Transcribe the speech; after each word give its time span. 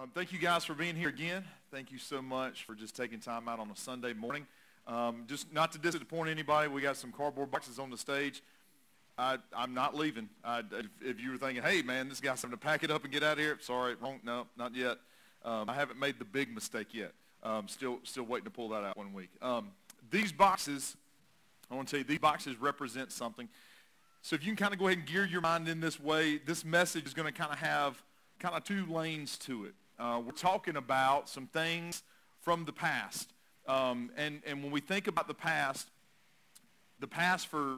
Um, 0.00 0.10
thank 0.14 0.32
you 0.32 0.38
guys 0.38 0.64
for 0.64 0.72
being 0.72 0.96
here 0.96 1.10
again. 1.10 1.44
Thank 1.70 1.92
you 1.92 1.98
so 1.98 2.22
much 2.22 2.64
for 2.64 2.74
just 2.74 2.96
taking 2.96 3.18
time 3.18 3.48
out 3.48 3.58
on 3.58 3.70
a 3.70 3.76
Sunday 3.76 4.14
morning. 4.14 4.46
Um, 4.86 5.24
just 5.26 5.52
not 5.52 5.72
to 5.72 5.78
disappoint 5.78 6.30
anybody, 6.30 6.68
we 6.68 6.80
got 6.80 6.96
some 6.96 7.12
cardboard 7.12 7.50
boxes 7.50 7.78
on 7.78 7.90
the 7.90 7.98
stage. 7.98 8.42
I, 9.18 9.36
am 9.54 9.74
not 9.74 9.94
leaving. 9.94 10.30
I, 10.42 10.60
if, 10.60 10.86
if, 11.02 11.20
you 11.20 11.32
were 11.32 11.36
thinking, 11.36 11.62
hey 11.62 11.82
man, 11.82 12.08
this 12.08 12.18
guy's 12.18 12.40
having 12.40 12.56
to 12.56 12.64
pack 12.64 12.82
it 12.82 12.90
up 12.90 13.04
and 13.04 13.12
get 13.12 13.22
out 13.22 13.34
of 13.34 13.40
here, 13.40 13.58
sorry, 13.60 13.94
wrong, 13.96 14.20
no, 14.24 14.46
not 14.56 14.74
yet. 14.74 14.96
Um, 15.44 15.68
I 15.68 15.74
haven't 15.74 16.00
made 16.00 16.18
the 16.18 16.24
big 16.24 16.54
mistake 16.54 16.94
yet. 16.94 17.12
Um, 17.42 17.68
still, 17.68 17.98
still 18.02 18.24
waiting 18.24 18.46
to 18.46 18.50
pull 18.50 18.70
that 18.70 18.82
out 18.82 18.96
one 18.96 19.12
week. 19.12 19.28
Um, 19.42 19.68
these 20.10 20.32
boxes, 20.32 20.96
I 21.70 21.74
want 21.74 21.88
to 21.88 21.92
tell 21.92 21.98
you, 21.98 22.04
these 22.04 22.20
boxes 22.20 22.58
represent 22.58 23.12
something. 23.12 23.50
So 24.22 24.34
if 24.34 24.46
you 24.46 24.48
can 24.48 24.56
kind 24.56 24.72
of 24.72 24.78
go 24.78 24.86
ahead 24.86 24.96
and 24.96 25.06
gear 25.06 25.26
your 25.26 25.42
mind 25.42 25.68
in 25.68 25.80
this 25.80 26.00
way, 26.00 26.38
this 26.38 26.64
message 26.64 27.04
is 27.04 27.12
going 27.12 27.30
to 27.30 27.38
kind 27.38 27.52
of 27.52 27.58
have 27.58 28.02
kind 28.38 28.54
of 28.54 28.64
two 28.64 28.86
lanes 28.86 29.36
to 29.36 29.66
it. 29.66 29.74
Uh, 30.00 30.18
we're 30.24 30.32
talking 30.32 30.76
about 30.76 31.28
some 31.28 31.46
things 31.46 32.02
from 32.40 32.64
the 32.64 32.72
past. 32.72 33.34
Um, 33.68 34.10
and, 34.16 34.40
and 34.46 34.62
when 34.62 34.72
we 34.72 34.80
think 34.80 35.06
about 35.08 35.28
the 35.28 35.34
past, 35.34 35.90
the 37.00 37.06
past 37.06 37.48
for 37.48 37.76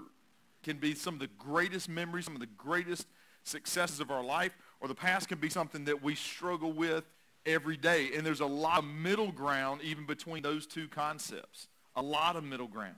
can 0.63 0.77
be 0.77 0.95
some 0.95 1.15
of 1.15 1.21
the 1.21 1.29
greatest 1.37 1.89
memories, 1.89 2.27
some 2.27 2.35
of 2.35 2.41
the 2.41 2.47
greatest 2.47 3.09
successes 3.43 3.99
of 3.99 4.13
our 4.13 4.23
life, 4.23 4.57
or 4.81 4.87
the 4.87 4.95
past 4.95 5.29
can 5.29 5.39
be 5.39 5.49
something 5.49 5.85
that 5.87 6.01
we 6.01 6.15
struggle 6.15 6.73
with 6.73 7.03
every 7.45 7.77
day. 7.77 8.11
And 8.15 8.25
there's 8.25 8.39
a 8.39 8.47
lot 8.47 8.79
of 8.79 8.85
middle 8.85 9.33
ground 9.33 9.81
even 9.83 10.07
between 10.07 10.45
those 10.45 10.65
two 10.65 10.87
concepts. 10.87 11.67
A 11.97 12.03
lot 12.03 12.37
of 12.37 12.45
middle 12.45 12.69
ground. 12.69 12.95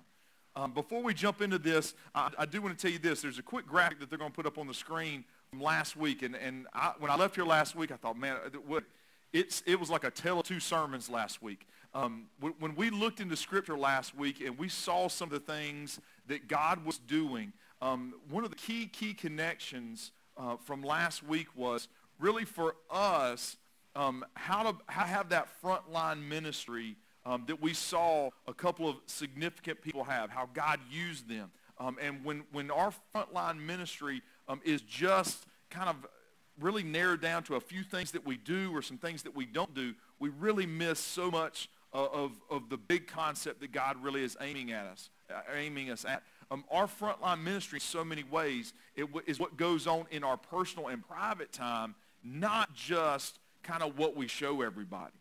Um, 0.54 0.72
before 0.72 1.02
we 1.02 1.14
jump 1.14 1.41
into 1.41 1.58
this, 1.58 1.94
I, 2.14 2.30
I, 2.38 2.44
do 2.44 2.60
want 2.60 2.78
to 2.78 2.80
tell 2.80 2.92
you 2.92 2.98
this. 2.98 3.22
There's 3.22 3.38
a 3.38 3.42
quick 3.42 3.66
graphic 3.66 4.00
that 4.00 4.10
they're 4.10 4.18
going 4.18 4.30
to 4.30 4.36
put 4.36 4.46
up 4.46 4.58
on 4.58 4.66
the 4.66 4.74
screen 4.74 5.24
from 5.48 5.62
last 5.62 5.96
week. 5.96 6.22
And, 6.22 6.36
and 6.36 6.66
I, 6.74 6.92
when 6.98 7.10
I 7.10 7.16
left 7.16 7.34
here 7.34 7.46
last 7.46 7.74
week, 7.74 7.91
I 7.91 7.96
thought, 7.96 8.18
man, 8.18 8.36
what, 8.66 8.84
it's, 9.34 9.64
it 9.66 9.78
was 9.78 9.90
like 9.90 10.04
a 10.04 10.10
tale 10.10 10.40
of 10.40 10.46
two 10.46 10.60
sermons 10.60 11.10
last 11.10 11.42
week. 11.42 11.66
Um, 11.92 12.26
when, 12.40 12.74
we 12.76 12.90
looked 12.90 13.20
into 13.20 13.36
Scripture 13.36 13.76
last 13.76 14.16
week 14.16 14.41
and 14.41 14.56
we 14.56 14.68
saw 14.68 15.08
some 15.08 15.26
of 15.26 15.32
the 15.32 15.52
things 15.52 16.00
that 16.28 16.48
God 16.48 16.84
was 16.84 16.98
doing, 16.98 17.52
um, 17.82 18.14
one 18.30 18.44
of 18.44 18.50
the 18.50 18.56
key, 18.56 18.86
key 18.86 19.12
connections 19.12 20.12
uh, 20.36 20.56
from 20.56 20.82
last 20.82 21.24
week 21.24 21.48
was 21.56 21.88
really 22.18 22.44
for 22.44 22.76
us 22.91 23.56
um, 23.96 24.24
how 24.34 24.62
to 24.62 24.76
how 24.86 25.04
have 25.04 25.28
that 25.28 25.48
frontline 25.62 26.26
ministry 26.26 26.96
um, 27.26 27.44
that 27.46 27.60
we 27.60 27.72
saw 27.72 28.30
a 28.46 28.54
couple 28.54 28.88
of 28.88 28.96
significant 29.06 29.80
people 29.82 30.04
have, 30.04 30.30
how 30.30 30.48
God 30.52 30.80
used 30.91 31.28
them. 31.28 31.50
Um, 31.78 31.96
and 32.00 32.24
when, 32.24 32.44
when 32.52 32.70
our 32.70 32.92
frontline 33.14 33.58
ministry 33.58 34.22
um, 34.48 34.60
is 34.64 34.80
just 34.82 35.46
kind 35.70 35.88
of 35.88 35.96
really 36.60 36.83
narrowed 36.83 37.20
down 37.20 37.42
to 37.44 37.56
a 37.56 37.60
few 37.60 37.83
things 37.83 38.12
that 38.12 38.27
we 38.27 38.36
do 38.36 38.70
or 38.74 38.83
some 38.83 38.98
things 38.98 39.22
that 39.22 39.34
we 39.34 39.47
don't 39.47 39.74
do, 39.74 39.94
we 40.19 40.28
really 40.28 40.66
miss 40.66 40.98
so 41.00 41.30
much 41.30 41.69
uh, 41.92 42.06
of, 42.12 42.33
of 42.50 42.69
the 42.69 42.77
big 42.77 43.06
concept 43.06 43.60
that 43.60 43.72
God 43.72 44.02
really 44.02 44.22
is 44.22 44.36
aiming 44.41 44.72
at 44.72 44.86
us, 44.86 45.10
uh, 45.30 45.41
aiming 45.55 45.91
us 45.91 46.05
at. 46.05 46.22
Um, 46.50 46.64
our 46.70 46.86
frontline 46.86 47.42
ministry 47.42 47.77
in 47.77 47.80
so 47.80 48.05
many 48.05 48.22
ways 48.25 48.75
it 48.97 49.02
w- 49.02 49.25
is 49.27 49.41
what 49.41 49.56
goes 49.56 49.86
on 49.86 50.06
in 50.10 50.22
our 50.22 50.36
personal 50.36 50.88
and 50.88 51.06
private 51.06 51.52
time, 51.52 51.94
not 52.22 52.75
just 52.75 53.38
kind 53.62 53.82
of 53.82 53.98
what 53.98 54.16
we 54.16 54.28
show 54.28 54.62
everybody. 54.62 55.12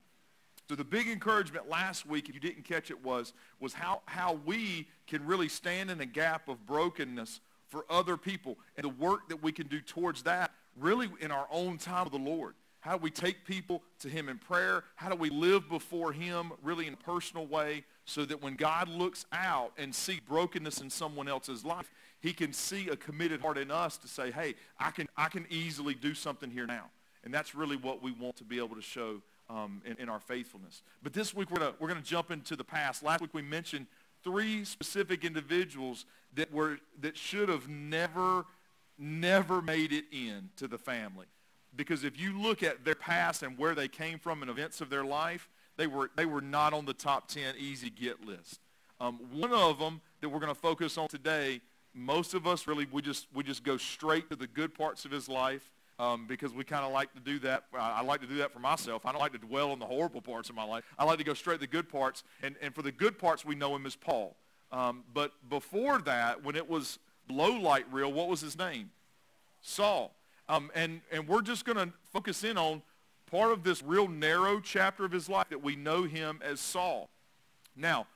So 0.69 0.75
the 0.75 0.83
big 0.83 1.07
encouragement 1.07 1.69
last 1.69 2.05
week, 2.05 2.29
if 2.29 2.35
you 2.35 2.41
didn't 2.41 2.63
catch 2.63 2.89
it, 2.89 3.03
was, 3.03 3.33
was 3.59 3.73
how, 3.73 4.01
how 4.05 4.39
we 4.45 4.87
can 5.07 5.25
really 5.25 5.49
stand 5.49 5.91
in 5.91 5.99
a 6.01 6.05
gap 6.05 6.47
of 6.47 6.65
brokenness 6.65 7.41
for 7.67 7.85
other 7.89 8.17
people 8.17 8.57
and 8.77 8.85
the 8.85 8.89
work 8.89 9.29
that 9.29 9.41
we 9.41 9.51
can 9.51 9.67
do 9.67 9.81
towards 9.81 10.23
that 10.23 10.52
really 10.77 11.09
in 11.19 11.31
our 11.31 11.47
own 11.51 11.77
time 11.77 12.05
with 12.05 12.13
the 12.13 12.29
Lord. 12.29 12.55
How 12.79 12.97
do 12.97 13.01
we 13.01 13.11
take 13.11 13.45
people 13.45 13.81
to 13.99 14.09
him 14.09 14.27
in 14.27 14.37
prayer? 14.37 14.83
How 14.95 15.09
do 15.09 15.15
we 15.15 15.29
live 15.29 15.69
before 15.69 16.11
him 16.11 16.51
really 16.61 16.85
in 16.85 16.93
a 16.93 16.97
personal 16.97 17.45
way 17.45 17.85
so 18.05 18.25
that 18.25 18.41
when 18.41 18.55
God 18.55 18.89
looks 18.89 19.25
out 19.31 19.71
and 19.77 19.95
see 19.95 20.19
brokenness 20.27 20.81
in 20.81 20.89
someone 20.89 21.29
else's 21.29 21.63
life, 21.63 21.89
he 22.19 22.33
can 22.33 22.51
see 22.51 22.89
a 22.89 22.97
committed 22.97 23.39
heart 23.39 23.57
in 23.57 23.71
us 23.71 23.97
to 23.99 24.07
say, 24.07 24.31
hey, 24.31 24.55
I 24.77 24.91
can, 24.91 25.07
I 25.15 25.29
can 25.29 25.45
easily 25.49 25.93
do 25.93 26.13
something 26.13 26.51
here 26.51 26.65
now. 26.65 26.89
And 27.23 27.33
that's 27.33 27.55
really 27.55 27.77
what 27.77 28.03
we 28.03 28.11
want 28.11 28.35
to 28.37 28.43
be 28.43 28.57
able 28.57 28.75
to 28.75 28.81
show 28.81 29.21
um, 29.49 29.81
in, 29.85 29.95
in, 29.97 30.09
our 30.09 30.19
faithfulness. 30.19 30.81
But 31.01 31.13
this 31.13 31.33
week 31.33 31.51
we're 31.51 31.59
going 31.59 31.73
we're 31.79 31.93
to 31.93 32.01
jump 32.01 32.31
into 32.31 32.55
the 32.55 32.63
past. 32.63 33.03
Last 33.03 33.21
week 33.21 33.33
we 33.33 33.41
mentioned 33.41 33.87
three 34.23 34.63
specific 34.63 35.23
individuals 35.23 36.05
that, 36.35 36.51
were, 36.51 36.79
that 37.01 37.17
should 37.17 37.49
have 37.49 37.67
never, 37.67 38.45
never 39.03 39.61
made 39.61 39.91
it 39.91 40.05
in 40.11 40.49
to 40.57 40.67
the 40.67 40.77
family. 40.77 41.25
Because 41.75 42.03
if 42.03 42.19
you 42.19 42.39
look 42.39 42.63
at 42.63 42.85
their 42.85 42.95
past 42.95 43.43
and 43.43 43.57
where 43.57 43.75
they 43.75 43.87
came 43.87 44.19
from 44.19 44.41
and 44.41 44.49
events 44.49 44.79
of 44.79 44.89
their 44.89 45.03
life, 45.03 45.49
they 45.75 45.87
were, 45.87 46.11
they 46.15 46.25
were 46.25 46.41
not 46.41 46.73
on 46.73 46.85
the 46.85 46.93
top 46.93 47.27
10 47.27 47.55
easy 47.57 47.89
get 47.89 48.23
list. 48.25 48.59
Um, 48.99 49.19
one 49.31 49.51
of 49.51 49.79
them 49.79 50.01
that 50.21 50.29
we're 50.29 50.39
going 50.39 50.53
to 50.53 50.59
focus 50.59 50.97
on 50.97 51.07
today, 51.07 51.61
most 51.93 52.33
of 52.33 52.45
us 52.45 52.67
really, 52.67 52.87
we 52.91 53.01
just, 53.01 53.27
we 53.33 53.43
just 53.43 53.63
go 53.63 53.77
straight 53.77 54.29
to 54.29 54.35
the 54.35 54.47
good 54.47 54.73
parts 54.73 55.03
of 55.03 55.11
his 55.11 55.27
life 55.27 55.71
um, 55.99 56.25
because 56.27 56.53
we 56.53 56.63
kind 56.63 56.85
of 56.85 56.91
like 56.91 57.13
to 57.13 57.19
do 57.19 57.39
that. 57.39 57.65
I 57.77 58.01
like 58.01 58.21
to 58.21 58.27
do 58.27 58.37
that 58.37 58.51
for 58.51 58.59
myself. 58.59 59.05
I 59.05 59.11
don't 59.11 59.21
like 59.21 59.33
to 59.33 59.37
dwell 59.39 59.71
on 59.71 59.79
the 59.79 59.85
horrible 59.85 60.21
parts 60.21 60.49
of 60.49 60.55
my 60.55 60.63
life. 60.63 60.83
I 60.97 61.05
like 61.05 61.17
to 61.17 61.23
go 61.23 61.33
straight 61.33 61.55
to 61.55 61.59
the 61.61 61.67
good 61.67 61.89
parts. 61.89 62.23
And, 62.41 62.55
and 62.61 62.73
for 62.73 62.81
the 62.81 62.91
good 62.91 63.17
parts, 63.17 63.43
we 63.43 63.55
know 63.55 63.75
him 63.75 63.85
as 63.85 63.95
Paul. 63.95 64.35
Um, 64.71 65.03
but 65.13 65.33
before 65.49 65.99
that, 65.99 66.43
when 66.43 66.55
it 66.55 66.67
was 66.67 66.97
low 67.29 67.51
light 67.51 67.85
real, 67.91 68.11
what 68.11 68.27
was 68.27 68.41
his 68.41 68.57
name? 68.57 68.91
Saul. 69.61 70.13
Um, 70.49 70.71
and, 70.75 71.01
and 71.11 71.27
we're 71.27 71.41
just 71.41 71.65
going 71.65 71.77
to 71.77 71.93
focus 72.11 72.43
in 72.43 72.57
on 72.57 72.81
part 73.31 73.51
of 73.51 73.63
this 73.63 73.81
real 73.81 74.07
narrow 74.07 74.59
chapter 74.59 75.05
of 75.05 75.11
his 75.11 75.29
life 75.29 75.49
that 75.49 75.63
we 75.63 75.75
know 75.75 76.03
him 76.03 76.39
as 76.43 76.59
Saul. 76.59 77.09
Now, 77.75 78.07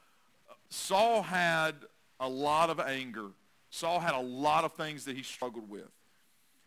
Saul 0.69 1.23
had 1.23 1.75
a 2.19 2.27
lot 2.27 2.69
of 2.69 2.79
anger. 2.79 3.29
Saul 3.69 3.99
had 3.99 4.13
a 4.13 4.21
lot 4.21 4.63
of 4.63 4.73
things 4.73 5.05
that 5.05 5.15
he 5.15 5.23
struggled 5.23 5.69
with. 5.69 5.89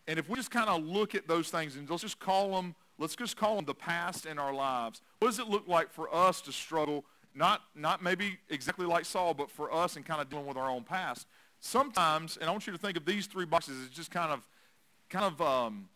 And 0.08 0.18
if 0.18 0.28
we 0.28 0.36
just 0.36 0.50
kind 0.50 0.68
of 0.68 0.82
look 0.82 1.14
at 1.14 1.28
those 1.28 1.50
things 1.50 1.76
and 1.76 1.88
let's 1.88 2.02
just 2.02 2.18
call 2.18 2.50
them, 2.56 2.74
let's 2.98 3.14
just 3.14 3.36
call 3.36 3.56
them 3.56 3.64
the 3.64 3.74
past 3.74 4.26
in 4.26 4.38
our 4.38 4.52
lives. 4.52 5.02
What 5.20 5.28
does 5.28 5.38
it 5.38 5.48
look 5.48 5.68
like 5.68 5.92
for 5.92 6.12
us 6.12 6.40
to 6.42 6.52
struggle, 6.52 7.04
not, 7.34 7.62
not 7.76 8.02
maybe 8.02 8.38
exactly 8.48 8.86
like 8.86 9.04
Saul, 9.04 9.34
but 9.34 9.50
for 9.50 9.72
us 9.72 9.96
and 9.96 10.04
kind 10.04 10.20
of 10.20 10.28
dealing 10.28 10.46
with 10.46 10.56
our 10.56 10.68
own 10.68 10.82
past? 10.82 11.26
Sometimes, 11.60 12.36
and 12.36 12.48
I 12.48 12.52
want 12.52 12.66
you 12.66 12.72
to 12.72 12.78
think 12.78 12.96
of 12.96 13.04
these 13.04 13.26
three 13.26 13.44
boxes 13.44 13.82
as 13.84 13.90
just 13.90 14.10
kind 14.10 14.32
of, 14.32 14.46
kind 15.08 15.26
of 15.26 15.40
um, 15.40 15.88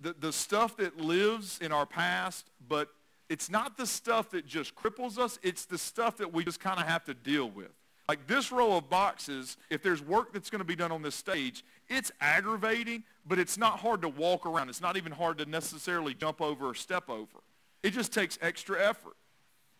the, 0.00 0.14
the 0.18 0.32
stuff 0.32 0.76
that 0.78 1.00
lives 1.00 1.58
in 1.62 1.72
our 1.72 1.86
past, 1.86 2.46
but 2.68 2.88
it's 3.28 3.48
not 3.48 3.76
the 3.76 3.86
stuff 3.86 4.30
that 4.30 4.46
just 4.46 4.74
cripples 4.74 5.18
us. 5.18 5.38
It's 5.42 5.64
the 5.64 5.78
stuff 5.78 6.16
that 6.18 6.32
we 6.32 6.44
just 6.44 6.60
kind 6.60 6.80
of 6.80 6.86
have 6.86 7.04
to 7.04 7.14
deal 7.14 7.48
with. 7.48 7.70
Like 8.08 8.26
this 8.26 8.52
row 8.52 8.76
of 8.76 8.90
boxes, 8.90 9.56
if 9.70 9.82
there's 9.82 10.02
work 10.02 10.32
that's 10.32 10.50
going 10.50 10.58
to 10.58 10.66
be 10.66 10.76
done 10.76 10.92
on 10.92 11.00
this 11.00 11.14
stage, 11.14 11.64
it's 11.88 12.12
aggravating, 12.20 13.04
but 13.26 13.38
it's 13.38 13.56
not 13.56 13.78
hard 13.78 14.02
to 14.02 14.08
walk 14.08 14.44
around. 14.44 14.68
It's 14.68 14.82
not 14.82 14.96
even 14.98 15.12
hard 15.12 15.38
to 15.38 15.46
necessarily 15.46 16.12
jump 16.12 16.42
over 16.42 16.68
or 16.68 16.74
step 16.74 17.08
over. 17.08 17.38
It 17.82 17.90
just 17.90 18.12
takes 18.12 18.38
extra 18.42 18.84
effort. 18.86 19.16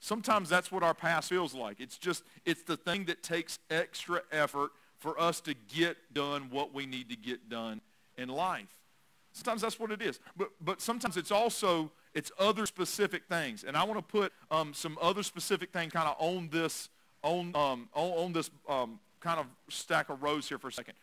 Sometimes 0.01 0.49
that's 0.49 0.73
what 0.73 0.83
our 0.83 0.95
past 0.95 1.29
feels 1.29 1.55
like. 1.55 1.81
It's 1.81 1.99
just, 1.99 2.25
it's 2.47 2.63
the 2.63 2.77
thing 2.77 3.05
that 3.07 3.23
takes 3.23 3.59
extra 3.71 4.23
effort 4.33 4.71
for 5.05 5.21
us 5.21 5.39
to 5.43 5.53
get 5.69 5.99
done 6.15 6.49
what 6.49 6.73
we 6.73 6.87
need 6.87 7.11
to 7.11 7.17
get 7.17 7.51
done 7.51 7.83
in 8.17 8.31
life. 8.31 8.75
Sometimes 9.33 9.61
that's 9.61 9.79
what 9.79 9.91
it 9.91 10.01
is. 10.01 10.19
But, 10.35 10.49
but 10.63 10.81
sometimes 10.81 11.19
it's 11.19 11.31
also, 11.31 11.93
it's 12.15 12.33
other 12.39 12.65
specific 12.65 13.25
things. 13.29 13.65
And 13.65 13.77
I 13.77 13.85
want 13.85 13.99
to 13.99 14.03
put 14.03 14.33
um, 14.51 14.73
some 14.73 14.97
other 15.03 15.23
specific 15.23 15.75
thing 15.75 15.91
kind 15.91 16.09
of 16.09 16.17
on 16.19 16.49
this, 16.51 16.89
on, 17.23 17.55
um, 17.55 17.91
on, 17.93 18.11
on 18.13 18.33
this 18.33 18.51
um, 18.67 18.99
kind 19.21 19.39
of 19.39 19.45
stack 19.69 20.09
of 20.09 20.23
rows 20.23 20.49
here 20.49 20.57
for 20.57 20.69
a 20.69 20.73
second 20.73 20.95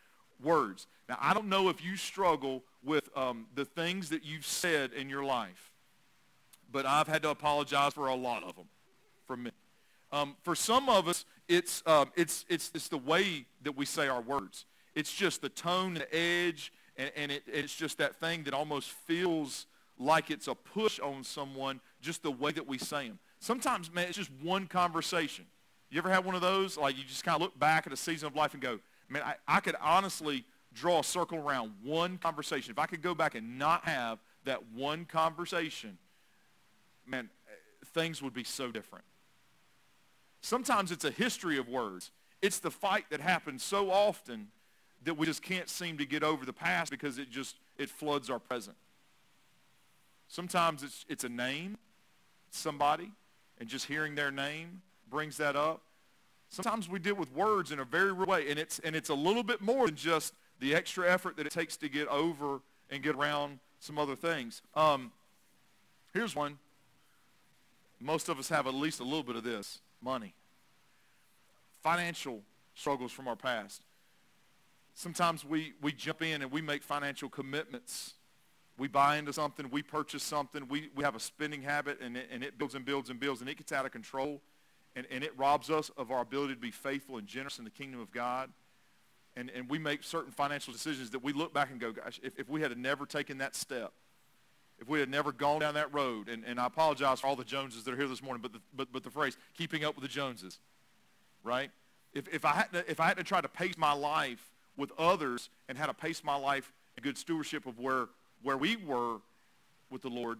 words. 0.43 0.87
Now, 1.07 1.19
I 1.21 1.35
don't 1.35 1.47
know 1.47 1.69
if 1.69 1.85
you 1.85 1.95
struggle 1.95 2.63
with 2.83 3.07
um, 3.15 3.45
the 3.53 3.65
things 3.65 4.09
that 4.09 4.25
you've 4.25 4.47
said 4.47 4.93
in 4.93 5.09
your 5.09 5.23
life, 5.23 5.73
but 6.71 6.87
I've 6.87 7.07
had 7.07 7.21
to 7.21 7.29
apologize 7.29 7.93
for 7.93 8.07
a 8.07 8.15
lot 8.15 8.43
of 8.43 8.55
them 8.55 8.65
for 9.27 9.37
me. 9.37 9.51
Um, 10.11 10.35
for 10.41 10.55
some 10.55 10.89
of 10.89 11.07
us, 11.07 11.23
it's, 11.51 11.83
uh, 11.85 12.05
it's, 12.15 12.45
it's, 12.47 12.71
it's 12.73 12.87
the 12.87 12.97
way 12.97 13.45
that 13.63 13.75
we 13.75 13.85
say 13.85 14.07
our 14.07 14.21
words. 14.21 14.65
It's 14.95 15.13
just 15.13 15.41
the 15.41 15.49
tone, 15.49 15.95
the 15.95 16.15
edge, 16.15 16.71
and, 16.95 17.11
and 17.15 17.31
it, 17.31 17.43
it's 17.45 17.75
just 17.75 17.97
that 17.97 18.15
thing 18.15 18.43
that 18.43 18.53
almost 18.53 18.91
feels 18.91 19.67
like 19.99 20.31
it's 20.31 20.47
a 20.47 20.55
push 20.55 20.99
on 20.99 21.23
someone, 21.23 21.81
just 22.01 22.23
the 22.23 22.31
way 22.31 22.51
that 22.51 22.65
we 22.65 22.77
say 22.77 23.09
them. 23.09 23.19
Sometimes, 23.39 23.91
man, 23.91 24.07
it's 24.07 24.17
just 24.17 24.31
one 24.41 24.65
conversation. 24.65 25.45
You 25.89 25.97
ever 25.97 26.09
had 26.09 26.23
one 26.23 26.35
of 26.35 26.41
those? 26.41 26.77
Like 26.77 26.97
you 26.97 27.03
just 27.03 27.25
kind 27.25 27.35
of 27.35 27.41
look 27.41 27.59
back 27.59 27.85
at 27.85 27.91
a 27.91 27.97
season 27.97 28.27
of 28.27 28.35
life 28.35 28.53
and 28.53 28.61
go, 28.61 28.79
I 29.09 29.13
mean, 29.13 29.23
I, 29.23 29.35
I 29.45 29.59
could 29.59 29.75
honestly 29.81 30.45
draw 30.73 30.99
a 30.99 31.03
circle 31.03 31.37
around 31.37 31.73
one 31.83 32.17
conversation. 32.17 32.71
If 32.71 32.79
I 32.79 32.85
could 32.85 33.01
go 33.01 33.13
back 33.13 33.35
and 33.35 33.59
not 33.59 33.83
have 33.83 34.19
that 34.45 34.71
one 34.73 35.03
conversation, 35.03 35.97
man, 37.05 37.29
things 37.87 38.21
would 38.21 38.33
be 38.33 38.45
so 38.45 38.71
different. 38.71 39.03
Sometimes 40.41 40.91
it's 40.91 41.05
a 41.05 41.11
history 41.11 41.57
of 41.57 41.69
words. 41.69 42.11
It's 42.41 42.59
the 42.59 42.71
fight 42.71 43.05
that 43.11 43.21
happens 43.21 43.63
so 43.63 43.91
often 43.91 44.47
that 45.03 45.15
we 45.15 45.25
just 45.25 45.41
can't 45.41 45.69
seem 45.69 45.97
to 45.97 46.05
get 46.05 46.23
over 46.23 46.45
the 46.45 46.53
past 46.53 46.91
because 46.91 47.17
it 47.17 47.29
just, 47.29 47.55
it 47.77 47.89
floods 47.89 48.29
our 48.29 48.39
present. 48.39 48.75
Sometimes 50.27 50.83
it's, 50.83 51.05
it's 51.09 51.23
a 51.23 51.29
name, 51.29 51.77
somebody, 52.49 53.11
and 53.59 53.67
just 53.69 53.85
hearing 53.85 54.15
their 54.15 54.31
name 54.31 54.81
brings 55.09 55.37
that 55.37 55.55
up. 55.55 55.81
Sometimes 56.49 56.89
we 56.89 56.99
deal 56.99 57.15
with 57.15 57.33
words 57.33 57.71
in 57.71 57.79
a 57.79 57.85
very 57.85 58.11
real 58.11 58.27
way, 58.27 58.49
and 58.49 58.59
it's, 58.59 58.79
and 58.79 58.95
it's 58.95 59.09
a 59.09 59.13
little 59.13 59.43
bit 59.43 59.61
more 59.61 59.85
than 59.85 59.95
just 59.95 60.33
the 60.59 60.75
extra 60.75 61.09
effort 61.09 61.37
that 61.37 61.45
it 61.45 61.51
takes 61.51 61.77
to 61.77 61.89
get 61.89 62.07
over 62.07 62.61
and 62.89 63.01
get 63.03 63.15
around 63.15 63.59
some 63.79 63.97
other 63.97 64.15
things. 64.15 64.61
Um, 64.75 65.11
here's 66.13 66.35
one. 66.35 66.57
Most 67.99 68.29
of 68.29 68.39
us 68.39 68.49
have 68.49 68.67
at 68.67 68.73
least 68.73 68.99
a 68.99 69.03
little 69.03 69.23
bit 69.23 69.35
of 69.35 69.43
this, 69.43 69.79
money. 70.01 70.33
Financial 71.81 72.41
struggles 72.75 73.11
from 73.11 73.27
our 73.27 73.35
past. 73.35 73.81
Sometimes 74.93 75.45
we, 75.45 75.73
we 75.81 75.91
jump 75.91 76.21
in 76.21 76.41
and 76.41 76.51
we 76.51 76.61
make 76.61 76.83
financial 76.83 77.29
commitments. 77.29 78.13
We 78.77 78.87
buy 78.87 79.17
into 79.17 79.33
something, 79.33 79.69
we 79.69 79.83
purchase 79.83 80.23
something, 80.23 80.67
we, 80.67 80.89
we 80.95 81.03
have 81.03 81.15
a 81.15 81.19
spending 81.19 81.61
habit, 81.61 81.99
and 82.01 82.17
it, 82.17 82.29
and 82.31 82.43
it 82.43 82.57
builds 82.57 82.73
and 82.73 82.83
builds 82.83 83.09
and 83.09 83.19
builds, 83.19 83.41
and 83.41 83.49
it 83.49 83.57
gets 83.57 83.71
out 83.71 83.85
of 83.85 83.91
control, 83.91 84.41
and, 84.95 85.05
and 85.11 85.23
it 85.23 85.37
robs 85.37 85.69
us 85.69 85.91
of 85.97 86.09
our 86.09 86.21
ability 86.21 86.55
to 86.55 86.59
be 86.59 86.71
faithful 86.71 87.17
and 87.17 87.27
generous 87.27 87.59
in 87.59 87.65
the 87.65 87.69
kingdom 87.69 87.99
of 87.99 88.11
God. 88.11 88.49
And, 89.35 89.51
and 89.51 89.69
we 89.69 89.77
make 89.77 90.03
certain 90.03 90.31
financial 90.31 90.73
decisions 90.73 91.11
that 91.11 91.23
we 91.23 91.31
look 91.31 91.53
back 91.53 91.69
and 91.69 91.79
go, 91.79 91.91
gosh, 91.91 92.19
if, 92.23 92.39
if 92.39 92.49
we 92.49 92.61
had 92.61 92.75
never 92.77 93.05
taken 93.05 93.37
that 93.37 93.55
step, 93.55 93.93
if 94.81 94.89
we 94.89 94.99
had 94.99 95.09
never 95.09 95.31
gone 95.31 95.59
down 95.59 95.75
that 95.75 95.93
road, 95.93 96.27
and, 96.27 96.43
and 96.43 96.59
I 96.59 96.65
apologize 96.65 97.19
for 97.19 97.27
all 97.27 97.35
the 97.35 97.43
Joneses 97.43 97.83
that 97.83 97.93
are 97.93 97.97
here 97.97 98.07
this 98.07 98.23
morning, 98.23 98.41
but 98.41 98.51
the, 98.51 98.59
but, 98.75 98.91
but 98.91 99.03
the 99.03 99.11
phrase, 99.11 99.37
keeping 99.55 99.85
up 99.85 99.95
with 99.95 100.01
the 100.01 100.09
Joneses, 100.09 100.57
right? 101.43 101.69
If, 102.13 102.27
if, 102.33 102.43
I 102.43 102.53
had 102.53 102.73
to, 102.73 102.89
if 102.89 102.99
I 102.99 103.07
had 103.07 103.17
to 103.17 103.23
try 103.23 103.41
to 103.41 103.47
pace 103.47 103.77
my 103.77 103.93
life 103.93 104.51
with 104.75 104.91
others 104.97 105.49
and 105.69 105.77
how 105.77 105.85
to 105.85 105.93
pace 105.93 106.23
my 106.23 106.35
life 106.35 106.73
in 106.97 107.03
good 107.03 107.17
stewardship 107.17 107.67
of 107.67 107.77
where, 107.79 108.07
where 108.41 108.57
we 108.57 108.75
were 108.75 109.17
with 109.91 110.01
the 110.01 110.09
Lord, 110.09 110.39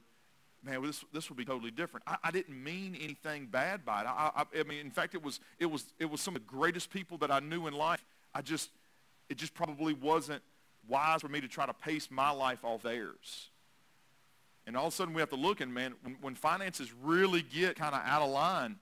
man, 0.64 0.82
this, 0.82 1.06
this 1.14 1.30
would 1.30 1.38
be 1.38 1.46
totally 1.46 1.72
different. 1.72 2.04
I, 2.08 2.18
I 2.24 2.32
didn't 2.32 2.62
mean 2.62 2.98
anything 3.00 3.46
bad 3.46 3.86
by 3.86 4.02
it. 4.02 4.08
I, 4.08 4.32
I, 4.36 4.60
I, 4.60 4.64
mean, 4.64 4.80
in 4.80 4.92
fact, 4.92 5.14
it 5.14 5.24
was, 5.24 5.40
it, 5.60 5.68
was, 5.68 5.86
it 6.00 6.10
was 6.10 6.20
some 6.20 6.36
of 6.36 6.42
the 6.42 6.48
greatest 6.48 6.90
people 6.90 7.20
that 7.20 7.30
I 7.30 7.42
knew 7.42 7.68
in 7.68 7.76
life. 7.76 8.04
I 8.34 8.42
just, 8.42 8.72
it 9.30 9.38
just 9.38 9.54
probably 9.54 9.94
wasn't 9.94 10.42
wise 10.88 11.22
for 11.22 11.30
me 11.30 11.42
to 11.42 11.48
try 11.48 11.68
to 11.68 11.74
pace 11.74 12.10
my 12.10 12.32
life 12.32 12.66
off 12.66 12.82
theirs. 12.82 13.51
And 14.68 14.78
all 14.78 14.88
of 14.88 14.94
a 14.94 14.96
sudden 14.96 15.14
we 15.14 15.22
have 15.22 15.30
to 15.30 15.36
look 15.36 15.60
and, 15.60 15.74
man, 15.74 15.94
when, 16.04 16.18
when 16.22 16.36
finances 16.36 16.94
really 17.04 17.42
get 17.42 17.76
kind 17.76 17.96
of 17.96 18.02
out 18.06 18.22
of 18.22 18.30
line, 18.30 18.78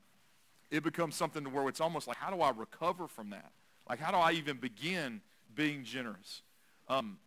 it 0.71 0.83
becomes 0.83 1.15
something 1.15 1.43
to 1.43 1.49
where 1.49 1.67
it's 1.67 1.81
almost 1.81 2.07
like, 2.07 2.17
how 2.17 2.29
do 2.29 2.41
I 2.41 2.51
recover 2.51 3.07
from 3.07 3.31
that? 3.31 3.51
Like, 3.89 3.99
how 3.99 4.11
do 4.11 4.17
I 4.17 4.33
even 4.33 4.57
begin 4.57 5.21
being 5.59 5.83
generous. 5.83 6.41
Um, 6.87 7.17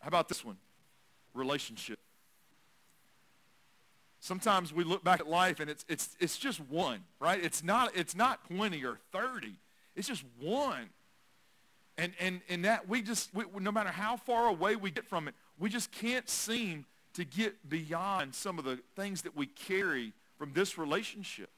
how 0.00 0.08
about 0.08 0.28
this 0.28 0.44
one? 0.44 0.56
Relationship. 1.34 1.98
Sometimes 4.20 4.72
we 4.72 4.82
look 4.82 5.04
back 5.04 5.20
at 5.20 5.28
life 5.28 5.60
and 5.60 5.70
it's, 5.70 5.84
it's, 5.88 6.16
it's 6.18 6.38
just 6.38 6.58
one, 6.60 7.00
right? 7.20 7.42
It's 7.42 7.62
not, 7.62 7.94
it's 7.94 8.16
not 8.16 8.48
20 8.48 8.82
or 8.84 8.98
30. 9.12 9.52
It's 9.94 10.08
just 10.08 10.24
one. 10.40 10.88
And, 11.98 12.12
and, 12.18 12.40
and 12.48 12.64
that 12.64 12.88
we 12.88 13.02
just, 13.02 13.34
we, 13.34 13.44
no 13.60 13.70
matter 13.70 13.90
how 13.90 14.16
far 14.16 14.48
away 14.48 14.74
we 14.74 14.90
get 14.90 15.06
from 15.06 15.28
it, 15.28 15.34
we 15.58 15.68
just 15.68 15.92
can't 15.92 16.28
seem 16.28 16.86
to 17.18 17.24
get 17.24 17.68
beyond 17.68 18.32
some 18.32 18.60
of 18.60 18.64
the 18.64 18.78
things 18.94 19.22
that 19.22 19.36
we 19.36 19.44
carry 19.44 20.12
from 20.38 20.52
this 20.52 20.78
relationship. 20.78 21.50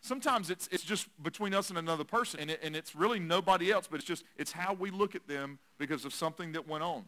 Sometimes 0.00 0.48
it's, 0.48 0.68
it's 0.70 0.84
just 0.84 1.08
between 1.20 1.54
us 1.54 1.70
and 1.70 1.78
another 1.78 2.04
person, 2.04 2.38
and, 2.38 2.52
it, 2.52 2.60
and 2.62 2.76
it's 2.76 2.94
really 2.94 3.18
nobody 3.18 3.72
else, 3.72 3.88
but 3.90 3.96
it's 3.96 4.06
just, 4.06 4.22
it's 4.36 4.52
how 4.52 4.74
we 4.74 4.92
look 4.92 5.16
at 5.16 5.26
them 5.26 5.58
because 5.76 6.04
of 6.04 6.14
something 6.14 6.52
that 6.52 6.68
went 6.68 6.84
on. 6.84 7.06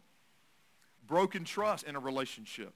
Broken 1.07 1.45
trust 1.45 1.85
in 1.85 1.95
a 1.95 2.01
relationship. 2.01 2.73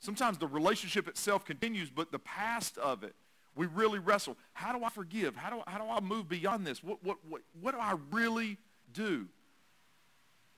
Sometimes 0.00 0.36
the 0.36 0.46
relationship 0.46 1.08
itself 1.08 1.46
continues, 1.46 1.88
but 1.88 2.12
the 2.12 2.18
past 2.18 2.76
of 2.76 3.04
it, 3.04 3.14
we 3.54 3.64
really 3.64 4.00
wrestle. 4.00 4.36
How 4.52 4.76
do 4.78 4.84
I 4.84 4.90
forgive? 4.90 5.34
How 5.34 5.48
do, 5.48 5.62
how 5.66 5.78
do 5.78 5.84
I 5.88 6.00
move 6.00 6.28
beyond 6.28 6.66
this? 6.66 6.84
What, 6.84 7.02
what, 7.02 7.16
what, 7.26 7.40
what 7.58 7.72
do 7.72 7.80
I 7.80 7.94
really 8.12 8.58
do? 8.92 9.28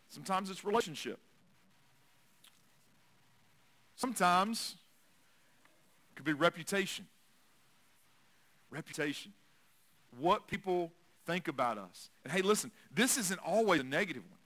Sometimes 0.09 0.51
it's 0.51 0.65
relationship. 0.65 1.21
Sometimes 3.99 4.77
it 6.11 6.17
could 6.17 6.25
be 6.25 6.33
reputation 6.33 7.07
reputation, 8.71 9.33
what 10.19 10.47
people 10.47 10.93
think 11.27 11.49
about 11.49 11.79
us. 11.79 12.11
And 12.25 12.33
hey, 12.33 12.43
listen, 12.43 12.71
this 12.95 13.19
isn't 13.19 13.41
always 13.45 13.81
a 13.81 13.85
negative 13.85 14.23
one, 14.29 14.39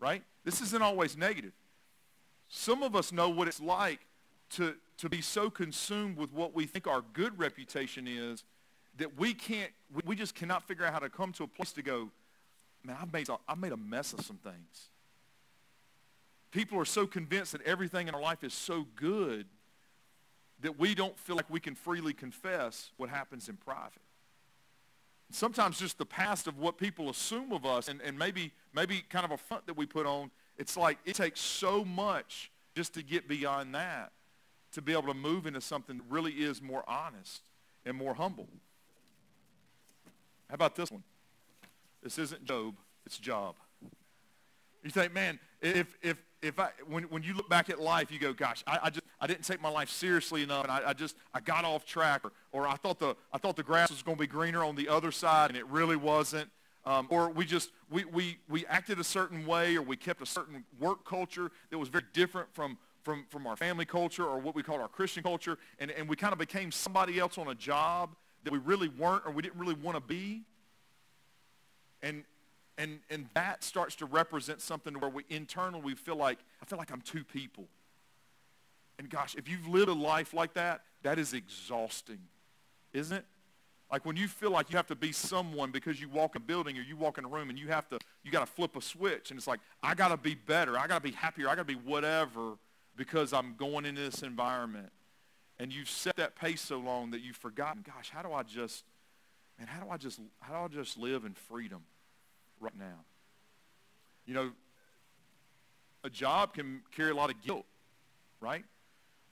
right? 0.00 0.22
This 0.44 0.60
isn't 0.60 0.82
always 0.82 1.16
negative. 1.16 1.52
Some 2.48 2.82
of 2.82 2.94
us 2.94 3.12
know 3.12 3.28
what 3.28 3.48
it's 3.48 3.60
like 3.60 4.00
to, 4.50 4.74
to 4.98 5.08
be 5.08 5.20
so 5.20 5.48
consumed 5.48 6.16
with 6.16 6.32
what 6.32 6.54
we 6.54 6.66
think 6.66 6.86
our 6.86 7.02
good 7.12 7.38
reputation 7.38 8.06
is 8.06 8.44
that 8.98 9.18
we 9.18 9.32
can't, 9.32 9.70
we 10.04 10.14
just 10.14 10.34
cannot 10.34 10.62
figure 10.62 10.84
out 10.84 10.92
how 10.92 10.98
to 10.98 11.08
come 11.08 11.32
to 11.32 11.44
a 11.44 11.46
place 11.46 11.72
to 11.72 11.82
go, 11.82 12.10
man, 12.84 12.96
I've 13.00 13.12
made, 13.12 13.28
I've 13.48 13.58
made 13.58 13.72
a 13.72 13.76
mess 13.76 14.12
of 14.12 14.20
some 14.20 14.36
things. 14.36 14.88
People 16.52 16.78
are 16.78 16.84
so 16.84 17.06
convinced 17.06 17.52
that 17.52 17.62
everything 17.62 18.08
in 18.08 18.14
our 18.14 18.20
life 18.20 18.44
is 18.44 18.52
so 18.52 18.86
good 18.94 19.46
that 20.60 20.78
we 20.78 20.94
don't 20.94 21.18
feel 21.18 21.34
like 21.34 21.50
we 21.50 21.58
can 21.58 21.74
freely 21.74 22.12
confess 22.12 22.92
what 22.98 23.08
happens 23.08 23.48
in 23.48 23.56
private. 23.56 24.02
Sometimes 25.30 25.78
just 25.78 25.96
the 25.96 26.06
past 26.06 26.46
of 26.46 26.58
what 26.58 26.76
people 26.76 27.08
assume 27.08 27.52
of 27.52 27.64
us 27.64 27.88
and, 27.88 28.00
and 28.02 28.18
maybe, 28.18 28.52
maybe 28.74 29.02
kind 29.08 29.24
of 29.24 29.30
a 29.30 29.38
front 29.38 29.66
that 29.66 29.76
we 29.76 29.86
put 29.86 30.06
on, 30.06 30.30
it's 30.58 30.76
like 30.76 30.98
it 31.06 31.14
takes 31.16 31.40
so 31.40 31.84
much 31.84 32.52
just 32.76 32.94
to 32.94 33.02
get 33.02 33.26
beyond 33.26 33.74
that 33.74 34.12
to 34.72 34.82
be 34.82 34.92
able 34.92 35.08
to 35.08 35.14
move 35.14 35.46
into 35.46 35.60
something 35.60 35.96
that 35.98 36.04
really 36.08 36.32
is 36.32 36.60
more 36.60 36.84
honest 36.88 37.42
and 37.86 37.96
more 37.96 38.14
humble. 38.14 38.48
How 40.48 40.54
about 40.54 40.76
this 40.76 40.90
one? 40.90 41.02
This 42.02 42.18
isn't 42.18 42.44
Job, 42.44 42.74
it's 43.06 43.18
Job. 43.18 43.54
You 44.82 44.90
think, 44.90 45.14
man, 45.14 45.38
if, 45.60 45.96
if, 46.02 46.22
if 46.42 46.58
I, 46.58 46.70
when, 46.88 47.04
when 47.04 47.22
you 47.22 47.34
look 47.34 47.48
back 47.48 47.70
at 47.70 47.80
life, 47.80 48.10
you 48.10 48.18
go, 48.18 48.32
gosh, 48.32 48.64
I, 48.66 48.78
I 48.84 48.90
just, 48.90 49.04
I 49.20 49.26
didn't 49.28 49.44
take 49.44 49.62
my 49.62 49.68
life 49.68 49.88
seriously 49.88 50.42
enough, 50.42 50.64
and 50.64 50.72
I, 50.72 50.90
I 50.90 50.92
just, 50.92 51.16
I 51.32 51.40
got 51.40 51.64
off 51.64 51.84
track, 51.86 52.24
or, 52.24 52.32
or 52.50 52.66
I 52.66 52.74
thought 52.74 52.98
the, 52.98 53.14
I 53.32 53.38
thought 53.38 53.54
the 53.54 53.62
grass 53.62 53.90
was 53.90 54.02
going 54.02 54.16
to 54.16 54.20
be 54.20 54.26
greener 54.26 54.64
on 54.64 54.74
the 54.74 54.88
other 54.88 55.12
side, 55.12 55.50
and 55.50 55.56
it 55.56 55.66
really 55.68 55.96
wasn't. 55.96 56.50
Um, 56.84 57.06
or 57.10 57.30
we 57.30 57.44
just, 57.44 57.70
we, 57.90 58.04
we, 58.06 58.38
we 58.48 58.66
acted 58.66 58.98
a 58.98 59.04
certain 59.04 59.46
way, 59.46 59.76
or 59.76 59.82
we 59.82 59.96
kept 59.96 60.20
a 60.20 60.26
certain 60.26 60.64
work 60.80 61.04
culture 61.04 61.52
that 61.70 61.78
was 61.78 61.88
very 61.88 62.04
different 62.12 62.52
from, 62.52 62.76
from, 63.02 63.24
from 63.28 63.46
our 63.46 63.56
family 63.56 63.84
culture, 63.84 64.24
or 64.24 64.38
what 64.38 64.56
we 64.56 64.64
call 64.64 64.80
our 64.80 64.88
Christian 64.88 65.22
culture, 65.22 65.58
and, 65.78 65.92
and 65.92 66.08
we 66.08 66.16
kind 66.16 66.32
of 66.32 66.40
became 66.40 66.72
somebody 66.72 67.20
else 67.20 67.38
on 67.38 67.46
a 67.48 67.54
job 67.54 68.16
that 68.42 68.52
we 68.52 68.58
really 68.58 68.88
weren't, 68.88 69.22
or 69.24 69.30
we 69.30 69.42
didn't 69.42 69.60
really 69.60 69.74
want 69.74 69.96
to 69.96 70.00
be. 70.00 70.42
And, 72.02 72.24
and, 72.78 73.00
and 73.10 73.28
that 73.34 73.62
starts 73.62 73.96
to 73.96 74.06
represent 74.06 74.60
something 74.60 74.94
where 74.94 75.10
we 75.10 75.24
internally 75.28 75.82
we 75.82 75.94
feel 75.94 76.16
like, 76.16 76.38
I 76.62 76.64
feel 76.64 76.78
like 76.78 76.90
I'm 76.90 77.02
two 77.02 77.24
people. 77.24 77.68
And 78.98 79.10
gosh, 79.10 79.34
if 79.34 79.48
you've 79.48 79.66
lived 79.66 79.88
a 79.88 79.94
life 79.94 80.32
like 80.32 80.54
that, 80.54 80.82
that 81.02 81.18
is 81.18 81.34
exhausting, 81.34 82.20
isn't 82.92 83.16
it? 83.16 83.24
Like 83.90 84.06
when 84.06 84.16
you 84.16 84.26
feel 84.26 84.50
like 84.50 84.70
you 84.70 84.76
have 84.76 84.86
to 84.86 84.94
be 84.94 85.12
someone 85.12 85.70
because 85.70 86.00
you 86.00 86.08
walk 86.08 86.34
in 86.34 86.42
a 86.42 86.44
building 86.44 86.78
or 86.78 86.82
you 86.82 86.96
walk 86.96 87.18
in 87.18 87.26
a 87.26 87.28
room 87.28 87.50
and 87.50 87.58
you 87.58 87.68
have 87.68 87.88
to, 87.90 87.98
you 88.24 88.30
got 88.30 88.46
to 88.46 88.50
flip 88.50 88.74
a 88.74 88.80
switch 88.80 89.30
and 89.30 89.38
it's 89.38 89.46
like, 89.46 89.60
I 89.82 89.94
got 89.94 90.08
to 90.08 90.16
be 90.16 90.34
better. 90.34 90.78
I 90.78 90.86
got 90.86 91.02
to 91.02 91.10
be 91.10 91.14
happier. 91.14 91.48
I 91.48 91.54
got 91.54 91.66
to 91.68 91.74
be 91.74 91.74
whatever 91.74 92.54
because 92.96 93.34
I'm 93.34 93.54
going 93.58 93.84
into 93.84 94.00
this 94.00 94.22
environment. 94.22 94.90
And 95.58 95.74
you've 95.74 95.90
set 95.90 96.16
that 96.16 96.36
pace 96.36 96.62
so 96.62 96.78
long 96.78 97.10
that 97.10 97.20
you've 97.20 97.36
forgotten, 97.36 97.84
gosh, 97.86 98.08
how 98.10 98.22
do 98.22 98.32
I 98.32 98.42
just, 98.42 98.84
man, 99.58 99.68
how 99.68 99.84
do 99.84 99.90
I 99.90 99.98
just, 99.98 100.20
how 100.40 100.54
do 100.54 100.74
I 100.74 100.82
just 100.82 100.98
live 100.98 101.24
in 101.26 101.34
freedom? 101.34 101.82
Right 102.62 102.78
now. 102.78 103.04
You 104.24 104.34
know, 104.34 104.50
a 106.04 106.10
job 106.10 106.54
can 106.54 106.82
carry 106.94 107.10
a 107.10 107.14
lot 107.14 107.30
of 107.30 107.42
guilt, 107.42 107.66
right? 108.40 108.64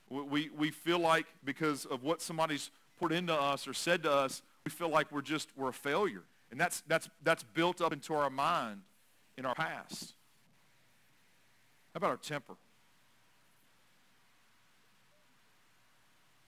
We, 0.09 0.51
we 0.51 0.71
feel 0.71 0.99
like 0.99 1.27
because 1.45 1.85
of 1.87 2.03
what 2.03 2.21
somebody's 2.21 2.71
put 2.99 3.13
into 3.13 3.35
us 3.35 3.69
or 3.69 3.73
said 3.73 4.03
to 4.03 4.13
us, 4.13 4.43
we 4.65 4.71
feel 4.71 4.89
like 4.89 5.11
we're 5.13 5.23
just, 5.23 5.49
we're 5.57 5.69
a 5.69 5.73
failure. 5.73 6.25
And 6.51 6.61
that's, 6.61 6.83
that's, 6.89 7.09
that's 7.23 7.45
built 7.45 7.81
up 7.81 7.93
into 7.93 8.13
our 8.15 8.29
mind 8.29 8.81
in 9.39 9.47
our 9.47 9.55
past. 9.55 10.15
How 11.95 11.99
about 11.99 12.11
our 12.11 12.17
temper? 12.17 12.55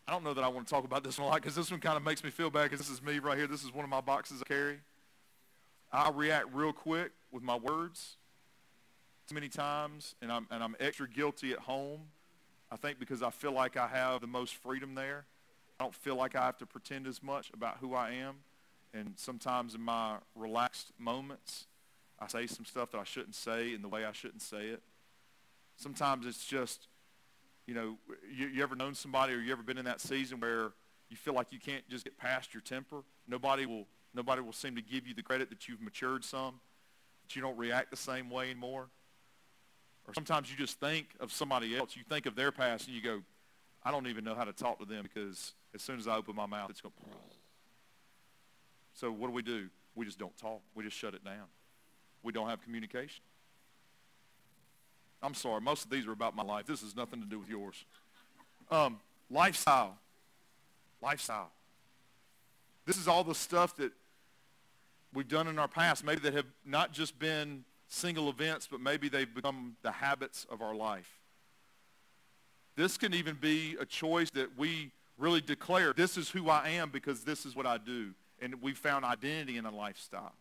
I 0.06 0.10
don't 0.10 0.24
know 0.24 0.34
that 0.34 0.42
I 0.42 0.48
want 0.48 0.66
to 0.66 0.70
talk 0.70 0.84
about 0.84 1.04
this 1.04 1.18
one 1.18 1.28
a 1.28 1.30
lot 1.30 1.40
because 1.40 1.54
this 1.54 1.70
one 1.70 1.80
kind 1.80 1.96
of 1.96 2.02
makes 2.02 2.24
me 2.24 2.30
feel 2.30 2.50
bad 2.50 2.64
because 2.64 2.80
this 2.80 2.90
is 2.90 3.02
me 3.02 3.20
right 3.20 3.38
here. 3.38 3.46
This 3.46 3.62
is 3.62 3.72
one 3.72 3.84
of 3.84 3.90
my 3.90 4.00
boxes 4.00 4.42
I 4.44 4.48
carry. 4.48 4.80
I 5.92 6.10
react 6.10 6.46
real 6.52 6.72
quick 6.72 7.12
with 7.30 7.42
my 7.42 7.56
words 7.56 8.16
too 9.28 9.34
many 9.34 9.48
times, 9.48 10.14
and 10.22 10.32
I'm, 10.32 10.46
and 10.50 10.62
I'm 10.62 10.74
extra 10.80 11.08
guilty 11.08 11.52
at 11.52 11.60
home. 11.60 12.00
I 12.70 12.76
think 12.76 12.98
because 12.98 13.22
I 13.22 13.30
feel 13.30 13.52
like 13.52 13.76
I 13.76 13.86
have 13.86 14.20
the 14.20 14.26
most 14.26 14.54
freedom 14.56 14.94
there. 14.94 15.26
I 15.78 15.84
don't 15.84 15.94
feel 15.94 16.16
like 16.16 16.34
I 16.34 16.46
have 16.46 16.58
to 16.58 16.66
pretend 16.66 17.06
as 17.06 17.22
much 17.22 17.50
about 17.52 17.78
who 17.78 17.94
I 17.94 18.12
am. 18.12 18.36
And 18.94 19.14
sometimes 19.16 19.74
in 19.74 19.80
my 19.80 20.16
relaxed 20.34 20.92
moments, 20.98 21.66
I 22.18 22.26
say 22.26 22.46
some 22.46 22.64
stuff 22.64 22.90
that 22.92 22.98
I 22.98 23.04
shouldn't 23.04 23.34
say 23.34 23.74
in 23.74 23.82
the 23.82 23.88
way 23.88 24.04
I 24.04 24.12
shouldn't 24.12 24.42
say 24.42 24.68
it. 24.68 24.82
Sometimes 25.76 26.26
it's 26.26 26.44
just 26.44 26.88
you 27.66 27.74
know, 27.74 27.96
you, 28.34 28.48
you 28.48 28.62
ever 28.62 28.74
known 28.74 28.94
somebody 28.94 29.32
or 29.32 29.38
you 29.38 29.52
ever 29.52 29.62
been 29.62 29.78
in 29.78 29.84
that 29.84 30.00
season 30.00 30.40
where 30.40 30.72
you 31.08 31.16
feel 31.16 31.34
like 31.34 31.52
you 31.52 31.58
can't 31.58 31.88
just 31.88 32.04
get 32.04 32.18
past 32.18 32.52
your 32.52 32.60
temper? 32.60 33.02
Nobody 33.28 33.66
will, 33.66 33.86
nobody 34.14 34.42
will 34.42 34.52
seem 34.52 34.76
to 34.76 34.82
give 34.82 35.06
you 35.06 35.14
the 35.14 35.22
credit 35.22 35.48
that 35.50 35.68
you've 35.68 35.80
matured 35.80 36.24
some, 36.24 36.60
that 37.22 37.36
you 37.36 37.42
don't 37.42 37.56
react 37.56 37.90
the 37.90 37.96
same 37.96 38.30
way 38.30 38.50
anymore. 38.50 38.88
Or 40.06 40.14
sometimes 40.14 40.50
you 40.50 40.56
just 40.56 40.80
think 40.80 41.06
of 41.20 41.32
somebody 41.32 41.76
else. 41.76 41.96
You 41.96 42.02
think 42.08 42.26
of 42.26 42.34
their 42.34 42.50
past 42.50 42.86
and 42.86 42.96
you 42.96 43.02
go, 43.02 43.22
I 43.84 43.90
don't 43.90 44.06
even 44.06 44.24
know 44.24 44.34
how 44.34 44.44
to 44.44 44.52
talk 44.52 44.78
to 44.80 44.84
them 44.84 45.02
because 45.02 45.54
as 45.74 45.82
soon 45.82 45.98
as 45.98 46.06
I 46.06 46.16
open 46.16 46.34
my 46.36 46.46
mouth, 46.46 46.70
it's 46.70 46.80
going. 46.80 46.92
So 48.94 49.10
what 49.10 49.28
do 49.28 49.32
we 49.32 49.42
do? 49.42 49.68
We 49.94 50.04
just 50.04 50.18
don't 50.18 50.36
talk. 50.36 50.60
We 50.74 50.84
just 50.84 50.96
shut 50.96 51.14
it 51.14 51.24
down. 51.24 51.46
We 52.22 52.32
don't 52.32 52.48
have 52.48 52.62
communication. 52.62 53.22
I'm 55.22 55.34
sorry. 55.34 55.60
Most 55.60 55.84
of 55.84 55.90
these 55.90 56.06
are 56.06 56.12
about 56.12 56.34
my 56.34 56.42
life. 56.42 56.66
This 56.66 56.82
has 56.82 56.96
nothing 56.96 57.20
to 57.20 57.26
do 57.26 57.38
with 57.38 57.48
yours. 57.48 57.84
Um, 58.70 58.98
lifestyle. 59.30 59.96
Lifestyle. 61.00 61.50
This 62.86 62.96
is 62.96 63.06
all 63.06 63.22
the 63.22 63.34
stuff 63.34 63.76
that 63.76 63.92
we've 65.12 65.28
done 65.28 65.48
in 65.48 65.58
our 65.58 65.68
past, 65.68 66.04
maybe 66.04 66.20
that 66.20 66.34
have 66.34 66.46
not 66.64 66.92
just 66.92 67.18
been 67.18 67.64
single 67.88 68.28
events, 68.28 68.68
but 68.70 68.80
maybe 68.80 69.08
they've 69.08 69.32
become 69.32 69.76
the 69.82 69.92
habits 69.92 70.46
of 70.50 70.62
our 70.62 70.74
life. 70.74 71.20
This 72.74 72.96
can 72.96 73.12
even 73.12 73.36
be 73.40 73.76
a 73.78 73.84
choice 73.84 74.30
that 74.30 74.56
we 74.56 74.90
really 75.18 75.40
declare, 75.40 75.92
this 75.92 76.16
is 76.16 76.30
who 76.30 76.48
I 76.48 76.70
am 76.70 76.90
because 76.90 77.22
this 77.22 77.44
is 77.44 77.54
what 77.54 77.66
I 77.66 77.78
do. 77.78 78.10
And 78.40 78.60
we 78.62 78.72
found 78.72 79.04
identity 79.04 79.58
in 79.58 79.66
a 79.66 79.70
lifestyle. 79.70 80.32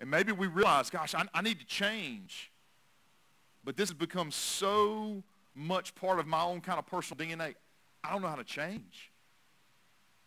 And 0.00 0.10
maybe 0.10 0.32
we 0.32 0.46
realize, 0.46 0.88
gosh, 0.88 1.14
I, 1.14 1.24
I 1.34 1.42
need 1.42 1.58
to 1.58 1.66
change. 1.66 2.50
But 3.64 3.76
this 3.76 3.88
has 3.90 3.98
become 3.98 4.30
so 4.30 5.22
much 5.54 5.94
part 5.94 6.18
of 6.18 6.26
my 6.26 6.42
own 6.42 6.60
kind 6.60 6.78
of 6.78 6.86
personal 6.86 7.24
DNA. 7.24 7.54
I 8.02 8.12
don't 8.12 8.22
know 8.22 8.28
how 8.28 8.36
to 8.36 8.44
change. 8.44 9.10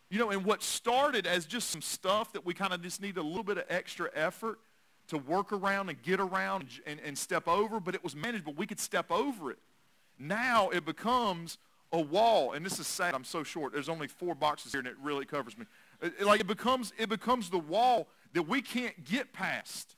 You 0.09 0.19
know, 0.19 0.29
and 0.29 0.45
what 0.45 0.63
started 0.63 1.27
as 1.27 1.45
just 1.45 1.69
some 1.69 1.81
stuff 1.81 2.31
that 2.33 2.45
we 2.45 2.53
kind 2.53 2.73
of 2.73 2.81
just 2.81 3.01
need 3.01 3.17
a 3.17 3.21
little 3.21 3.43
bit 3.43 3.57
of 3.57 3.65
extra 3.69 4.09
effort 4.13 4.59
to 5.09 5.17
work 5.17 5.51
around 5.51 5.89
and 5.89 6.01
get 6.01 6.19
around 6.19 6.65
and, 6.85 6.99
and 7.05 7.17
step 7.17 7.47
over, 7.47 7.79
but 7.79 7.95
it 7.95 8.03
was 8.03 8.15
manageable. 8.15 8.53
We 8.53 8.67
could 8.67 8.79
step 8.79 9.11
over 9.11 9.51
it. 9.51 9.57
Now 10.19 10.69
it 10.69 10.85
becomes 10.85 11.57
a 11.91 12.01
wall, 12.01 12.53
and 12.53 12.65
this 12.65 12.79
is 12.79 12.87
sad. 12.87 13.13
I'm 13.13 13.23
so 13.23 13.43
short. 13.43 13.73
There's 13.73 13.89
only 13.89 14.07
four 14.07 14.35
boxes 14.35 14.73
here, 14.73 14.79
and 14.79 14.87
it 14.87 14.95
really 15.01 15.25
covers 15.25 15.57
me. 15.57 15.65
It, 16.01 16.21
like 16.25 16.41
it 16.41 16.47
becomes, 16.47 16.93
it 16.97 17.09
becomes 17.09 17.49
the 17.49 17.59
wall 17.59 18.07
that 18.33 18.43
we 18.43 18.61
can't 18.61 19.05
get 19.05 19.31
past. 19.33 19.95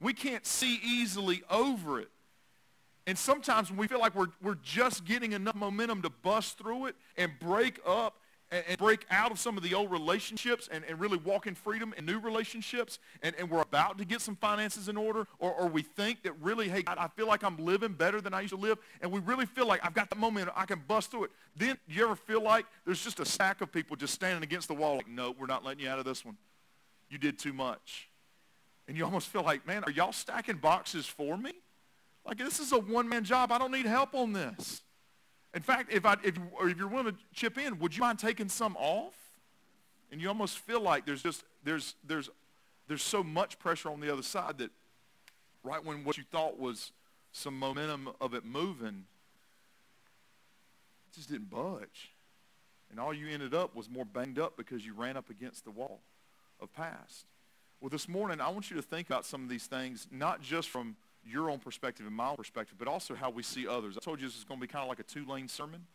We 0.00 0.12
can't 0.12 0.46
see 0.46 0.80
easily 0.84 1.42
over 1.50 2.00
it. 2.00 2.10
And 3.06 3.16
sometimes 3.16 3.70
when 3.70 3.78
we 3.78 3.86
feel 3.86 4.00
like 4.00 4.14
we're, 4.14 4.26
we're 4.42 4.56
just 4.56 5.04
getting 5.04 5.32
enough 5.32 5.54
momentum 5.54 6.02
to 6.02 6.10
bust 6.10 6.58
through 6.58 6.86
it 6.86 6.96
and 7.16 7.32
break 7.38 7.80
up 7.86 8.18
and, 8.50 8.64
and 8.68 8.78
break 8.78 9.06
out 9.10 9.30
of 9.30 9.38
some 9.38 9.56
of 9.56 9.62
the 9.62 9.74
old 9.74 9.90
relationships 9.90 10.68
and, 10.70 10.84
and 10.84 11.00
really 11.00 11.18
walk 11.18 11.46
in 11.46 11.54
freedom 11.54 11.94
in 11.96 12.06
new 12.06 12.18
relationships 12.18 12.98
and, 13.22 13.34
and 13.38 13.50
we're 13.50 13.62
about 13.62 13.98
to 13.98 14.04
get 14.04 14.20
some 14.20 14.36
finances 14.36 14.88
in 14.88 14.96
order 14.96 15.26
or, 15.38 15.52
or 15.52 15.66
we 15.68 15.82
think 15.82 16.22
that 16.22 16.32
really, 16.40 16.68
hey, 16.68 16.82
God, 16.82 16.98
I 16.98 17.08
feel 17.08 17.26
like 17.26 17.42
I'm 17.42 17.56
living 17.56 17.92
better 17.92 18.20
than 18.20 18.34
I 18.34 18.42
used 18.42 18.54
to 18.54 18.60
live 18.60 18.78
and 19.00 19.10
we 19.10 19.20
really 19.20 19.46
feel 19.46 19.66
like 19.66 19.84
I've 19.84 19.94
got 19.94 20.10
the 20.10 20.16
momentum, 20.16 20.54
I 20.56 20.64
can 20.64 20.82
bust 20.86 21.10
through 21.10 21.24
it. 21.24 21.30
Then 21.56 21.76
you 21.88 22.04
ever 22.04 22.16
feel 22.16 22.42
like 22.42 22.66
there's 22.84 23.02
just 23.02 23.20
a 23.20 23.24
stack 23.24 23.60
of 23.60 23.72
people 23.72 23.96
just 23.96 24.14
standing 24.14 24.42
against 24.42 24.68
the 24.68 24.74
wall 24.74 24.96
like, 24.96 25.08
no, 25.08 25.34
we're 25.38 25.46
not 25.46 25.64
letting 25.64 25.84
you 25.84 25.90
out 25.90 25.98
of 25.98 26.04
this 26.04 26.24
one. 26.24 26.36
You 27.08 27.18
did 27.18 27.38
too 27.38 27.52
much. 27.52 28.08
And 28.88 28.96
you 28.96 29.04
almost 29.04 29.28
feel 29.28 29.42
like, 29.42 29.66
man, 29.66 29.82
are 29.84 29.90
y'all 29.90 30.12
stacking 30.12 30.56
boxes 30.56 31.06
for 31.06 31.36
me? 31.36 31.52
Like 32.24 32.38
this 32.38 32.60
is 32.60 32.72
a 32.72 32.78
one-man 32.78 33.24
job. 33.24 33.52
I 33.52 33.58
don't 33.58 33.72
need 33.72 33.86
help 33.86 34.14
on 34.14 34.32
this. 34.32 34.82
In 35.56 35.62
fact, 35.62 35.90
if, 35.90 36.04
I, 36.04 36.16
if, 36.22 36.36
if 36.60 36.78
you're 36.78 36.86
willing 36.86 37.14
to 37.14 37.18
chip 37.32 37.56
in, 37.56 37.78
would 37.78 37.96
you 37.96 38.02
mind 38.02 38.18
taking 38.18 38.50
some 38.50 38.76
off? 38.76 39.14
And 40.12 40.20
you 40.20 40.28
almost 40.28 40.58
feel 40.58 40.82
like 40.82 41.06
there's 41.06 41.22
just, 41.22 41.44
there's, 41.64 41.94
there's, 42.06 42.28
there's 42.88 43.02
so 43.02 43.24
much 43.24 43.58
pressure 43.58 43.88
on 43.90 44.00
the 44.00 44.12
other 44.12 44.22
side 44.22 44.58
that 44.58 44.70
right 45.64 45.82
when 45.82 46.04
what 46.04 46.18
you 46.18 46.24
thought 46.30 46.58
was 46.58 46.92
some 47.32 47.58
momentum 47.58 48.10
of 48.20 48.34
it 48.34 48.44
moving, 48.44 49.06
it 51.10 51.16
just 51.16 51.30
didn't 51.30 51.48
budge. 51.48 52.12
And 52.90 53.00
all 53.00 53.14
you 53.14 53.26
ended 53.28 53.54
up 53.54 53.74
was 53.74 53.88
more 53.88 54.04
banged 54.04 54.38
up 54.38 54.58
because 54.58 54.84
you 54.84 54.92
ran 54.92 55.16
up 55.16 55.30
against 55.30 55.64
the 55.64 55.70
wall 55.70 56.00
of 56.60 56.72
past. 56.74 57.24
Well, 57.80 57.88
this 57.88 58.10
morning, 58.10 58.42
I 58.42 58.50
want 58.50 58.70
you 58.70 58.76
to 58.76 58.82
think 58.82 59.08
about 59.08 59.24
some 59.24 59.42
of 59.42 59.48
these 59.48 59.64
things, 59.64 60.06
not 60.10 60.42
just 60.42 60.68
from 60.68 60.96
your 61.26 61.50
own 61.50 61.58
perspective 61.58 62.06
and 62.06 62.14
my 62.14 62.28
own 62.28 62.36
perspective, 62.36 62.76
but 62.78 62.88
also 62.88 63.14
how 63.14 63.30
we 63.30 63.42
see 63.42 63.66
others. 63.66 63.96
I 63.96 64.00
told 64.00 64.20
you 64.20 64.26
this 64.26 64.36
is 64.36 64.44
going 64.44 64.60
to 64.60 64.66
be 64.66 64.70
kind 64.70 64.82
of 64.82 64.88
like 64.88 65.00
a 65.00 65.04
two-lane 65.04 65.48
sermon. 65.48 65.86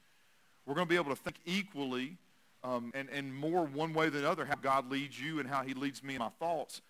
We're 0.66 0.76
going 0.76 0.88
to 0.88 0.90
be 0.90 0.96
able 0.96 1.16
to 1.16 1.22
think 1.22 1.38
equally 1.46 2.18
um, 2.64 2.92
and, 2.94 3.10
and 3.10 3.34
more 3.34 3.66
one 3.66 3.94
way 3.94 4.10
than 4.10 4.22
the 4.22 4.30
other 4.30 4.46
how 4.46 4.56
God 4.56 4.92
leads 4.92 5.20
you 5.20 5.40
and 5.40 5.50
how 5.50 5.64
he 5.64 5.74
leads 5.74 6.04
me 6.04 6.16
in 6.16 6.20
my 6.20 6.30
thoughts 6.40 6.82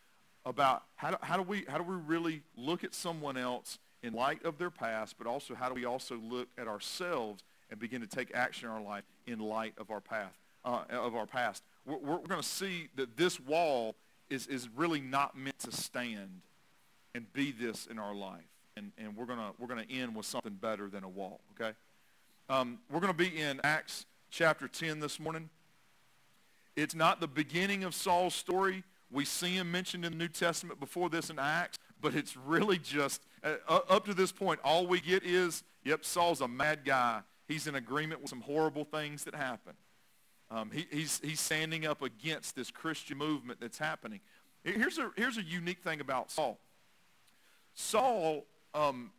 about 0.45 0.83
how 0.95 1.11
do, 1.11 1.17
how 1.21 1.37
do 1.37 1.43
we 1.43 1.65
how 1.67 1.77
do 1.77 1.83
we 1.83 1.95
really 1.95 2.41
look 2.57 2.83
at 2.83 2.93
someone 2.93 3.37
else 3.37 3.77
in 4.03 4.13
light 4.13 4.43
of 4.43 4.57
their 4.57 4.71
past, 4.71 5.15
but 5.17 5.27
also 5.27 5.53
how 5.55 5.69
do 5.69 5.75
we 5.75 5.85
also 5.85 6.17
look 6.17 6.49
at 6.57 6.67
ourselves 6.67 7.43
and 7.69 7.79
begin 7.79 8.01
to 8.01 8.07
take 8.07 8.33
action 8.33 8.67
in 8.67 8.73
our 8.73 8.81
life 8.81 9.03
in 9.27 9.39
light 9.39 9.73
of 9.77 9.91
our 9.91 10.01
path 10.01 10.37
uh, 10.65 10.83
of 10.89 11.15
our 11.15 11.25
past. 11.25 11.63
We're, 11.85 11.97
we're 11.97 12.17
going 12.17 12.41
to 12.41 12.47
see 12.47 12.89
that 12.95 13.15
this 13.15 13.39
wall 13.39 13.95
is, 14.29 14.47
is 14.47 14.67
really 14.75 15.01
not 15.01 15.37
meant 15.37 15.59
to 15.59 15.71
stand 15.71 16.41
and 17.15 17.31
be 17.33 17.51
this 17.51 17.87
in 17.87 17.99
our 17.99 18.13
life. 18.13 18.41
And, 18.77 18.91
and 18.97 19.15
we're 19.15 19.25
going 19.25 19.39
we're 19.59 19.67
gonna 19.67 19.85
end 19.89 20.15
with 20.15 20.25
something 20.25 20.53
better 20.53 20.87
than 20.87 21.03
a 21.03 21.09
wall, 21.09 21.41
okay? 21.59 21.75
Um, 22.51 22.79
we're 22.91 22.99
going 22.99 23.13
to 23.13 23.17
be 23.17 23.39
in 23.39 23.61
Acts 23.63 24.05
chapter 24.29 24.67
10 24.67 24.99
this 24.99 25.21
morning. 25.21 25.49
It's 26.75 26.93
not 26.93 27.21
the 27.21 27.27
beginning 27.27 27.85
of 27.85 27.95
Saul's 27.95 28.35
story. 28.35 28.83
We 29.09 29.23
see 29.23 29.55
him 29.55 29.71
mentioned 29.71 30.03
in 30.03 30.11
the 30.11 30.17
New 30.17 30.27
Testament 30.27 30.77
before 30.77 31.09
this 31.09 31.29
in 31.29 31.39
Acts, 31.39 31.79
but 32.01 32.13
it's 32.13 32.35
really 32.35 32.77
just, 32.77 33.21
uh, 33.41 33.55
up 33.67 34.05
to 34.05 34.13
this 34.13 34.33
point, 34.33 34.59
all 34.65 34.85
we 34.85 34.99
get 34.99 35.23
is, 35.23 35.63
yep, 35.85 36.03
Saul's 36.03 36.41
a 36.41 36.47
mad 36.47 36.83
guy. 36.83 37.21
He's 37.47 37.67
in 37.67 37.75
agreement 37.75 38.19
with 38.19 38.29
some 38.29 38.41
horrible 38.41 38.83
things 38.83 39.23
that 39.23 39.35
happen. 39.35 39.73
Um, 40.49 40.71
he, 40.73 40.87
he's, 40.91 41.21
he's 41.23 41.39
standing 41.39 41.85
up 41.85 42.01
against 42.01 42.57
this 42.57 42.69
Christian 42.69 43.17
movement 43.17 43.61
that's 43.61 43.77
happening. 43.77 44.19
Here's 44.65 44.97
a, 44.97 45.11
here's 45.15 45.37
a 45.37 45.43
unique 45.43 45.83
thing 45.83 46.01
about 46.01 46.31
Saul. 46.31 46.59
Saul, 47.73 48.45
um, 48.73 49.11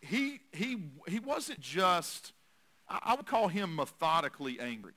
he, 0.00 0.40
he, 0.52 0.78
he 1.08 1.18
wasn't 1.18 1.60
just, 1.60 2.32
I 2.88 3.14
would 3.14 3.26
call 3.26 3.48
him 3.48 3.74
methodically 3.76 4.60
angry, 4.60 4.92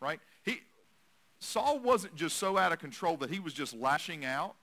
right? 0.00 0.20
He, 0.44 0.60
Saul 1.40 1.78
wasn't 1.80 2.14
just 2.16 2.36
so 2.36 2.56
out 2.56 2.72
of 2.72 2.78
control 2.78 3.16
that 3.18 3.30
he 3.30 3.40
was 3.40 3.52
just 3.52 3.74
lashing 3.74 4.24
out. 4.24 4.54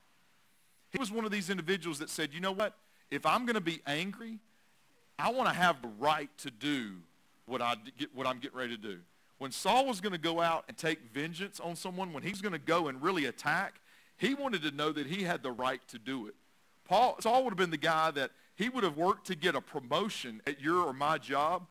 He 0.91 0.97
was 0.97 1.12
one 1.12 1.25
of 1.25 1.31
these 1.31 1.50
individuals 1.50 2.00
that 2.00 2.09
said, 2.09 2.33
you 2.33 2.39
know 2.39 2.51
what? 2.51 2.74
If 3.12 3.25
I'm 3.25 3.45
going 3.45 3.55
to 3.55 3.62
be 3.62 3.81
angry, 3.86 4.39
I 5.19 5.31
want 5.31 5.50
to 5.50 5.55
have 5.55 5.81
the 5.81 5.89
right 6.00 6.29
to 6.39 6.51
do 6.51 6.93
what, 7.45 7.62
I 7.62 7.75
get, 7.97 8.15
what 8.15 8.27
I'm 8.27 8.39
getting 8.39 8.57
ready 8.57 8.75
to 8.75 8.81
do. 8.81 9.00
When 9.38 9.51
Saul 9.51 9.86
was 9.86 10.01
going 10.01 10.13
to 10.13 10.19
go 10.19 10.39
out 10.39 10.65
and 10.67 10.77
take 10.77 11.00
vengeance 11.13 11.59
on 11.59 11.75
someone, 11.75 12.13
when 12.13 12.24
he's 12.24 12.41
going 12.41 12.53
to 12.53 12.59
go 12.59 12.88
and 12.88 13.01
really 13.01 13.25
attack, 13.25 13.81
he 14.17 14.33
wanted 14.33 14.63
to 14.63 14.71
know 14.71 14.91
that 14.91 15.07
he 15.07 15.24
had 15.24 15.43
the 15.43 15.51
right 15.51 15.81
to 15.89 16.00
do 16.00 16.27
it. 16.27 16.36
Paul, 16.88 17.17
Saul 17.20 17.44
would 17.44 17.51
have 17.51 17.58
been 17.58 17.70
the 17.70 17.77
guy 17.77 18.12
that 18.12 18.32
he 18.56 18.70
would 18.70 18.84
have 18.84 18.98
worked 18.98 19.27
to 19.27 19.36
get 19.36 19.56
a 19.56 19.62
promotion 19.62 20.41
at 20.48 20.62
your 20.62 20.82
or 20.82 20.94
my 20.94 21.17
job 21.17 21.67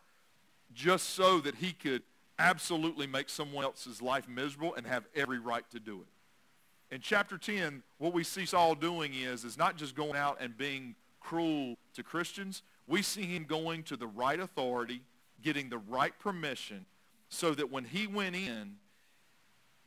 just 0.74 1.10
so 1.10 1.40
that 1.40 1.56
he 1.56 1.72
could 1.72 2.02
absolutely 2.38 3.06
make 3.06 3.28
someone 3.28 3.64
else's 3.64 4.02
life 4.02 4.28
miserable 4.28 4.74
and 4.74 4.86
have 4.86 5.04
every 5.14 5.38
right 5.38 5.68
to 5.70 5.80
do 5.80 6.02
it. 6.02 6.94
In 6.94 7.00
chapter 7.00 7.38
10, 7.38 7.82
what 7.98 8.12
we 8.12 8.22
see 8.22 8.46
Saul 8.46 8.74
doing 8.74 9.14
is, 9.14 9.44
is 9.44 9.58
not 9.58 9.76
just 9.76 9.96
going 9.96 10.16
out 10.16 10.38
and 10.40 10.56
being 10.56 10.94
cruel 11.18 11.76
to 11.94 12.02
Christians. 12.02 12.62
We 12.86 13.02
see 13.02 13.24
him 13.24 13.44
going 13.44 13.82
to 13.84 13.96
the 13.96 14.06
right 14.06 14.38
authority, 14.38 15.02
getting 15.42 15.70
the 15.70 15.78
right 15.78 16.16
permission, 16.18 16.84
so 17.28 17.52
that 17.54 17.72
when 17.72 17.84
he 17.84 18.06
went 18.06 18.36
in, 18.36 18.76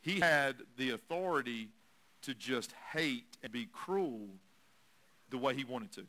he 0.02 0.20
had 0.20 0.56
the 0.76 0.90
authority 0.90 1.70
to 2.24 2.34
just 2.34 2.74
hate 2.92 3.38
and 3.44 3.52
be 3.52 3.68
cruel 3.72 4.28
the 5.30 5.38
way 5.38 5.56
he 5.56 5.64
wanted 5.64 5.92
to. 5.94 6.06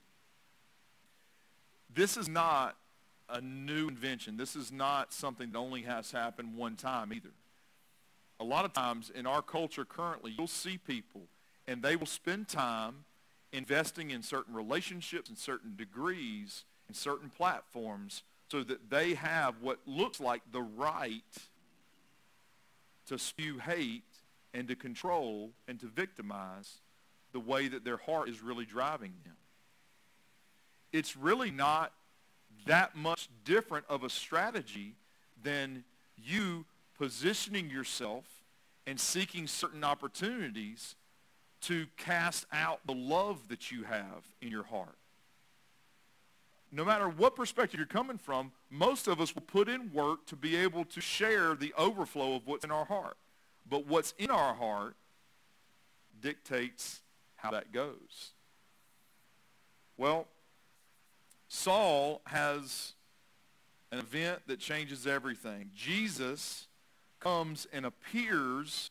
This 1.93 2.17
is 2.17 2.29
not 2.29 2.77
a 3.29 3.41
new 3.41 3.89
invention. 3.89 4.37
This 4.37 4.57
is 4.57 4.71
not 4.73 5.13
something 5.13 5.53
that 5.53 5.59
only 5.59 5.83
has 5.83 6.11
happened 6.13 6.57
one 6.57 6.77
time 6.77 7.13
either. 7.13 7.31
A 8.39 8.45
lot 8.45 8.65
of 8.65 8.73
times 8.73 9.11
in 9.11 9.27
our 9.27 9.43
culture 9.43 9.85
currently, 9.85 10.35
you'll 10.37 10.47
see 10.47 10.79
people 10.79 11.23
and 11.67 11.83
they 11.83 11.97
will 11.97 12.07
spend 12.07 12.49
time 12.49 13.05
investing 13.53 14.11
in 14.11 14.23
certain 14.23 14.55
relationships 14.55 15.29
and 15.29 15.39
certain 15.39 15.77
degrees 15.77 16.65
and 16.89 16.97
certain 16.97 17.31
platforms 17.31 18.23
so 18.51 18.63
that 18.65 18.91
they 18.91 19.15
have 19.15 19.55
what 19.61 19.79
looks 19.87 20.21
like 20.21 20.43
the 20.51 20.63
right 20.63 21.23
to 23.07 23.19
spew 23.19 23.59
hate 23.59 24.03
and 24.55 24.67
to 24.69 24.75
control 24.75 25.51
and 25.69 25.79
to 25.81 25.87
victimize 25.87 26.81
the 27.33 27.41
way 27.41 27.69
that 27.69 27.85
their 27.85 27.97
heart 27.97 28.29
is 28.29 28.43
really 28.43 28.65
driving 28.65 29.13
them. 29.25 29.37
It's 30.93 31.17
really 31.17 31.51
not 31.51 31.93
that 32.67 32.97
much 32.97 33.29
different 33.45 33.87
of 33.89 34.05
a 34.05 34.11
strategy 34.11 34.95
than 35.43 35.85
you 36.17 36.67
positioning 36.99 37.71
yourself 37.71 38.25
and 38.87 38.99
seeking 38.99 39.47
certain 39.47 39.85
opportunities 39.85 40.97
to 41.63 41.87
cast 41.97 42.47
out 42.53 42.81
the 42.87 42.95
love 42.95 43.49
that 43.49 43.71
you 43.71 43.85
have 43.85 44.25
in 44.41 44.49
your 44.49 44.65
heart. 44.65 44.97
No 46.73 46.85
matter 46.85 47.09
what 47.09 47.35
perspective 47.35 47.79
you're 47.79 47.87
coming 47.87 48.19
from, 48.19 48.53
most 48.71 49.09
of 49.09 49.21
us 49.21 49.35
will 49.35 49.43
put 49.43 49.69
in 49.69 49.93
work 49.93 50.27
to 50.27 50.37
be 50.37 50.57
able 50.57 50.85
to 50.87 51.01
share 51.01 51.55
the 51.55 51.75
overflow 51.77 52.37
of 52.37 52.47
what's 52.47 52.65
in 52.65 52.71
our 52.71 52.85
heart. 52.85 53.17
But 53.69 53.87
what's 53.87 54.15
in 54.19 54.31
our 54.31 54.55
heart 54.55 54.95
dictates 56.21 57.01
how 57.41 57.51
that 57.51 57.73
goes. 57.73 58.33
Well, 59.97 60.27
Saul 61.49 62.23
has 62.27 62.93
an 63.93 63.99
event 63.99 64.41
that 64.47 64.61
changes 64.61 65.07
everything. 65.07 65.71
Jesus 65.75 66.69
comes 67.19 67.67
and 67.73 67.85
appears 67.85 68.91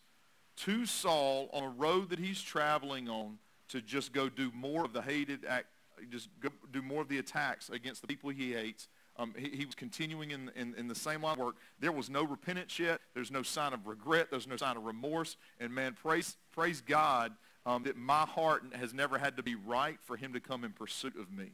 to 0.58 0.86
Saul 0.86 1.50
on 1.54 1.64
a 1.64 1.70
road 1.70 2.10
that 2.10 2.20
he's 2.20 2.42
traveling 2.42 3.10
on 3.10 3.38
to 3.70 3.82
just 3.82 4.14
go 4.14 4.30
do 4.30 4.52
more 4.54 4.84
of 4.84 4.94
the 4.94 5.02
hated 5.02 5.46
act, 5.46 5.68
just 6.10 6.30
do 6.72 6.82
more 6.82 7.02
of 7.02 7.08
the 7.08 7.18
attacks 7.18 7.70
against 7.70 8.02
the 8.02 8.08
people 8.08 8.30
he 8.30 8.54
hates. 8.54 8.88
Um, 9.18 9.34
he, 9.38 9.50
he, 9.50 9.66
was 9.66 9.76
continuing 9.76 10.32
in, 10.32 10.50
in, 10.56 10.74
in, 10.76 10.88
the 10.88 10.96
same 10.96 11.24
line 11.24 11.34
of 11.34 11.40
work. 11.40 11.56
There 11.80 11.92
was 11.92 12.10
no 12.10 12.24
repentance 12.24 12.80
yet. 12.80 13.02
There's 13.14 13.32
no 13.32 13.44
sign 13.44 13.74
of 13.74 13.86
regret. 13.86 14.28
There's 14.32 14.48
no 14.48 14.56
sign 14.56 14.78
of 14.78 14.86
remorse. 14.86 15.36
And 15.60 15.74
man, 15.74 15.94
praise, 15.94 16.38
praise 16.54 16.80
God 16.80 17.34
um, 17.66 17.84
that 17.84 17.98
my 17.98 18.22
heart 18.22 18.64
has 18.74 18.94
never 18.94 19.18
had 19.18 19.38
to 19.38 19.44
be 19.44 19.56
right 19.56 19.98
for 20.02 20.18
him 20.18 20.34
to 20.34 20.40
come 20.40 20.64
in 20.64 20.72
pursuit 20.72 21.16
of 21.20 21.32
me 21.32 21.52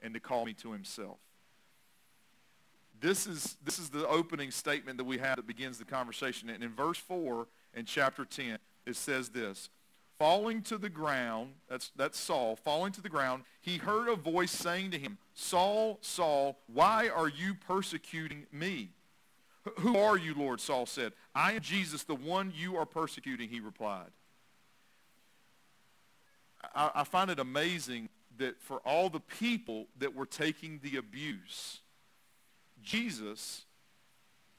and 0.00 0.14
to 0.14 0.20
call 0.20 0.44
me 0.44 0.52
to 0.54 0.72
himself. 0.72 1.18
This 3.00 3.26
is, 3.26 3.56
this 3.64 3.78
is 3.78 3.90
the 3.90 4.06
opening 4.06 4.50
statement 4.50 4.98
that 4.98 5.04
we 5.04 5.18
have 5.18 5.36
that 5.36 5.46
begins 5.46 5.78
the 5.78 5.84
conversation. 5.84 6.48
And 6.48 6.62
in 6.62 6.72
verse 6.72 6.98
4 6.98 7.48
in 7.74 7.84
chapter 7.84 8.24
10, 8.24 8.58
it 8.86 8.96
says 8.96 9.30
this, 9.30 9.70
falling 10.18 10.62
to 10.62 10.78
the 10.78 10.88
ground, 10.88 11.54
that's, 11.68 11.90
that's 11.96 12.18
Saul, 12.18 12.54
falling 12.54 12.92
to 12.92 13.00
the 13.00 13.08
ground, 13.08 13.42
he 13.60 13.78
heard 13.78 14.08
a 14.08 14.14
voice 14.14 14.52
saying 14.52 14.92
to 14.92 14.98
him, 14.98 15.18
Saul, 15.34 15.98
Saul, 16.00 16.58
why 16.72 17.08
are 17.08 17.28
you 17.28 17.54
persecuting 17.54 18.46
me? 18.52 18.90
Who 19.78 19.96
are 19.96 20.16
you, 20.16 20.34
Lord? 20.34 20.60
Saul 20.60 20.86
said. 20.86 21.12
I 21.34 21.52
am 21.52 21.60
Jesus, 21.60 22.04
the 22.04 22.14
one 22.14 22.52
you 22.56 22.76
are 22.76 22.86
persecuting, 22.86 23.48
he 23.48 23.60
replied. 23.60 24.10
I, 26.74 26.90
I 26.96 27.04
find 27.04 27.30
it 27.30 27.38
amazing 27.38 28.08
that 28.38 28.60
for 28.60 28.78
all 28.78 29.08
the 29.08 29.20
people 29.20 29.86
that 29.98 30.14
were 30.14 30.26
taking 30.26 30.80
the 30.82 30.96
abuse, 30.96 31.80
Jesus, 32.82 33.64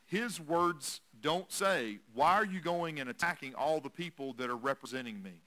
his 0.06 0.40
words 0.40 1.02
don't 1.22 1.52
say, 1.52 2.00
why 2.14 2.34
are 2.34 2.46
you 2.46 2.60
going 2.60 3.00
and 3.00 3.10
attacking 3.10 3.56
all 3.56 3.80
the 3.80 3.90
people 3.90 4.34
that 4.34 4.50
are 4.50 4.56
representing 4.56 5.24
me? 5.24 5.42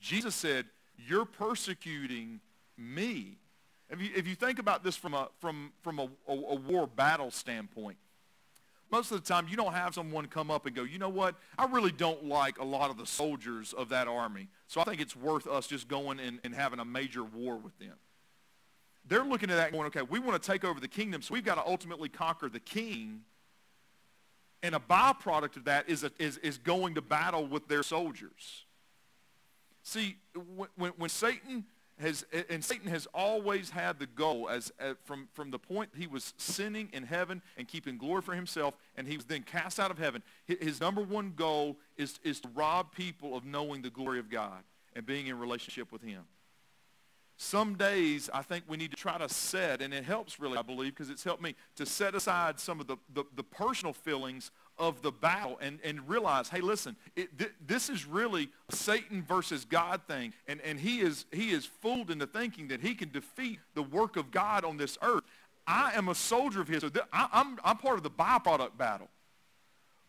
Jesus 0.00 0.34
said, 0.34 0.66
you're 0.96 1.24
persecuting 1.24 2.40
me. 2.76 3.38
If 3.88 4.00
you, 4.00 4.10
if 4.16 4.26
you 4.26 4.34
think 4.34 4.58
about 4.58 4.82
this 4.82 4.96
from 4.96 5.14
a, 5.14 5.28
from, 5.38 5.72
from 5.82 5.98
a, 5.98 6.08
a, 6.28 6.32
a 6.32 6.54
war 6.56 6.86
battle 6.86 7.30
standpoint, 7.30 7.96
most 8.90 9.10
of 9.10 9.20
the 9.20 9.26
time 9.26 9.46
you 9.48 9.56
don't 9.56 9.72
have 9.72 9.94
someone 9.94 10.26
come 10.26 10.50
up 10.50 10.66
and 10.66 10.74
go, 10.74 10.82
you 10.82 10.98
know 10.98 11.08
what, 11.08 11.34
I 11.58 11.66
really 11.66 11.92
don't 11.92 12.24
like 12.24 12.58
a 12.58 12.64
lot 12.64 12.90
of 12.90 12.96
the 12.96 13.06
soldiers 13.06 13.72
of 13.72 13.88
that 13.88 14.08
army. 14.08 14.48
So 14.68 14.80
I 14.80 14.84
think 14.84 15.00
it's 15.00 15.16
worth 15.16 15.46
us 15.46 15.66
just 15.66 15.88
going 15.88 16.20
and, 16.20 16.38
and 16.44 16.54
having 16.54 16.78
a 16.78 16.84
major 16.84 17.24
war 17.24 17.56
with 17.56 17.78
them. 17.78 17.94
They're 19.08 19.24
looking 19.24 19.50
at 19.50 19.56
that 19.56 19.72
going, 19.72 19.86
okay, 19.86 20.02
we 20.02 20.18
want 20.18 20.40
to 20.40 20.50
take 20.50 20.64
over 20.64 20.80
the 20.80 20.88
kingdom, 20.88 21.22
so 21.22 21.34
we've 21.34 21.44
got 21.44 21.56
to 21.56 21.66
ultimately 21.66 22.08
conquer 22.08 22.48
the 22.48 22.60
king. 22.60 23.22
And 24.62 24.74
a 24.74 24.80
byproduct 24.80 25.56
of 25.56 25.64
that 25.64 25.88
is, 25.88 26.02
a, 26.02 26.10
is, 26.18 26.38
is 26.38 26.58
going 26.58 26.94
to 26.96 27.02
battle 27.02 27.46
with 27.46 27.68
their 27.68 27.82
soldiers. 27.82 28.64
See, 29.82 30.16
when, 30.76 30.90
when 30.96 31.08
Satan 31.08 31.64
has, 31.98 32.26
and 32.50 32.64
Satan 32.64 32.88
has 32.88 33.06
always 33.14 33.70
had 33.70 33.98
the 33.98 34.06
goal 34.06 34.48
as, 34.48 34.72
as, 34.78 34.96
from, 35.04 35.28
from 35.32 35.50
the 35.50 35.58
point 35.58 35.90
he 35.96 36.06
was 36.06 36.34
sinning 36.36 36.90
in 36.92 37.04
heaven 37.04 37.42
and 37.56 37.66
keeping 37.66 37.96
glory 37.96 38.22
for 38.22 38.34
himself, 38.34 38.74
and 38.96 39.06
he 39.08 39.16
was 39.16 39.24
then 39.24 39.42
cast 39.42 39.80
out 39.80 39.90
of 39.90 39.98
heaven. 39.98 40.22
His 40.46 40.80
number 40.80 41.00
one 41.00 41.32
goal 41.34 41.78
is, 41.96 42.18
is 42.22 42.40
to 42.40 42.48
rob 42.54 42.92
people 42.92 43.36
of 43.36 43.44
knowing 43.44 43.82
the 43.82 43.90
glory 43.90 44.18
of 44.18 44.28
God 44.28 44.62
and 44.94 45.06
being 45.06 45.26
in 45.26 45.38
relationship 45.38 45.90
with 45.92 46.02
him. 46.02 46.24
Some 47.38 47.74
days 47.74 48.30
I 48.32 48.40
think 48.40 48.64
we 48.66 48.78
need 48.78 48.90
to 48.92 48.96
try 48.96 49.18
to 49.18 49.28
set, 49.28 49.82
and 49.82 49.92
it 49.92 50.04
helps 50.04 50.40
really, 50.40 50.56
I 50.56 50.62
believe, 50.62 50.94
because 50.94 51.10
it's 51.10 51.24
helped 51.24 51.42
me 51.42 51.54
to 51.76 51.84
set 51.84 52.14
aside 52.14 52.58
some 52.58 52.80
of 52.80 52.86
the, 52.86 52.96
the, 53.12 53.24
the 53.34 53.42
personal 53.42 53.92
feelings 53.92 54.50
of 54.78 55.02
the 55.02 55.10
battle 55.10 55.58
and, 55.60 55.78
and 55.82 56.08
realize, 56.08 56.48
hey, 56.48 56.60
listen, 56.60 56.96
it, 57.14 57.38
th- 57.38 57.52
this 57.66 57.88
is 57.88 58.04
really 58.04 58.48
Satan 58.70 59.22
versus 59.22 59.64
God 59.64 60.02
thing. 60.06 60.34
And, 60.46 60.60
and 60.62 60.78
he, 60.78 61.00
is, 61.00 61.24
he 61.32 61.50
is 61.50 61.64
fooled 61.64 62.10
into 62.10 62.26
thinking 62.26 62.68
that 62.68 62.80
he 62.80 62.94
can 62.94 63.10
defeat 63.10 63.58
the 63.74 63.82
work 63.82 64.16
of 64.16 64.30
God 64.30 64.64
on 64.64 64.76
this 64.76 64.98
earth. 65.02 65.24
I 65.66 65.92
am 65.94 66.08
a 66.08 66.14
soldier 66.14 66.60
of 66.60 66.68
his. 66.68 66.82
So 66.82 66.88
th- 66.88 67.06
I, 67.12 67.28
I'm, 67.32 67.58
I'm 67.64 67.78
part 67.78 67.96
of 67.96 68.02
the 68.02 68.10
byproduct 68.10 68.76
battle. 68.76 69.08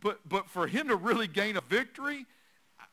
But, 0.02 0.20
but 0.28 0.50
for 0.50 0.68
him 0.68 0.90
to 0.90 0.96
really 0.96 1.28
gain 1.28 1.58
a 1.58 1.62
victory, 1.62 2.26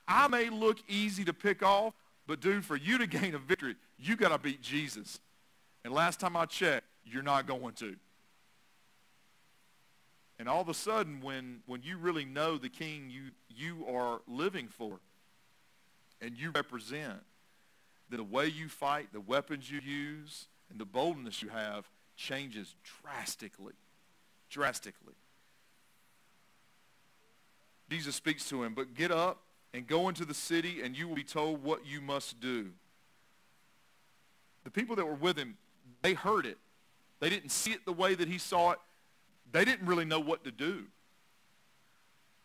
I 0.09 0.29
may 0.29 0.51
look 0.51 0.79
easy 0.89 1.25
to 1.25 1.33
pick 1.33 1.63
off, 1.63 1.95
but 2.27 2.41
dude, 2.41 2.65
for 2.65 2.77
you 2.77 2.99
to 2.99 3.07
gain 3.09 3.35
a 3.35 3.39
victory, 3.39 3.77
you 3.99 4.17
got 4.17 4.31
to 4.31 4.39
beat 4.39 4.63
Jesus. 4.63 5.21
And 5.85 5.93
last 5.93 6.21
time 6.21 6.37
I 6.37 6.47
checked, 6.47 6.87
you're 7.05 7.23
not 7.23 7.47
going 7.47 7.75
to. 7.75 7.97
And 10.39 10.49
all 10.49 10.61
of 10.61 10.69
a 10.69 10.75
sudden, 10.75 11.21
when, 11.21 11.61
when 11.67 11.83
you 11.83 11.97
really 11.97 12.25
know 12.25 12.59
the 12.59 12.69
king 12.69 13.09
you, 13.09 13.31
you 13.49 13.87
are 13.87 14.21
living 14.27 14.69
for 14.69 15.01
and 16.21 16.37
you 16.37 16.51
represent, 16.51 17.21
the 18.11 18.23
way 18.23 18.47
you 18.47 18.69
fight, 18.69 19.13
the 19.13 19.21
weapons 19.21 19.71
you 19.71 19.81
use, 19.81 20.47
and 20.71 20.79
the 20.79 20.85
boldness 20.85 21.43
you 21.43 21.49
have 21.49 21.89
changes 22.17 22.75
drastically. 23.03 23.75
Drastically. 24.51 25.15
Jesus 27.91 28.17
speaks 28.17 28.49
to 28.49 28.63
him, 28.63 28.75
but 28.75 28.95
get 28.95 29.11
up 29.11 29.43
and 29.73 29.87
go 29.87 30.09
into 30.09 30.25
the 30.25 30.35
city 30.35 30.83
and 30.83 30.97
you 30.97 31.09
will 31.09 31.17
be 31.17 31.25
told 31.25 31.63
what 31.63 31.87
you 31.87 32.01
must 32.01 32.41
do. 32.41 32.71
The 34.65 34.71
people 34.71 34.97
that 34.97 35.07
were 35.07 35.15
with 35.15 35.37
him, 35.37 35.57
they 36.03 36.15
heard 36.15 36.47
it. 36.47 36.59
They 37.21 37.29
didn't 37.29 37.51
see 37.51 37.73
it 37.73 37.85
the 37.85 37.93
way 37.93 38.15
that 38.15 38.29
he 38.29 38.39
saw 38.39 38.73
it 38.73 38.79
they 39.55 39.65
didn't 39.65 39.87
really 39.87 40.05
know 40.05 40.19
what 40.19 40.43
to 40.45 40.51
do. 40.51 40.85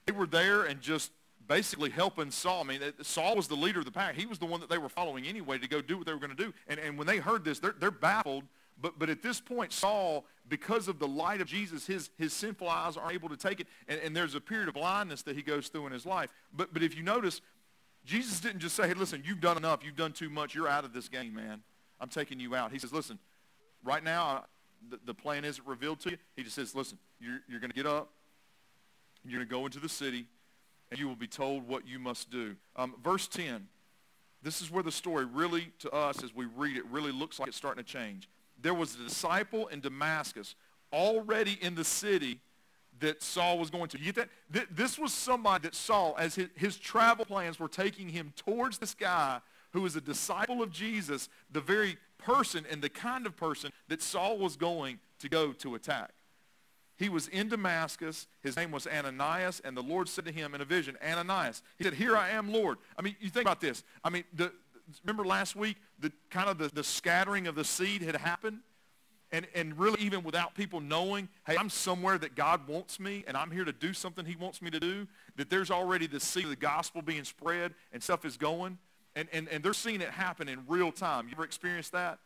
They 0.06 0.12
were 0.12 0.28
there 0.28 0.64
and 0.64 0.80
just 0.80 1.12
basically 1.48 1.90
helping 1.90 2.30
Saul. 2.30 2.62
I 2.62 2.68
mean, 2.68 2.82
Saul 3.02 3.36
was 3.36 3.48
the 3.48 3.56
leader 3.56 3.80
of 3.80 3.86
the 3.86 3.92
pack. 3.92 4.14
He 4.14 4.28
was 4.28 4.38
the 4.38 4.46
one 4.46 4.60
that 4.60 4.70
they 4.70 4.78
were 4.78 4.90
following 4.90 5.26
anyway 5.26 5.58
to 5.58 5.68
go 5.68 5.82
do 5.82 5.98
what 5.98 6.06
they 6.06 6.14
were 6.14 6.20
going 6.20 6.36
to 6.36 6.44
do. 6.44 6.54
And, 6.68 6.80
and 6.80 7.00
when 7.00 7.08
they 7.08 7.18
heard 7.18 7.44
this, 7.44 7.58
they're, 7.58 7.74
they're 7.80 7.90
baffled. 7.90 8.44
But, 8.80 9.00
but 9.00 9.10
at 9.10 9.24
this 9.24 9.42
point, 9.42 9.74
Saul, 9.74 10.26
because 10.48 10.88
of 10.88 11.00
the 11.00 11.08
light 11.08 11.42
of 11.42 11.48
Jesus, 11.48 11.88
his, 11.88 12.12
his 12.20 12.32
sinful 12.32 12.70
eyes 12.70 12.96
aren't 12.96 13.14
able 13.14 13.30
to 13.30 13.38
take 13.38 13.60
it. 13.60 13.68
And, 13.88 14.00
and 14.02 14.16
there's 14.16 14.36
a 14.36 14.42
period 14.42 14.68
of 14.68 14.76
blindness 14.76 15.24
that 15.24 15.36
he 15.36 15.42
goes 15.42 15.68
through 15.68 15.88
in 15.88 15.92
his 15.94 16.06
life. 16.06 16.30
But, 16.56 16.74
but 16.74 16.84
if 16.84 16.96
you 16.96 17.02
notice, 17.02 17.42
Jesus 18.06 18.40
didn't 18.40 18.60
just 18.60 18.76
say, 18.76 18.88
hey, 18.88 18.94
listen, 18.94 19.24
you've 19.26 19.42
done 19.42 19.58
enough. 19.58 19.84
You've 19.84 19.98
done 19.98 20.14
too 20.14 20.30
much. 20.30 20.54
You're 20.54 20.70
out 20.70 20.86
of 20.86 20.94
this 20.94 21.10
game, 21.10 21.34
man. 21.34 21.64
I'm 22.00 22.10
taking 22.10 22.40
you 22.40 22.56
out. 22.56 22.72
He 22.72 22.78
says, 22.78 22.94
listen, 22.94 23.18
right 23.84 24.04
now, 24.04 24.46
the, 24.90 25.00
the 25.06 25.14
plan 25.14 25.46
isn't 25.46 25.66
revealed 25.68 26.00
to 26.02 26.12
you. 26.12 26.18
He 26.36 26.44
just 26.44 26.56
says, 26.56 26.76
listen, 26.76 26.98
you're, 27.20 27.40
you're 27.48 27.60
going 27.60 27.72
to 27.72 27.76
get 27.76 27.86
up, 27.86 28.10
you're 29.26 29.40
going 29.40 29.48
to 29.48 29.54
go 29.54 29.66
into 29.66 29.80
the 29.80 29.90
city, 29.90 30.26
and 30.92 31.00
you 31.00 31.08
will 31.08 31.16
be 31.16 31.28
told 31.28 31.68
what 31.68 31.88
you 31.88 32.00
must 32.00 32.32
do. 32.32 32.56
Um, 32.76 32.96
verse 33.04 33.28
10, 33.28 33.68
this 34.42 34.62
is 34.62 34.72
where 34.72 34.84
the 34.84 34.92
story 34.92 35.26
really, 35.26 35.72
to 35.80 35.92
us, 35.92 36.24
as 36.24 36.34
we 36.34 36.46
read 36.46 36.78
it, 36.78 36.86
really 36.86 37.12
looks 37.12 37.40
like 37.40 37.50
it's 37.50 37.58
starting 37.58 37.84
to 37.84 37.90
change. 37.90 38.30
There 38.62 38.74
was 38.74 38.96
a 38.96 39.04
disciple 39.04 39.68
in 39.68 39.82
Damascus 39.82 40.56
already 40.92 41.58
in 41.62 41.76
the 41.76 41.84
city 41.84 42.40
that 43.00 43.24
Saul 43.24 43.58
was 43.58 43.70
going 43.70 43.88
to. 43.90 44.00
You 44.00 44.12
get 44.12 44.30
that? 44.52 44.76
This 44.76 45.00
was 45.00 45.14
somebody 45.14 45.64
that 45.64 45.76
Saul, 45.76 46.16
as 46.18 46.36
his, 46.36 46.48
his 46.56 46.78
travel 46.78 47.26
plans 47.26 47.60
were 47.60 47.70
taking 47.70 48.10
him 48.10 48.34
towards 48.36 48.78
this 48.78 48.94
guy 48.94 49.40
who 49.72 49.82
was 49.82 49.96
a 49.96 50.02
disciple 50.02 50.62
of 50.62 50.72
Jesus, 50.72 51.30
the 51.52 51.62
very 51.62 51.98
person 52.18 52.66
and 52.70 52.82
the 52.82 52.90
kind 52.90 53.26
of 53.26 53.36
person 53.36 53.72
that 53.88 54.02
Saul 54.02 54.38
was 54.38 54.56
going 54.56 55.00
to 55.20 55.30
go 55.30 55.54
to 55.54 55.76
attack. 55.76 56.12
He 56.98 57.08
was 57.08 57.30
in 57.30 57.48
Damascus. 57.48 58.28
His 58.44 58.58
name 58.58 58.72
was 58.72 58.86
Ananias, 58.86 59.62
and 59.64 59.76
the 59.76 59.82
Lord 59.82 60.10
said 60.10 60.26
to 60.26 60.34
him 60.34 60.54
in 60.54 60.60
a 60.60 60.66
vision, 60.66 60.98
Ananias. 61.02 61.64
He 61.78 61.86
said, 61.86 61.94
here 61.94 62.18
I 62.18 62.32
am, 62.32 62.52
Lord. 62.52 62.78
I 62.98 63.02
mean, 63.02 63.16
you 63.22 63.30
think 63.30 63.46
about 63.46 63.62
this. 63.62 63.84
I 64.04 64.10
mean, 64.10 64.26
the, 64.34 64.52
remember 65.06 65.24
last 65.24 65.56
week, 65.56 65.78
the 66.00 66.12
kind 66.30 66.50
of 66.50 66.58
the, 66.58 66.68
the 66.68 66.84
scattering 66.84 67.48
of 67.48 67.56
the 67.56 67.64
seed 67.64 68.02
had 68.02 68.18
happened? 68.18 68.60
And, 69.32 69.46
and 69.54 69.78
really 69.78 70.02
even 70.02 70.24
without 70.24 70.56
people 70.56 70.82
knowing, 70.82 71.30
hey, 71.46 71.56
I'm 71.56 71.70
somewhere 71.70 72.18
that 72.18 72.36
God 72.36 72.68
wants 72.68 73.00
me 73.00 73.24
and 73.28 73.38
I'm 73.38 73.52
here 73.52 73.64
to 73.64 73.72
do 73.72 73.94
something 73.94 74.26
he 74.26 74.36
wants 74.36 74.60
me 74.60 74.72
to 74.72 74.80
do, 74.80 75.08
that 75.36 75.52
there's 75.52 75.70
already 75.70 76.08
the 76.08 76.20
seed 76.20 76.46
of 76.46 76.50
the 76.50 76.56
gospel 76.56 77.04
being 77.04 77.24
spread 77.24 77.76
and 77.94 78.02
stuff 78.02 78.26
is 78.26 78.38
going. 78.38 78.80
And, 79.16 79.28
and, 79.34 79.48
and 79.50 79.64
they're 79.64 79.74
seeing 79.74 80.02
it 80.02 80.10
happen 80.10 80.48
in 80.48 80.60
real 80.68 80.92
time. 80.92 81.28
You 81.28 81.34
ever 81.34 81.44
experienced 81.44 81.92
that? 81.94 82.20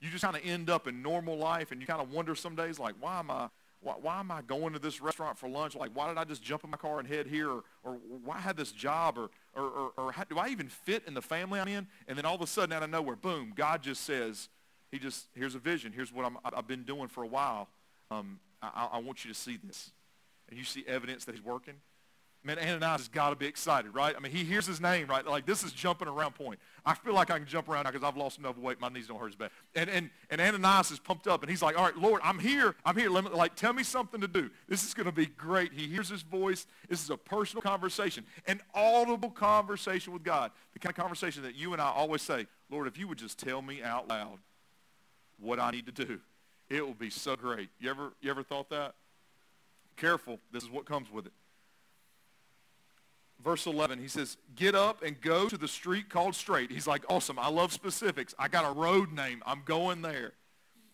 you 0.00 0.10
just 0.10 0.22
kind 0.22 0.36
of 0.36 0.42
end 0.44 0.70
up 0.70 0.86
in 0.86 1.02
normal 1.02 1.36
life 1.36 1.72
and 1.72 1.80
you 1.80 1.86
kind 1.86 2.00
of 2.00 2.12
wonder 2.12 2.34
some 2.34 2.54
days 2.54 2.78
like, 2.78 2.94
why 3.00 3.18
am 3.18 3.30
I, 3.30 3.48
why, 3.80 3.94
why, 4.00 4.20
am 4.20 4.30
I 4.30 4.42
going 4.42 4.72
to 4.72 4.78
this 4.78 5.00
restaurant 5.00 5.38
for 5.38 5.48
lunch? 5.48 5.74
Like, 5.74 5.90
why 5.94 6.08
did 6.08 6.18
I 6.18 6.24
just 6.24 6.42
jump 6.42 6.64
in 6.64 6.70
my 6.70 6.76
car 6.76 6.98
and 6.98 7.06
head 7.06 7.26
here? 7.26 7.48
Or, 7.48 7.64
or 7.82 7.98
why 8.24 8.36
I 8.36 8.40
had 8.40 8.56
this 8.56 8.72
job? 8.72 9.18
Or, 9.18 9.30
or, 9.54 9.64
or, 9.64 9.92
or 9.96 10.12
how, 10.12 10.24
do 10.24 10.38
I 10.38 10.48
even 10.48 10.68
fit 10.68 11.04
in 11.06 11.14
the 11.14 11.22
family 11.22 11.60
I'm 11.60 11.68
in? 11.68 11.86
And 12.06 12.16
then 12.16 12.24
all 12.24 12.34
of 12.34 12.42
a 12.42 12.46
sudden 12.46 12.72
out 12.72 12.82
of 12.82 12.90
nowhere, 12.90 13.16
boom, 13.16 13.52
God 13.54 13.82
just 13.82 14.04
says, 14.04 14.48
he 14.90 14.98
just, 14.98 15.26
here's 15.34 15.54
a 15.54 15.58
vision. 15.58 15.92
Here's 15.92 16.12
what 16.12 16.24
I'm, 16.24 16.38
I've 16.44 16.66
been 16.66 16.84
doing 16.84 17.08
for 17.08 17.22
a 17.22 17.26
while. 17.26 17.68
Um, 18.10 18.38
I, 18.62 18.88
I 18.92 18.98
want 18.98 19.24
you 19.24 19.32
to 19.32 19.38
see 19.38 19.58
this. 19.62 19.90
And 20.48 20.58
you 20.58 20.64
see 20.64 20.84
evidence 20.86 21.24
that 21.26 21.34
he's 21.34 21.44
working 21.44 21.74
man, 22.48 22.58
Ananias 22.58 23.02
has 23.02 23.08
got 23.08 23.30
to 23.30 23.36
be 23.36 23.44
excited, 23.44 23.94
right? 23.94 24.14
I 24.16 24.20
mean, 24.20 24.32
he 24.32 24.42
hears 24.42 24.66
his 24.66 24.80
name, 24.80 25.06
right? 25.06 25.24
Like, 25.26 25.44
this 25.44 25.62
is 25.62 25.70
jumping 25.70 26.08
around 26.08 26.34
point. 26.34 26.58
I 26.84 26.94
feel 26.94 27.12
like 27.12 27.30
I 27.30 27.38
can 27.38 27.46
jump 27.46 27.68
around 27.68 27.84
now 27.84 27.90
because 27.90 28.02
I've 28.02 28.16
lost 28.16 28.38
enough 28.38 28.56
weight. 28.56 28.80
My 28.80 28.88
knees 28.88 29.06
don't 29.06 29.20
hurt 29.20 29.28
as 29.28 29.36
bad. 29.36 29.50
And, 29.74 29.90
and, 29.90 30.10
and 30.30 30.40
Ananias 30.40 30.90
is 30.90 30.98
pumped 30.98 31.28
up, 31.28 31.42
and 31.42 31.50
he's 31.50 31.60
like, 31.60 31.78
all 31.78 31.84
right, 31.84 31.96
Lord, 31.96 32.22
I'm 32.24 32.38
here. 32.38 32.74
I'm 32.86 32.96
here. 32.96 33.10
Let 33.10 33.24
me, 33.24 33.30
like, 33.30 33.54
tell 33.54 33.74
me 33.74 33.82
something 33.82 34.22
to 34.22 34.26
do. 34.26 34.50
This 34.66 34.82
is 34.82 34.94
going 34.94 35.04
to 35.04 35.12
be 35.12 35.26
great. 35.26 35.74
He 35.74 35.88
hears 35.88 36.08
his 36.08 36.22
voice. 36.22 36.66
This 36.88 37.04
is 37.04 37.10
a 37.10 37.18
personal 37.18 37.60
conversation, 37.60 38.24
an 38.46 38.62
audible 38.74 39.30
conversation 39.30 40.14
with 40.14 40.22
God, 40.22 40.50
the 40.72 40.78
kind 40.78 40.90
of 40.90 40.96
conversation 40.96 41.42
that 41.42 41.54
you 41.54 41.74
and 41.74 41.82
I 41.82 41.90
always 41.90 42.22
say, 42.22 42.46
Lord, 42.70 42.88
if 42.88 42.98
you 42.98 43.08
would 43.08 43.18
just 43.18 43.38
tell 43.38 43.60
me 43.60 43.82
out 43.82 44.08
loud 44.08 44.38
what 45.38 45.60
I 45.60 45.70
need 45.70 45.84
to 45.84 45.92
do, 45.92 46.18
it 46.70 46.84
will 46.84 46.94
be 46.94 47.10
so 47.10 47.36
great. 47.36 47.68
You 47.78 47.90
ever, 47.90 48.12
you 48.22 48.30
ever 48.30 48.42
thought 48.42 48.70
that? 48.70 48.94
Careful. 49.96 50.38
This 50.50 50.62
is 50.62 50.70
what 50.70 50.86
comes 50.86 51.12
with 51.12 51.26
it 51.26 51.32
verse 53.42 53.66
11, 53.66 53.98
he 53.98 54.08
says, 54.08 54.36
get 54.54 54.74
up 54.74 55.02
and 55.02 55.20
go 55.20 55.48
to 55.48 55.56
the 55.56 55.68
street 55.68 56.08
called 56.08 56.34
Straight. 56.34 56.70
He's 56.70 56.86
like, 56.86 57.04
awesome. 57.08 57.38
I 57.38 57.48
love 57.48 57.72
specifics. 57.72 58.34
I 58.38 58.48
got 58.48 58.68
a 58.68 58.72
road 58.72 59.12
name. 59.12 59.42
I'm 59.46 59.62
going 59.64 60.02
there. 60.02 60.32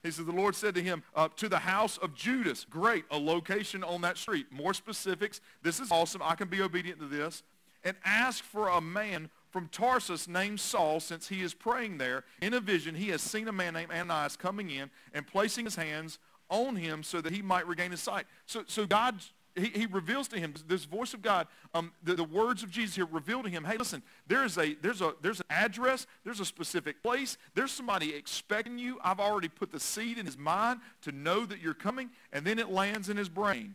He 0.03 0.11
says, 0.11 0.27
the 0.27 0.33
Lord 0.33 0.55
said 0.55 0.75
to 0.75 0.83
him, 0.83 1.03
uh, 1.17 1.29
to 1.37 1.49
the 1.49 1.61
house 1.61 1.97
of 1.97 2.15
Judas. 2.15 2.67
Great, 2.69 3.07
a 3.11 3.19
location 3.19 3.83
on 3.83 4.03
that 4.03 4.19
street. 4.19 4.47
More 4.51 4.75
specifics. 4.75 5.41
This 5.63 5.81
is 5.81 5.91
awesome. 5.91 6.21
I 6.23 6.35
can 6.35 6.49
be 6.49 6.61
obedient 6.61 7.01
to 7.01 7.07
this. 7.07 7.43
And 7.83 7.97
ask 8.05 8.45
for 8.45 8.69
a 8.69 8.81
man 8.81 9.31
from 9.51 9.69
Tarsus 9.69 10.29
named 10.29 10.61
Saul, 10.61 11.01
since 11.01 11.29
he 11.29 11.41
is 11.41 11.55
praying 11.55 11.99
there. 11.99 12.25
In 12.43 12.53
a 12.55 12.61
vision, 12.61 12.95
he 12.95 13.09
has 13.11 13.23
seen 13.23 13.49
a 13.49 13.53
man 13.53 13.75
named 13.75 13.93
Ananias 13.93 14.37
coming 14.37 14.69
in 14.69 14.91
and 15.15 15.27
placing 15.27 15.65
his 15.65 15.77
hands 15.77 16.19
on 16.51 16.77
him 16.77 17.03
so 17.03 17.21
that 17.21 17.33
he 17.33 17.41
might 17.41 17.67
regain 17.67 17.91
his 17.91 18.01
sight. 18.01 18.27
So, 18.47 18.65
so 18.67 18.87
God 18.87 19.17
he, 19.57 19.67
he 19.69 19.87
reveals 19.87 20.29
to 20.29 20.39
him 20.39 20.55
this 20.67 20.85
voice 20.85 21.15
of 21.15 21.23
God, 21.23 21.47
um, 21.75 21.93
the, 22.03 22.15
the 22.15 22.25
words 22.25 22.63
of 22.63 22.71
Jesus 22.71 22.97
here 22.97 23.07
reveal 23.07 23.43
to 23.43 23.49
him, 23.49 23.65
hey, 23.65 23.77
listen, 23.77 24.03
there 24.27 24.45
is 24.45 24.59
a, 24.59 24.75
there's, 24.83 25.01
a, 25.01 25.15
there's 25.23 25.41
an 25.41 25.47
address, 25.51 26.07
there's 26.25 26.41
a 26.41 26.45
specific 26.45 27.03
place, 27.03 27.39
there's 27.55 27.73
somebody 27.73 28.15
expecting 28.15 28.79
you. 28.79 28.99
I've 29.03 29.21
already 29.21 29.49
put 29.49 29.71
the 29.71 29.81
seed 29.81 30.19
in 30.19 30.27
his 30.27 30.37
mind 30.37 30.81
to 31.03 31.13
know 31.13 31.47
that 31.47 31.61
you're 31.61 31.75
coming, 31.75 32.11
and 32.33 32.45
then 32.45 32.59
it 32.59 32.71
lands 32.71 33.09
in 33.09 33.17
his 33.17 33.29
brain. 33.29 33.75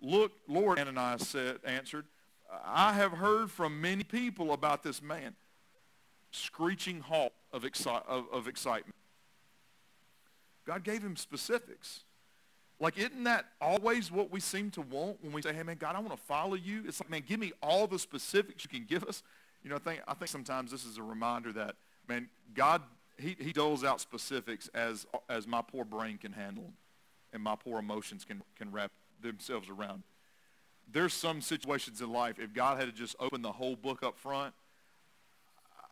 Look, 0.00 0.32
Lord, 0.46 0.78
Ananias 0.78 1.26
said, 1.26 1.58
answered, 1.64 2.04
I 2.64 2.92
have 2.92 3.12
heard 3.12 3.50
from 3.50 3.80
many 3.80 4.04
people 4.04 4.52
about 4.52 4.82
this 4.82 5.02
man. 5.02 5.34
Screeching 6.30 7.00
halt 7.00 7.32
of, 7.52 7.62
exci- 7.62 8.06
of, 8.06 8.26
of 8.30 8.46
excitement. 8.46 8.94
God 10.66 10.84
gave 10.84 11.02
him 11.02 11.16
specifics. 11.16 12.04
Like, 12.78 12.98
isn't 12.98 13.24
that 13.24 13.46
always 13.60 14.12
what 14.12 14.30
we 14.30 14.38
seem 14.38 14.70
to 14.72 14.82
want 14.82 15.22
when 15.22 15.32
we 15.32 15.40
say, 15.40 15.54
hey, 15.54 15.62
man, 15.62 15.76
God, 15.78 15.96
I 15.96 16.00
want 16.00 16.12
to 16.12 16.22
follow 16.22 16.54
you? 16.54 16.82
It's 16.86 17.00
like, 17.00 17.08
man, 17.08 17.22
give 17.26 17.40
me 17.40 17.52
all 17.62 17.86
the 17.86 17.98
specifics 17.98 18.64
you 18.64 18.70
can 18.70 18.84
give 18.86 19.02
us. 19.04 19.22
You 19.64 19.70
know, 19.70 19.76
I 19.76 19.78
think, 19.78 20.02
I 20.06 20.14
think 20.14 20.28
sometimes 20.28 20.70
this 20.70 20.84
is 20.84 20.98
a 20.98 21.02
reminder 21.02 21.52
that, 21.54 21.76
man, 22.06 22.28
God, 22.54 22.82
he, 23.18 23.34
he 23.38 23.52
doles 23.52 23.82
out 23.82 24.00
specifics 24.00 24.68
as, 24.74 25.06
as 25.28 25.46
my 25.46 25.62
poor 25.62 25.84
brain 25.84 26.18
can 26.18 26.32
handle 26.32 26.70
and 27.32 27.42
my 27.42 27.56
poor 27.56 27.78
emotions 27.78 28.24
can, 28.24 28.42
can 28.56 28.70
wrap 28.70 28.90
themselves 29.22 29.68
around. 29.70 30.02
There's 30.92 31.14
some 31.14 31.40
situations 31.40 32.00
in 32.00 32.12
life, 32.12 32.38
if 32.38 32.52
God 32.52 32.78
had 32.78 32.86
to 32.86 32.92
just 32.92 33.16
open 33.18 33.42
the 33.42 33.52
whole 33.52 33.74
book 33.74 34.02
up 34.02 34.18
front, 34.18 34.54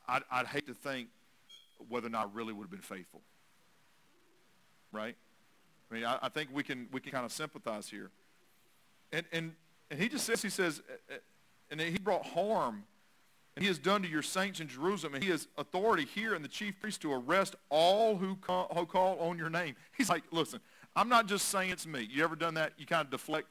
I'd, 0.07 0.23
I'd 0.31 0.47
hate 0.47 0.67
to 0.67 0.75
think 0.75 1.09
whether 1.89 2.07
or 2.07 2.11
not 2.11 2.27
I 2.27 2.31
really 2.33 2.53
would 2.53 2.65
have 2.65 2.71
been 2.71 2.81
faithful. 2.81 3.23
Right? 4.93 5.17
I 5.95 5.97
mean, 5.97 6.07
I, 6.07 6.19
I 6.23 6.29
think 6.29 6.51
we 6.53 6.65
can, 6.65 6.89
we 6.91 7.01
can 7.01 7.13
kind 7.13 7.25
of 7.25 7.31
sympathize 7.31 7.89
here. 7.89 8.11
And, 9.13 9.25
and, 9.33 9.53
and 9.93 10.01
he 10.01 10.09
just 10.09 10.27
says, 10.27 10.43
he 10.43 10.49
says, 10.49 10.83
uh, 10.91 11.15
uh, 11.15 11.19
and 11.71 11.81
he 11.81 11.99
brought 11.99 12.27
harm 12.27 12.83
and 13.55 13.63
he 13.63 13.69
has 13.69 13.79
done 13.79 14.03
to 14.03 14.09
your 14.09 14.23
saints 14.23 14.59
in 14.59 14.67
Jerusalem, 14.67 15.15
and 15.15 15.23
he 15.23 15.31
has 15.31 15.47
authority 15.57 16.05
here 16.05 16.35
in 16.35 16.43
the 16.43 16.49
chief 16.49 16.75
priest 16.81 17.01
to 17.03 17.13
arrest 17.13 17.55
all 17.71 18.17
who 18.17 18.35
call, 18.35 18.69
who 18.75 18.85
call 18.85 19.17
on 19.21 19.39
your 19.39 19.49
name. 19.49 19.77
He's 19.97 20.11
like, 20.11 20.25
listen, 20.33 20.59
I'm 20.97 21.09
not 21.09 21.29
just 21.29 21.49
saying 21.51 21.71
it's 21.71 21.87
me. 21.87 22.09
You 22.11 22.25
ever 22.25 22.35
done 22.35 22.55
that? 22.55 22.73
You 22.79 22.87
kind 22.87 23.05
of 23.05 23.11
deflect. 23.11 23.47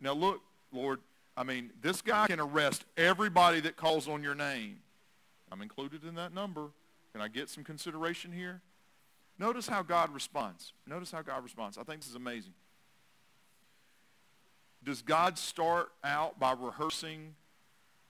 Now 0.00 0.14
look, 0.14 0.40
Lord, 0.72 0.98
I 1.36 1.44
mean, 1.44 1.70
this 1.80 2.02
guy 2.02 2.26
can 2.26 2.40
arrest 2.40 2.84
everybody 2.96 3.60
that 3.60 3.76
calls 3.76 4.08
on 4.08 4.24
your 4.24 4.34
name. 4.34 4.78
I'm 5.52 5.62
included 5.62 6.02
in 6.02 6.16
that 6.16 6.34
number. 6.34 6.70
Can 7.12 7.22
I 7.22 7.28
get 7.28 7.48
some 7.48 7.62
consideration 7.62 8.32
here? 8.32 8.60
Notice 9.38 9.66
how 9.66 9.82
God 9.82 10.12
responds. 10.12 10.72
Notice 10.86 11.10
how 11.10 11.22
God 11.22 11.42
responds. 11.42 11.78
I 11.78 11.82
think 11.82 12.00
this 12.00 12.10
is 12.10 12.16
amazing. 12.16 12.52
Does 14.84 15.02
God 15.02 15.38
start 15.38 15.88
out 16.02 16.38
by 16.38 16.54
rehearsing, 16.58 17.34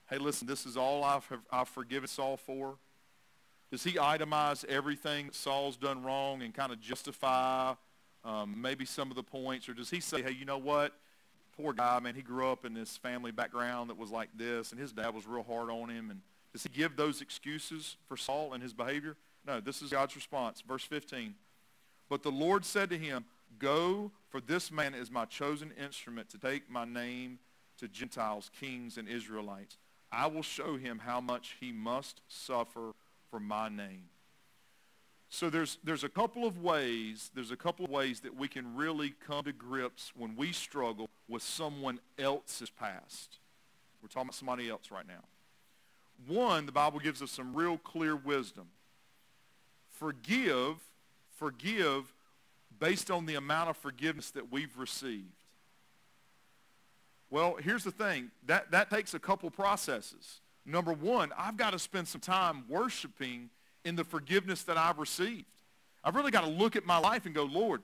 hey, 0.08 0.18
listen, 0.18 0.46
this 0.46 0.66
is 0.66 0.76
all 0.76 1.04
I've, 1.04 1.26
I've 1.50 1.68
forgiven 1.68 2.08
Saul 2.08 2.36
for? 2.36 2.76
Does 3.70 3.84
he 3.84 3.92
itemize 3.92 4.64
everything 4.66 5.30
Saul's 5.32 5.76
done 5.76 6.02
wrong 6.02 6.42
and 6.42 6.52
kind 6.52 6.72
of 6.72 6.80
justify 6.80 7.74
um, 8.24 8.60
maybe 8.60 8.84
some 8.84 9.10
of 9.10 9.16
the 9.16 9.22
points? 9.22 9.68
Or 9.68 9.74
does 9.74 9.90
he 9.90 10.00
say, 10.00 10.22
hey, 10.22 10.32
you 10.32 10.44
know 10.44 10.58
what? 10.58 10.92
Poor 11.56 11.72
guy, 11.72 12.00
man, 12.00 12.14
he 12.14 12.22
grew 12.22 12.50
up 12.50 12.64
in 12.64 12.72
this 12.72 12.96
family 12.96 13.30
background 13.30 13.90
that 13.90 13.98
was 13.98 14.10
like 14.10 14.30
this, 14.36 14.72
and 14.72 14.80
his 14.80 14.92
dad 14.92 15.14
was 15.14 15.26
real 15.26 15.42
hard 15.42 15.70
on 15.70 15.90
him. 15.90 16.10
And 16.10 16.20
does 16.52 16.62
he 16.62 16.68
give 16.70 16.96
those 16.96 17.20
excuses 17.20 17.96
for 18.08 18.16
Saul 18.16 18.54
and 18.54 18.62
his 18.62 18.72
behavior? 18.72 19.16
No, 19.46 19.60
this 19.60 19.82
is 19.82 19.90
God's 19.90 20.14
response. 20.14 20.62
Verse 20.66 20.84
15. 20.84 21.34
But 22.08 22.22
the 22.22 22.30
Lord 22.30 22.64
said 22.64 22.90
to 22.90 22.98
him, 22.98 23.24
Go, 23.58 24.12
for 24.28 24.40
this 24.40 24.70
man 24.70 24.94
is 24.94 25.10
my 25.10 25.24
chosen 25.24 25.72
instrument 25.82 26.28
to 26.30 26.38
take 26.38 26.70
my 26.70 26.84
name 26.84 27.38
to 27.78 27.88
Gentiles, 27.88 28.50
kings, 28.58 28.96
and 28.96 29.08
Israelites. 29.08 29.76
I 30.10 30.26
will 30.26 30.42
show 30.42 30.76
him 30.76 30.98
how 30.98 31.20
much 31.20 31.56
he 31.58 31.72
must 31.72 32.20
suffer 32.28 32.92
for 33.30 33.40
my 33.40 33.68
name. 33.68 34.04
So 35.28 35.48
there's, 35.48 35.78
there's 35.82 36.04
a 36.04 36.10
couple 36.10 36.46
of 36.46 36.58
ways, 36.62 37.30
there's 37.34 37.50
a 37.50 37.56
couple 37.56 37.86
of 37.86 37.90
ways 37.90 38.20
that 38.20 38.36
we 38.36 38.48
can 38.48 38.76
really 38.76 39.14
come 39.26 39.44
to 39.44 39.52
grips 39.52 40.12
when 40.14 40.36
we 40.36 40.52
struggle 40.52 41.08
with 41.26 41.42
someone 41.42 42.00
else's 42.18 42.68
past. 42.68 43.38
We're 44.02 44.08
talking 44.08 44.28
about 44.28 44.34
somebody 44.34 44.68
else 44.68 44.90
right 44.90 45.06
now. 45.08 45.24
One, 46.26 46.66
the 46.66 46.72
Bible 46.72 46.98
gives 46.98 47.22
us 47.22 47.30
some 47.30 47.54
real 47.54 47.78
clear 47.78 48.14
wisdom 48.14 48.66
forgive, 50.02 50.76
forgive 51.36 52.12
based 52.80 53.08
on 53.08 53.24
the 53.24 53.36
amount 53.36 53.70
of 53.70 53.76
forgiveness 53.76 54.32
that 54.32 54.50
we've 54.50 54.76
received. 54.76 55.44
Well, 57.30 57.54
here's 57.54 57.84
the 57.84 57.92
thing. 57.92 58.32
That, 58.46 58.72
that 58.72 58.90
takes 58.90 59.14
a 59.14 59.20
couple 59.20 59.48
processes. 59.50 60.40
Number 60.66 60.92
one, 60.92 61.30
I've 61.38 61.56
got 61.56 61.70
to 61.70 61.78
spend 61.78 62.08
some 62.08 62.20
time 62.20 62.64
worshiping 62.68 63.48
in 63.84 63.94
the 63.94 64.02
forgiveness 64.02 64.64
that 64.64 64.76
I've 64.76 64.98
received. 64.98 65.44
I've 66.02 66.16
really 66.16 66.32
got 66.32 66.42
to 66.42 66.50
look 66.50 66.74
at 66.74 66.84
my 66.84 66.98
life 66.98 67.24
and 67.24 67.34
go, 67.34 67.44
Lord, 67.44 67.80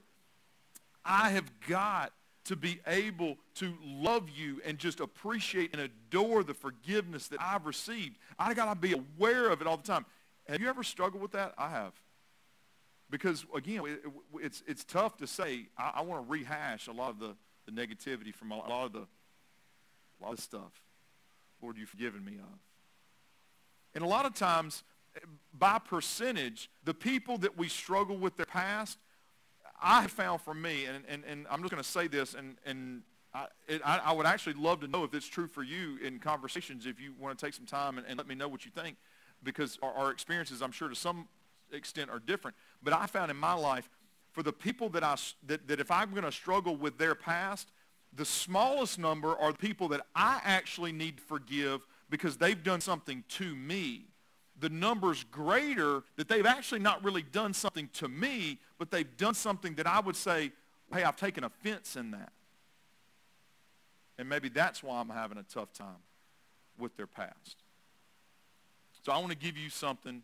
I 1.05 1.31
have 1.31 1.49
got 1.69 2.13
to 2.47 2.57
be 2.57 2.81
able 2.87 3.37
to 3.57 3.75
love 3.85 4.29
you 4.29 4.61
and 4.65 4.77
just 4.77 4.99
appreciate 4.99 5.73
and 5.73 5.83
adore 5.83 6.43
the 6.43 6.55
forgiveness 6.55 7.29
that 7.29 7.41
I've 7.41 7.65
received. 7.65 8.17
I've 8.39 8.57
got 8.57 8.73
to 8.73 8.75
be 8.75 8.95
aware 8.95 9.51
of 9.51 9.61
it 9.61 9.69
all 9.69 9.77
the 9.77 9.87
time. 9.87 10.05
Have 10.49 10.61
you 10.61 10.69
ever 10.69 10.83
struggled 10.83 11.23
with 11.23 11.33
that? 11.33 11.55
I 11.57 11.69
have. 11.69 11.93
Because, 13.11 13.47
again, 13.55 13.83
it, 13.87 14.01
it's, 14.35 14.63
it's 14.67 14.85
tough 14.85 15.17
to 15.19 15.27
say, 15.27 15.69
I, 15.79 15.93
I 15.97 16.01
want 16.03 16.27
to 16.27 16.31
rehash 16.31 16.89
a 16.89 16.93
lot 16.93 17.11
of 17.11 17.19
the, 17.19 17.37
the 17.67 17.73
negativity 17.73 18.35
from 18.35 18.53
a 18.53 18.57
lot 18.57 18.87
of 18.87 18.93
the 18.93 19.07
a 20.21 20.25
lot 20.25 20.33
of 20.33 20.41
stuff. 20.41 20.83
Lord, 21.63 21.77
you've 21.77 21.89
forgiven 21.89 22.25
me 22.25 22.39
of. 22.39 22.59
And 23.95 24.05
a 24.05 24.07
lot 24.07 24.27
of 24.27 24.35
times, 24.35 24.83
eh, 25.17 25.21
by 25.57 25.79
percentage, 25.79 26.71
the 26.85 26.95
people 26.95 27.39
that 27.39 27.57
we 27.57 27.69
struggle 27.69 28.17
with 28.17 28.37
their 28.37 28.47
past, 28.47 28.99
I 29.81 30.07
found 30.09 30.41
for 30.41 30.55
me, 30.55 30.87
and, 30.87 31.05
and, 31.09 31.25
and 31.25 31.47
I'm 31.51 31.61
just 31.61 31.71
going 31.71 31.83
to 31.83 31.89
say 31.89 32.09
this, 32.09 32.35
and, 32.35 32.57
and 32.67 33.03
I, 33.33 33.47
it, 33.69 33.81
I, 33.85 33.99
I, 33.99 34.13
would 34.13 34.27
actually 34.27 34.55
love 34.55 34.81
to 34.81 34.89
know 34.89 35.05
if 35.05 35.15
it's 35.15 35.27
true 35.27 35.47
for 35.47 35.63
you 35.63 35.99
in 36.03 36.19
conversations, 36.19 36.87
if 36.87 37.01
you 37.01 37.13
want 37.19 37.39
to 37.39 37.45
take 37.45 37.55
some 37.55 37.67
time 37.67 37.99
and, 37.99 38.07
and 38.07 38.19
let 38.19 38.27
me 38.27 38.35
know 38.35 38.49
what 38.49 38.65
you 38.65 38.73
think, 38.73 38.97
because 39.45 39.79
our, 39.83 39.93
our 39.93 40.11
experiences, 40.11 40.63
I'm 40.63 40.73
sure, 40.73 40.89
to 40.89 40.97
some 40.97 41.29
extent 41.73 42.11
are 42.11 42.19
different. 42.19 42.57
But 42.83 42.93
I 42.93 43.07
found 43.07 43.31
in 43.31 43.37
my 43.37 43.55
life, 43.55 43.89
for 44.33 44.43
the 44.43 44.53
people 44.53 44.89
that 44.91 45.03
I, 45.03 45.17
that, 45.47 45.67
that 45.69 45.81
if 45.81 45.91
I'm 45.91 46.11
going 46.11 46.25
to 46.25 46.33
struggle 46.33 46.77
with 46.77 46.99
their 46.99 47.15
past, 47.15 47.69
the 48.15 48.25
smallest 48.25 48.99
number 48.99 49.37
are 49.37 49.53
the 49.53 49.59
people 49.59 49.89
that 49.89 50.03
I 50.15 50.41
actually 50.45 50.93
need 50.93 51.19
to 51.19 51.23
forgive 51.23 51.81
because 52.11 52.37
they've 52.37 52.63
done 52.63 52.81
something 52.81 53.25
to 53.29 53.55
me. 53.55 54.07
the 54.61 54.69
number's 54.69 55.25
greater 55.25 56.03
that 56.17 56.29
they've 56.29 56.47
actually 56.47 56.81
not 56.81 57.03
really 57.05 57.23
done 57.23 57.55
something 57.55 57.89
to 57.95 58.09
me, 58.09 58.59
but 58.79 58.91
they've 58.91 59.17
done 59.17 59.35
something 59.35 59.75
that 59.75 59.87
I 59.87 60.01
would 60.01 60.17
say, 60.17 60.53
hey, 60.93 61.05
I've 61.05 61.17
taken 61.17 61.45
offense 61.45 61.97
in 61.97 62.11
that. 62.13 62.33
And 64.19 64.29
maybe 64.29 64.49
that's 64.49 64.83
why 64.83 64.99
I'm 65.01 65.09
having 65.09 65.39
a 65.39 65.45
tough 65.45 65.73
time 65.73 66.03
with 66.79 66.97
their 66.97 67.07
past. 67.07 67.63
So 69.05 69.13
I 69.13 69.19
want 69.19 69.31
to 69.31 69.37
give 69.37 69.57
you 69.57 69.71
something 69.71 70.23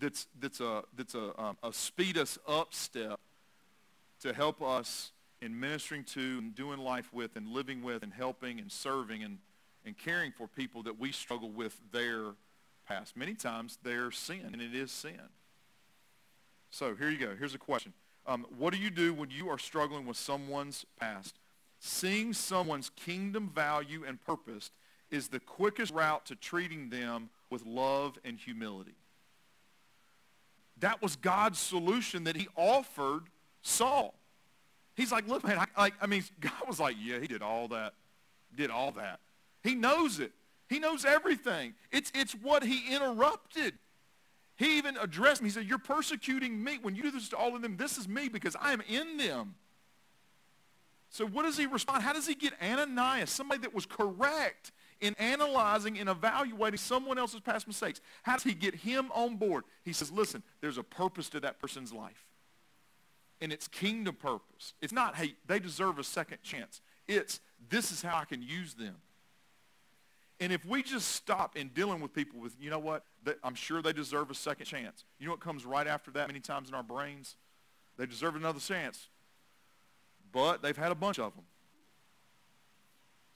that's, 0.00 0.26
that's, 0.40 0.60
a, 0.60 0.82
that's 0.96 1.14
a, 1.14 1.40
um, 1.40 1.56
a 1.62 1.72
speed 1.72 2.18
us 2.18 2.38
up 2.48 2.74
step 2.74 3.20
to 4.22 4.32
help 4.32 4.62
us 4.62 5.12
in 5.40 5.58
ministering 5.58 6.04
to 6.04 6.38
and 6.38 6.54
doing 6.54 6.78
life 6.78 7.12
with 7.12 7.36
and 7.36 7.48
living 7.48 7.82
with 7.82 8.02
and 8.02 8.12
helping 8.12 8.58
and 8.58 8.70
serving 8.70 9.22
and, 9.22 9.38
and 9.86 9.96
caring 9.96 10.32
for 10.32 10.46
people 10.46 10.82
that 10.82 10.98
we 10.98 11.12
struggle 11.12 11.50
with 11.50 11.76
their 11.92 12.34
past. 12.86 13.16
Many 13.16 13.34
times 13.34 13.78
their 13.82 14.10
sin, 14.10 14.50
and 14.52 14.60
it 14.60 14.74
is 14.74 14.90
sin. 14.90 15.20
So 16.70 16.94
here 16.94 17.08
you 17.08 17.18
go. 17.18 17.34
Here's 17.38 17.54
a 17.54 17.58
question. 17.58 17.92
Um, 18.26 18.46
what 18.58 18.72
do 18.72 18.78
you 18.78 18.90
do 18.90 19.14
when 19.14 19.30
you 19.30 19.48
are 19.48 19.58
struggling 19.58 20.06
with 20.06 20.16
someone's 20.16 20.84
past? 20.98 21.36
Seeing 21.78 22.34
someone's 22.34 22.90
kingdom 22.90 23.50
value 23.54 24.04
and 24.06 24.20
purpose 24.20 24.70
is 25.10 25.28
the 25.28 25.40
quickest 25.40 25.92
route 25.92 26.26
to 26.26 26.36
treating 26.36 26.90
them 26.90 27.30
with 27.48 27.64
love 27.64 28.18
and 28.24 28.38
humility. 28.38 28.94
That 30.80 31.02
was 31.02 31.16
God's 31.16 31.58
solution 31.58 32.24
that 32.24 32.36
he 32.36 32.48
offered 32.56 33.24
Saul. 33.62 34.14
He's 34.94 35.12
like, 35.12 35.28
look, 35.28 35.44
man, 35.44 35.58
I, 35.58 35.80
like, 35.80 35.94
I 36.00 36.06
mean, 36.06 36.24
God 36.40 36.52
was 36.66 36.80
like, 36.80 36.96
yeah, 37.00 37.18
he 37.18 37.26
did 37.26 37.42
all 37.42 37.68
that. 37.68 37.94
Did 38.54 38.70
all 38.70 38.92
that. 38.92 39.20
He 39.62 39.74
knows 39.74 40.18
it. 40.20 40.32
He 40.68 40.78
knows 40.78 41.04
everything. 41.04 41.74
It's, 41.90 42.10
it's 42.14 42.32
what 42.32 42.62
he 42.64 42.94
interrupted. 42.94 43.74
He 44.56 44.78
even 44.78 44.96
addressed 44.96 45.42
me. 45.42 45.48
He 45.48 45.52
said, 45.52 45.64
you're 45.64 45.78
persecuting 45.78 46.62
me. 46.62 46.78
When 46.80 46.94
you 46.94 47.02
do 47.02 47.10
this 47.10 47.28
to 47.30 47.36
all 47.36 47.56
of 47.56 47.62
them, 47.62 47.76
this 47.76 47.98
is 47.98 48.08
me 48.08 48.28
because 48.28 48.56
I 48.60 48.72
am 48.72 48.82
in 48.88 49.16
them. 49.16 49.54
So 51.08 51.26
what 51.26 51.42
does 51.42 51.56
he 51.56 51.66
respond? 51.66 52.02
How 52.02 52.12
does 52.12 52.26
he 52.26 52.34
get 52.34 52.52
Ananias, 52.62 53.30
somebody 53.30 53.62
that 53.62 53.74
was 53.74 53.84
correct 53.84 54.70
in 55.00 55.14
analyzing 55.14 55.98
and 55.98 56.08
evaluating 56.08 56.78
someone 56.78 57.18
else's 57.18 57.40
past 57.40 57.66
mistakes? 57.66 58.00
How 58.22 58.34
does 58.34 58.42
he 58.42 58.54
get 58.54 58.74
him 58.74 59.10
on 59.14 59.36
board? 59.36 59.64
He 59.84 59.92
says, 59.92 60.10
listen, 60.10 60.42
there's 60.60 60.78
a 60.78 60.82
purpose 60.82 61.28
to 61.30 61.40
that 61.40 61.58
person's 61.58 61.92
life. 61.92 62.26
And 63.40 63.52
it's 63.52 63.68
kingdom 63.68 64.14
purpose. 64.16 64.74
It's 64.82 64.92
not, 64.92 65.16
hey, 65.16 65.34
they 65.46 65.58
deserve 65.58 65.98
a 65.98 66.04
second 66.04 66.42
chance. 66.42 66.80
It's, 67.08 67.40
this 67.68 67.90
is 67.90 68.02
how 68.02 68.18
I 68.18 68.24
can 68.24 68.42
use 68.42 68.74
them. 68.74 68.96
And 70.38 70.52
if 70.52 70.64
we 70.64 70.82
just 70.82 71.08
stop 71.08 71.56
in 71.56 71.68
dealing 71.68 72.00
with 72.00 72.14
people 72.14 72.40
with, 72.40 72.54
you 72.60 72.70
know 72.70 72.78
what, 72.78 73.04
I'm 73.42 73.54
sure 73.54 73.82
they 73.82 73.92
deserve 73.92 74.30
a 74.30 74.34
second 74.34 74.66
chance. 74.66 75.04
You 75.18 75.26
know 75.26 75.32
what 75.32 75.40
comes 75.40 75.66
right 75.66 75.86
after 75.86 76.10
that 76.12 76.28
many 76.28 76.40
times 76.40 76.68
in 76.68 76.74
our 76.74 76.82
brains? 76.82 77.36
They 77.98 78.06
deserve 78.06 78.36
another 78.36 78.60
chance 78.60 79.08
but 80.32 80.62
they've 80.62 80.76
had 80.76 80.92
a 80.92 80.96
bunch 80.96 81.18
of 81.18 81.34
them. 81.34 81.44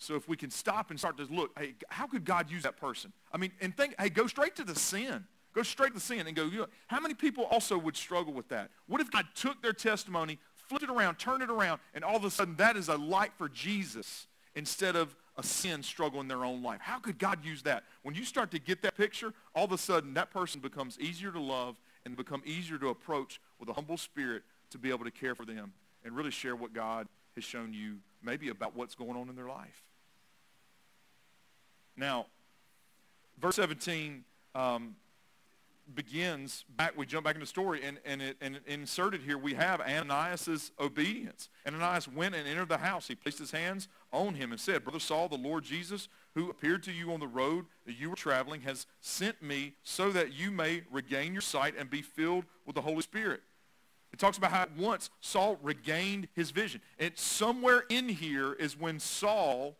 So 0.05 0.15
if 0.17 0.29
we 0.29 0.37
can 0.37 0.51
stop 0.51 0.91
and 0.91 0.99
start 0.99 1.17
to 1.17 1.25
look, 1.25 1.59
hey, 1.59 1.75
how 1.89 2.07
could 2.07 2.25
God 2.25 2.51
use 2.51 2.63
that 2.65 2.77
person? 2.77 3.13
I 3.33 3.39
mean, 3.39 3.53
and 3.61 3.77
think, 3.77 3.95
hey, 3.99 4.11
go 4.11 4.27
straight 4.27 4.55
to 4.57 4.65
the 4.65 4.75
sin. 4.75 5.25
Go 5.55 5.63
straight 5.63 5.89
to 5.89 5.95
the 5.95 6.01
sin 6.01 6.27
and 6.27 6.35
go, 6.35 6.45
you 6.45 6.59
know, 6.59 6.67
how 6.89 7.01
many 7.01 7.15
people 7.15 7.45
also 7.45 7.79
would 7.79 7.97
struggle 7.97 8.33
with 8.33 8.49
that? 8.49 8.71
What 8.87 9.01
if 9.01 9.11
God 9.11 9.27
took 9.35 9.63
their 9.63 9.73
testimony, 9.73 10.39
flipped 10.69 10.85
it 10.85 10.91
around, 10.91 11.17
turned 11.17 11.43
it 11.43 11.51
around, 11.51 11.81
and 11.95 12.05
all 12.05 12.17
of 12.17 12.25
a 12.25 12.31
sudden 12.31 12.57
that 12.57 12.77
is 12.77 12.89
a 12.89 12.97
light 12.97 13.33
for 13.39 13.49
Jesus 13.49 14.27
instead 14.57 14.97
of 14.97 15.15
a 15.37 15.43
sin 15.43 15.83
struggle 15.83 16.21
in 16.21 16.29
their 16.29 16.45
own 16.45 16.63
life? 16.63 16.81
How 16.81 16.99
could 16.99 17.19
God 17.19 17.45
use 17.45 17.63
that? 17.63 17.85
When 18.03 18.15
you 18.15 18.25
start 18.25 18.51
to 18.51 18.59
get 18.59 18.83
that 18.83 18.97
picture, 18.97 19.33
all 19.55 19.65
of 19.65 19.73
a 19.73 19.79
sudden 19.79 20.15
that 20.15 20.31
person 20.31 20.61
becomes 20.61 20.99
easier 20.99 21.31
to 21.31 21.41
love 21.41 21.77
and 22.05 22.17
become 22.17 22.43
easier 22.45 22.79
to 22.79 22.89
approach 22.89 23.41
with 23.59 23.69
a 23.69 23.73
humble 23.73 23.97
spirit 23.97 24.43
to 24.71 24.79
be 24.79 24.91
able 24.91 25.05
to 25.05 25.11
care 25.11 25.35
for 25.35 25.45
them 25.45 25.73
and 26.05 26.17
really 26.17 26.31
share 26.31 26.57
what 26.57 26.75
God 26.75 27.09
has 27.37 27.45
shown 27.45 27.73
you 27.73 27.99
maybe 28.23 28.49
about 28.49 28.77
what's 28.77 28.95
going 28.95 29.17
on 29.17 29.29
in 29.29 29.37
their 29.37 29.49
life. 29.49 29.83
Now, 31.97 32.27
verse 33.41 33.57
17 33.57 34.25
um, 34.55 34.97
begins 35.95 36.65
back, 36.77 36.97
we 36.97 37.07
jump 37.07 37.25
back 37.25 37.35
in 37.35 37.41
the 37.41 37.47
story, 37.47 37.83
and, 37.85 37.99
and, 38.05 38.23
it, 38.23 38.37
and 38.41 38.61
inserted 38.67 39.21
here 39.21 39.37
we 39.37 39.55
have 39.55 39.81
Ananias' 39.81 40.73
obedience. 40.81 41.49
Ananias 41.67 42.09
went 42.09 42.35
and 42.35 42.49
entered 42.49 42.69
the 42.69 42.79
house. 42.79 43.07
He 43.07 43.15
placed 43.15 43.39
his 43.39 43.51
hands 43.51 43.89
on 44.13 44.35
him 44.35 44.51
and 44.51 44.61
said, 44.61 44.85
Brother 44.85 45.01
Saul, 45.01 45.29
the 45.29 45.37
Lord 45.37 45.65
Jesus, 45.65 46.09
who 46.35 46.51
appeared 46.51 46.83
to 46.85 46.93
you 46.93 47.13
on 47.13 47.21
the 47.21 47.27
road 47.27 47.67
that 47.87 47.99
you 47.99 48.11
were 48.11 48.17
traveling, 48.17 48.63
has 48.63 48.87
sent 49.01 49.43
me 49.43 49.75
so 49.83 50.11
that 50.11 50.33
you 50.33 50.51
may 50.51 50.83
regain 50.91 51.33
your 51.33 51.43
sight 51.43 51.75
and 51.79 51.91
be 51.91 52.03
filled 52.03 52.45
with 52.67 52.75
the 52.75 52.83
Holy 52.83 53.03
Spirit. 53.03 53.43
It 54.13 54.19
talks 54.19 54.39
about 54.39 54.53
how 54.53 54.67
once 54.79 55.11
Saul 55.21 55.59
regained 55.61 56.29
his 56.35 56.53
vision. 56.53 56.81
And 56.99 57.13
somewhere 57.17 57.83
in 57.89 58.09
here 58.09 58.53
is 58.53 58.79
when 58.79 59.01
Saul, 59.01 59.77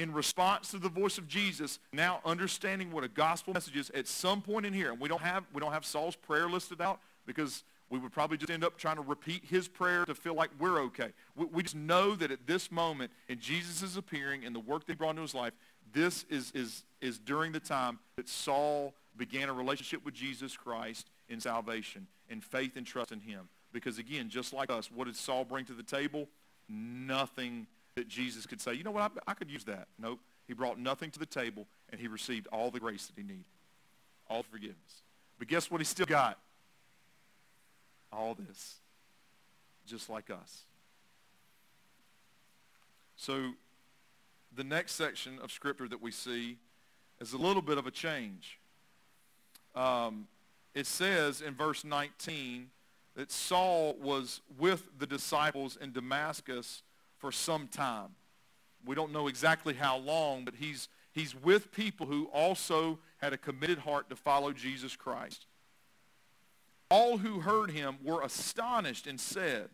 in 0.00 0.12
response 0.12 0.70
to 0.70 0.78
the 0.78 0.88
voice 0.88 1.18
of 1.18 1.28
Jesus, 1.28 1.78
now 1.92 2.20
understanding 2.24 2.90
what 2.90 3.04
a 3.04 3.08
gospel 3.08 3.52
message 3.52 3.76
is, 3.76 3.90
at 3.90 4.08
some 4.08 4.40
point 4.40 4.64
in 4.64 4.72
here, 4.72 4.90
and 4.90 4.98
we 4.98 5.08
don't 5.08 5.20
have, 5.20 5.44
we 5.52 5.60
don't 5.60 5.72
have 5.72 5.84
Saul's 5.84 6.16
prayer 6.16 6.48
listed 6.48 6.80
out 6.80 7.00
because 7.26 7.64
we 7.90 7.98
would 7.98 8.10
probably 8.10 8.38
just 8.38 8.50
end 8.50 8.64
up 8.64 8.78
trying 8.78 8.96
to 8.96 9.02
repeat 9.02 9.44
his 9.44 9.68
prayer 9.68 10.06
to 10.06 10.14
feel 10.14 10.34
like 10.34 10.48
we're 10.58 10.80
okay. 10.80 11.10
We, 11.36 11.44
we 11.46 11.62
just 11.62 11.74
know 11.74 12.14
that 12.14 12.30
at 12.30 12.46
this 12.46 12.72
moment, 12.72 13.10
in 13.28 13.40
Jesus' 13.40 13.82
is 13.82 13.96
appearing 13.98 14.44
and 14.44 14.54
the 14.54 14.60
work 14.60 14.86
that 14.86 14.92
he 14.92 14.96
brought 14.96 15.10
into 15.10 15.22
his 15.22 15.34
life, 15.34 15.52
this 15.92 16.24
is, 16.30 16.50
is, 16.54 16.84
is 17.02 17.18
during 17.18 17.52
the 17.52 17.60
time 17.60 17.98
that 18.16 18.28
Saul 18.28 18.94
began 19.16 19.50
a 19.50 19.52
relationship 19.52 20.02
with 20.02 20.14
Jesus 20.14 20.56
Christ 20.56 21.10
in 21.28 21.40
salvation 21.40 22.06
in 22.30 22.40
faith 22.40 22.76
and 22.76 22.86
trust 22.86 23.12
in 23.12 23.20
him. 23.20 23.48
Because 23.72 23.98
again, 23.98 24.30
just 24.30 24.54
like 24.54 24.70
us, 24.70 24.90
what 24.90 25.04
did 25.04 25.16
Saul 25.16 25.44
bring 25.44 25.66
to 25.66 25.74
the 25.74 25.82
table? 25.82 26.26
Nothing 26.68 27.66
that 27.94 28.08
Jesus 28.08 28.46
could 28.46 28.60
say, 28.60 28.74
you 28.74 28.84
know 28.84 28.90
what, 28.90 29.12
I, 29.26 29.30
I 29.32 29.34
could 29.34 29.50
use 29.50 29.64
that. 29.64 29.88
Nope. 29.98 30.20
He 30.46 30.54
brought 30.54 30.78
nothing 30.78 31.10
to 31.12 31.18
the 31.18 31.26
table, 31.26 31.66
and 31.90 32.00
he 32.00 32.08
received 32.08 32.48
all 32.52 32.70
the 32.70 32.80
grace 32.80 33.06
that 33.06 33.16
he 33.16 33.22
needed, 33.22 33.44
all 34.28 34.42
forgiveness. 34.42 35.02
But 35.38 35.48
guess 35.48 35.70
what 35.70 35.80
he 35.80 35.84
still 35.84 36.06
got? 36.06 36.38
All 38.12 38.34
this, 38.34 38.76
just 39.86 40.10
like 40.10 40.30
us. 40.30 40.64
So 43.16 43.52
the 44.56 44.64
next 44.64 44.92
section 44.92 45.38
of 45.42 45.52
Scripture 45.52 45.86
that 45.88 46.02
we 46.02 46.10
see 46.10 46.58
is 47.20 47.32
a 47.32 47.38
little 47.38 47.62
bit 47.62 47.78
of 47.78 47.86
a 47.86 47.90
change. 47.90 48.58
Um, 49.74 50.26
it 50.74 50.86
says 50.86 51.40
in 51.40 51.54
verse 51.54 51.84
19 51.84 52.70
that 53.14 53.30
Saul 53.30 53.96
was 54.00 54.40
with 54.58 54.84
the 54.98 55.06
disciples 55.06 55.76
in 55.80 55.92
Damascus 55.92 56.82
for 57.20 57.30
some 57.30 57.68
time. 57.68 58.08
We 58.84 58.94
don't 58.94 59.12
know 59.12 59.28
exactly 59.28 59.74
how 59.74 59.98
long, 59.98 60.44
but 60.44 60.54
he's, 60.58 60.88
he's 61.12 61.34
with 61.34 61.70
people 61.70 62.06
who 62.06 62.24
also 62.32 62.98
had 63.18 63.32
a 63.32 63.38
committed 63.38 63.78
heart 63.78 64.08
to 64.10 64.16
follow 64.16 64.52
Jesus 64.52 64.96
Christ. 64.96 65.46
All 66.90 67.18
who 67.18 67.40
heard 67.40 67.70
him 67.70 67.98
were 68.02 68.22
astonished 68.22 69.06
and 69.06 69.20
said, 69.20 69.68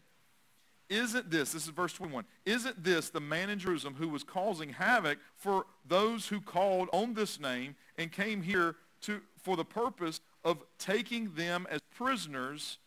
isn't 0.89 1.31
this, 1.31 1.53
this 1.53 1.65
is 1.65 1.71
verse 1.71 1.93
21, 1.93 2.25
isn't 2.45 2.85
this 2.85 3.11
the 3.11 3.21
man 3.21 3.51
in 3.51 3.59
Jerusalem 3.59 3.95
who 3.99 4.09
was 4.09 4.23
causing 4.23 4.71
havoc 4.71 5.19
for 5.37 5.67
those 5.87 6.29
who 6.29 6.41
called 6.41 6.89
on 6.93 7.15
this 7.15 7.41
name 7.41 7.75
and 7.97 8.13
came 8.13 8.43
here 8.43 8.77
to, 9.03 9.21
for 9.43 9.57
the 9.57 9.65
purpose 9.65 10.21
of 10.45 10.59
taking 10.79 11.35
them 11.35 11.67
as 11.71 11.81
prisoners 11.97 12.79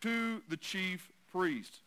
to 0.00 0.42
the 0.48 0.56
chief 0.56 1.10
priest. 1.30 1.82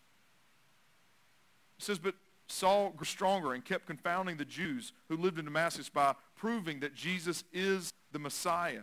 It 1.80 1.84
says, 1.84 1.98
but 1.98 2.14
Saul 2.48 2.92
grew 2.92 3.06
stronger 3.06 3.54
and 3.54 3.66
kept 3.66 3.88
confounding 3.88 4.38
the 4.38 4.46
Jews 4.46 4.94
who 5.08 5.18
lived 5.18 5.40
in 5.40 5.46
Damascus 5.46 5.90
by 5.90 6.14
proving 6.36 6.82
that 6.82 6.94
Jesus 6.94 7.44
is 7.52 7.92
the 8.12 8.20
Messiah. 8.20 8.82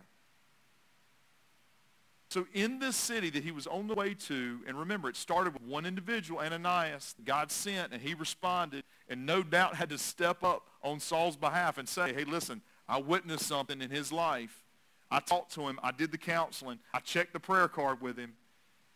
So 2.31 2.47
in 2.53 2.81
this 2.81 2.97
city 2.97 3.31
that 3.31 3.45
he 3.45 3.53
was 3.53 3.69
on 3.69 3.87
the 3.87 3.95
way 3.95 4.15
to, 4.15 4.61
and 4.67 4.79
remember, 4.79 5.09
it 5.09 5.17
started 5.17 5.53
with 5.53 5.63
one 5.63 5.87
individual, 5.87 6.41
Ananias, 6.41 7.15
God 7.25 7.53
sent, 7.53 7.93
and 7.93 8.03
he 8.03 8.15
responded, 8.15 8.83
and 9.09 9.25
no 9.25 9.43
doubt 9.43 9.77
had 9.77 9.91
to 9.91 9.99
step 9.99 10.43
up 10.43 10.67
on 10.83 10.99
Saul's 10.99 11.37
behalf 11.37 11.79
and 11.79 11.89
say, 11.89 12.13
hey, 12.13 12.25
listen, 12.25 12.63
I 12.89 12.99
witnessed 12.99 13.47
something 13.47 13.81
in 13.81 13.91
his 13.91 14.11
life 14.11 14.65
I 15.11 15.21
talked 15.21 15.53
to 15.55 15.69
him. 15.69 15.79
I 15.83 15.93
did 15.93 16.11
the 16.11 16.19
counseling. 16.19 16.79
I 16.93 16.99
checked 16.99 17.33
the 17.33 17.41
prayer 17.41 17.69
card 17.69 18.01
with 18.01 18.19
him. 18.19 18.35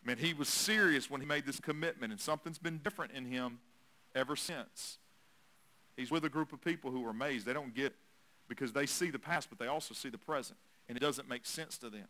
Man, 0.03 0.17
he 0.17 0.33
was 0.33 0.49
serious 0.49 1.09
when 1.09 1.21
he 1.21 1.27
made 1.27 1.45
this 1.45 1.59
commitment, 1.59 2.11
and 2.11 2.19
something's 2.19 2.57
been 2.57 2.79
different 2.83 3.13
in 3.13 3.25
him 3.25 3.59
ever 4.15 4.35
since. 4.35 4.97
He's 5.95 6.11
with 6.11 6.25
a 6.25 6.29
group 6.29 6.53
of 6.53 6.61
people 6.61 6.91
who 6.91 7.05
are 7.05 7.09
amazed. 7.09 7.45
They 7.45 7.53
don't 7.53 7.73
get 7.73 7.87
it 7.87 7.95
because 8.47 8.73
they 8.73 8.85
see 8.85 9.09
the 9.09 9.19
past, 9.19 9.49
but 9.49 9.59
they 9.59 9.67
also 9.67 9.93
see 9.93 10.09
the 10.09 10.17
present, 10.17 10.57
and 10.87 10.97
it 10.97 11.01
doesn't 11.01 11.29
make 11.29 11.45
sense 11.45 11.77
to 11.79 11.89
them. 11.89 12.07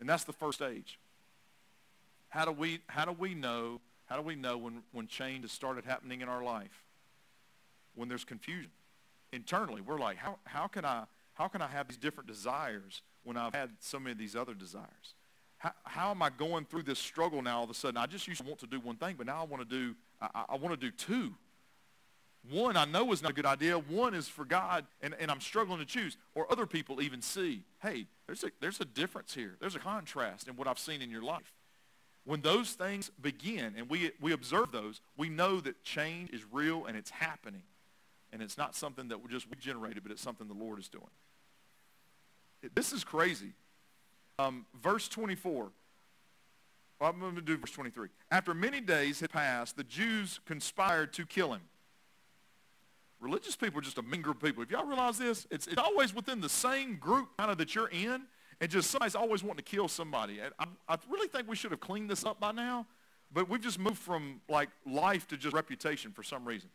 And 0.00 0.08
that's 0.08 0.24
the 0.24 0.32
first 0.32 0.58
stage. 0.58 0.98
How 2.28 2.44
do 2.44 2.52
we, 2.52 2.80
how 2.86 3.04
do 3.04 3.12
we 3.12 3.34
know, 3.34 3.80
how 4.06 4.16
do 4.16 4.22
we 4.22 4.36
know 4.36 4.56
when, 4.56 4.82
when 4.92 5.06
change 5.06 5.42
has 5.42 5.52
started 5.52 5.84
happening 5.84 6.20
in 6.20 6.28
our 6.28 6.42
life? 6.42 6.84
When 7.94 8.08
there's 8.08 8.24
confusion. 8.24 8.70
Internally, 9.32 9.80
we're 9.80 9.98
like, 9.98 10.16
how, 10.16 10.38
how 10.44 10.66
can 10.66 10.84
I 10.84 11.04
how 11.40 11.48
can 11.48 11.62
I 11.62 11.68
have 11.68 11.88
these 11.88 11.96
different 11.96 12.28
desires 12.28 13.00
when 13.24 13.38
I've 13.38 13.54
had 13.54 13.70
so 13.78 13.98
many 13.98 14.12
of 14.12 14.18
these 14.18 14.36
other 14.36 14.52
desires? 14.52 15.14
How, 15.56 15.72
how 15.84 16.10
am 16.10 16.20
I 16.20 16.28
going 16.28 16.66
through 16.66 16.82
this 16.82 16.98
struggle 16.98 17.40
now 17.40 17.58
all 17.58 17.64
of 17.64 17.70
a 17.70 17.74
sudden? 17.74 17.96
I 17.96 18.04
just 18.04 18.28
used 18.28 18.42
to 18.42 18.46
want 18.46 18.60
to 18.60 18.66
do 18.66 18.78
one 18.78 18.96
thing, 18.96 19.14
but 19.16 19.26
now 19.26 19.40
I 19.40 19.44
want 19.44 19.66
to 19.66 19.68
do, 19.68 19.94
I, 20.20 20.44
I 20.50 20.56
want 20.56 20.78
to 20.78 20.86
do 20.86 20.90
two. 20.90 21.34
One 22.48 22.76
I 22.76 22.86
know 22.86 23.12
is 23.12 23.22
not 23.22 23.32
a 23.32 23.34
good 23.34 23.46
idea. 23.46 23.76
One 23.76 24.14
is 24.14 24.26
for 24.26 24.44
God, 24.44 24.86
and, 25.02 25.14
and 25.20 25.30
I'm 25.30 25.40
struggling 25.40 25.78
to 25.78 25.84
choose. 25.84 26.16
Or 26.34 26.50
other 26.50 26.66
people 26.66 27.02
even 27.02 27.20
see, 27.20 27.64
hey, 27.82 28.06
there's 28.26 28.44
a, 28.44 28.50
there's 28.60 28.80
a 28.80 28.84
difference 28.84 29.34
here. 29.34 29.56
There's 29.60 29.74
a 29.74 29.80
contrast 29.80 30.48
in 30.48 30.56
what 30.56 30.66
I've 30.66 30.78
seen 30.78 31.02
in 31.02 31.10
your 31.10 31.22
life. 31.22 31.52
When 32.24 32.40
those 32.40 32.72
things 32.72 33.10
begin 33.20 33.74
and 33.76 33.88
we, 33.88 34.12
we 34.20 34.32
observe 34.32 34.72
those, 34.72 35.00
we 35.16 35.28
know 35.28 35.60
that 35.60 35.82
change 35.84 36.30
is 36.30 36.42
real 36.50 36.86
and 36.86 36.96
it's 36.96 37.10
happening. 37.10 37.62
And 38.32 38.42
it's 38.42 38.56
not 38.56 38.74
something 38.74 39.08
that 39.08 39.22
we 39.22 39.28
just 39.28 39.50
we 39.50 39.56
generated, 39.56 40.02
but 40.02 40.12
it's 40.12 40.22
something 40.22 40.46
the 40.46 40.54
Lord 40.54 40.78
is 40.78 40.88
doing. 40.88 41.04
This 42.74 42.92
is 42.92 43.04
crazy. 43.04 43.52
Um, 44.38 44.66
verse 44.82 45.08
24. 45.08 45.70
Well, 47.00 47.08
I'm 47.08 47.18
going 47.18 47.34
to 47.34 47.40
do 47.40 47.56
verse 47.56 47.70
23. 47.70 48.08
After 48.30 48.52
many 48.52 48.80
days 48.80 49.20
had 49.20 49.30
passed, 49.30 49.76
the 49.76 49.84
Jews 49.84 50.38
conspired 50.44 51.14
to 51.14 51.24
kill 51.24 51.54
him. 51.54 51.62
Religious 53.20 53.56
people 53.56 53.78
are 53.78 53.82
just 53.82 53.98
a 53.98 54.02
mean 54.02 54.20
group 54.20 54.36
of 54.36 54.42
people. 54.42 54.62
If 54.62 54.70
y'all 54.70 54.84
realize 54.84 55.18
this, 55.18 55.46
it's, 55.50 55.66
it's 55.66 55.78
always 55.78 56.14
within 56.14 56.40
the 56.40 56.48
same 56.48 56.96
group 56.96 57.28
kind 57.38 57.50
of 57.50 57.58
that 57.58 57.74
you're 57.74 57.88
in, 57.88 58.22
and 58.60 58.70
just 58.70 58.90
somebody's 58.90 59.14
always 59.14 59.42
wanting 59.42 59.64
to 59.64 59.70
kill 59.70 59.88
somebody. 59.88 60.40
And 60.40 60.52
I, 60.58 60.66
I 60.88 60.98
really 61.08 61.28
think 61.28 61.48
we 61.48 61.56
should 61.56 61.70
have 61.70 61.80
cleaned 61.80 62.10
this 62.10 62.24
up 62.24 62.38
by 62.38 62.52
now, 62.52 62.86
but 63.32 63.48
we've 63.48 63.60
just 63.60 63.78
moved 63.78 63.98
from 63.98 64.42
like 64.48 64.68
life 64.86 65.26
to 65.28 65.38
just 65.38 65.54
reputation 65.54 66.12
for 66.12 66.22
some 66.22 66.44
reason. 66.44 66.68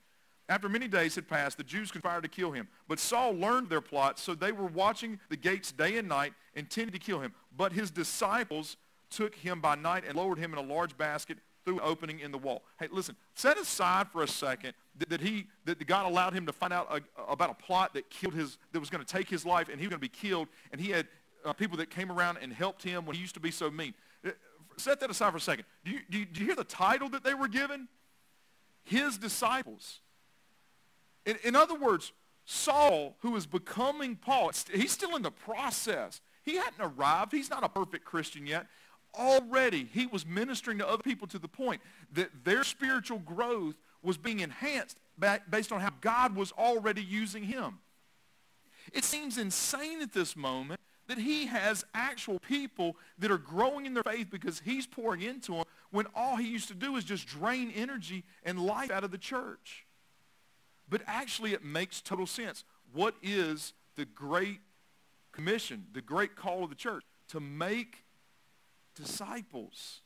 After 0.48 0.70
many 0.70 0.88
days 0.88 1.16
had 1.16 1.28
passed, 1.28 1.58
the 1.58 1.64
Jews 1.64 1.92
conspired 1.92 2.22
to 2.22 2.30
kill 2.30 2.52
him. 2.52 2.68
But 2.88 3.00
Saul 3.00 3.34
learned 3.34 3.70
their 3.70 3.82
plot, 3.82 4.20
so 4.20 4.36
they 4.36 4.52
were 4.52 4.68
watching 4.68 5.20
the 5.30 5.38
gates 5.38 5.72
day 5.72 5.98
and 5.98 6.08
night, 6.08 6.34
intending 6.54 6.94
to 6.94 7.00
kill 7.00 7.20
him. 7.20 7.34
But 7.56 7.74
his 7.74 7.90
disciples 7.90 8.78
took 9.16 9.34
him 9.36 9.62
by 9.62 9.76
night 9.76 10.04
and 10.08 10.18
lowered 10.18 10.38
him 10.38 10.52
in 10.54 10.60
a 10.60 10.74
large 10.74 10.98
basket 10.98 11.38
through 11.64 11.76
an 11.76 11.82
opening 11.84 12.20
in 12.20 12.32
the 12.32 12.38
wall. 12.38 12.64
Hey, 12.80 12.88
listen, 12.92 13.16
set 13.34 13.58
aside 13.58 14.08
for 14.10 14.22
a 14.22 14.28
second 14.28 14.74
that, 15.00 15.10
that 15.10 15.22
he, 15.22 15.48
that 15.66 15.86
God 15.88 16.06
allowed 16.06 16.34
him 16.34 16.46
to 16.46 16.54
find 16.54 16.72
out 16.72 16.88
a, 16.92 17.32
about 17.32 17.50
a 17.50 17.54
plot 17.56 17.94
that 17.96 18.10
killed 18.10 18.34
his, 18.34 18.58
that 18.72 18.80
was 18.80 18.90
going 18.90 19.04
to 19.04 19.12
take 19.12 19.30
his 19.30 19.46
life, 19.46 19.70
and 19.70 19.80
he 19.80 19.88
was 19.88 19.92
going 19.92 20.02
to 20.02 20.10
be 20.10 20.10
killed, 20.10 20.48
and 20.72 20.80
he 20.80 20.92
had 20.92 21.08
uh, 21.44 21.54
people 21.54 21.78
that 21.78 21.90
came 21.90 22.12
around 22.12 22.38
and 22.42 22.54
helped 22.54 22.84
him 22.84 23.06
when 23.06 23.16
he 23.16 23.22
used 23.22 23.34
to 23.34 23.40
be 23.40 23.52
so 23.52 23.72
mean. 23.72 23.94
Uh, 24.26 24.32
set 24.78 25.00
that 25.00 25.10
aside 25.10 25.32
for 25.32 25.38
a 25.38 25.42
second. 25.42 25.66
Do 25.84 25.92
you, 25.92 26.00
do 26.10 26.20
you, 26.20 26.26
do 26.26 26.40
you 26.42 26.46
hear 26.48 26.56
the 26.56 26.64
title 26.64 27.10
that 27.10 27.24
they 27.24 27.34
were 27.34 27.48
given? 27.48 27.88
His 28.84 29.18
disciples. 29.18 30.02
In, 31.26 31.38
in 31.44 31.56
other 31.56 31.76
words, 31.76 32.12
Saul, 32.46 33.16
who 33.22 33.36
is 33.36 33.48
becoming 33.48 34.16
Paul, 34.16 34.52
he's 34.72 34.92
still 34.92 35.16
in 35.16 35.24
the 35.24 35.32
process. 35.32 36.22
He 36.44 36.58
hadn't 36.58 36.80
arrived. 36.80 37.32
He's 37.32 37.50
not 37.50 37.64
a 37.64 37.70
perfect 37.70 38.06
Christian 38.06 38.46
yet 38.46 38.68
already 39.18 39.90
he 39.92 40.06
was 40.06 40.26
ministering 40.26 40.78
to 40.80 40.88
other 40.88 41.04
people 41.04 41.28
to 41.28 41.40
the 41.40 41.48
point 41.48 41.82
that 42.14 42.30
their 42.44 42.64
spiritual 42.64 43.20
growth 43.20 43.76
was 44.02 44.18
being 44.18 44.40
enhanced 44.40 44.98
based 45.50 45.72
on 45.72 45.82
how 45.82 45.92
God 46.02 46.36
was 46.36 46.52
already 46.54 47.04
using 47.04 47.44
him. 47.44 47.80
It 48.94 49.04
seems 49.04 49.38
insane 49.38 50.02
at 50.02 50.14
this 50.14 50.36
moment 50.36 50.80
that 51.08 51.18
he 51.18 51.48
has 51.48 51.86
actual 51.94 52.40
people 52.40 52.96
that 53.20 53.32
are 53.32 53.38
growing 53.38 53.86
in 53.86 53.94
their 53.94 54.04
faith 54.04 54.30
because 54.32 54.62
he's 54.64 54.88
pouring 54.88 55.22
into 55.22 55.54
them 55.54 55.64
when 55.92 56.08
all 56.16 56.36
he 56.36 56.48
used 56.48 56.68
to 56.68 56.74
do 56.74 56.96
is 56.96 57.04
just 57.04 57.28
drain 57.28 57.72
energy 57.76 58.24
and 58.44 58.60
life 58.60 58.92
out 58.92 59.04
of 59.04 59.12
the 59.12 59.18
church. 59.18 59.86
But 60.90 61.02
actually 61.08 61.54
it 61.54 61.64
makes 61.64 62.02
total 62.02 62.28
sense. 62.28 62.64
What 62.94 63.16
is 63.22 63.74
the 63.96 64.06
great 64.06 64.60
commission, 65.32 65.86
the 65.94 66.02
great 66.02 66.36
call 66.36 66.64
of 66.64 66.70
the 66.70 66.76
church? 66.76 67.04
To 67.30 67.40
make 67.40 68.05
disciples. 68.96 70.02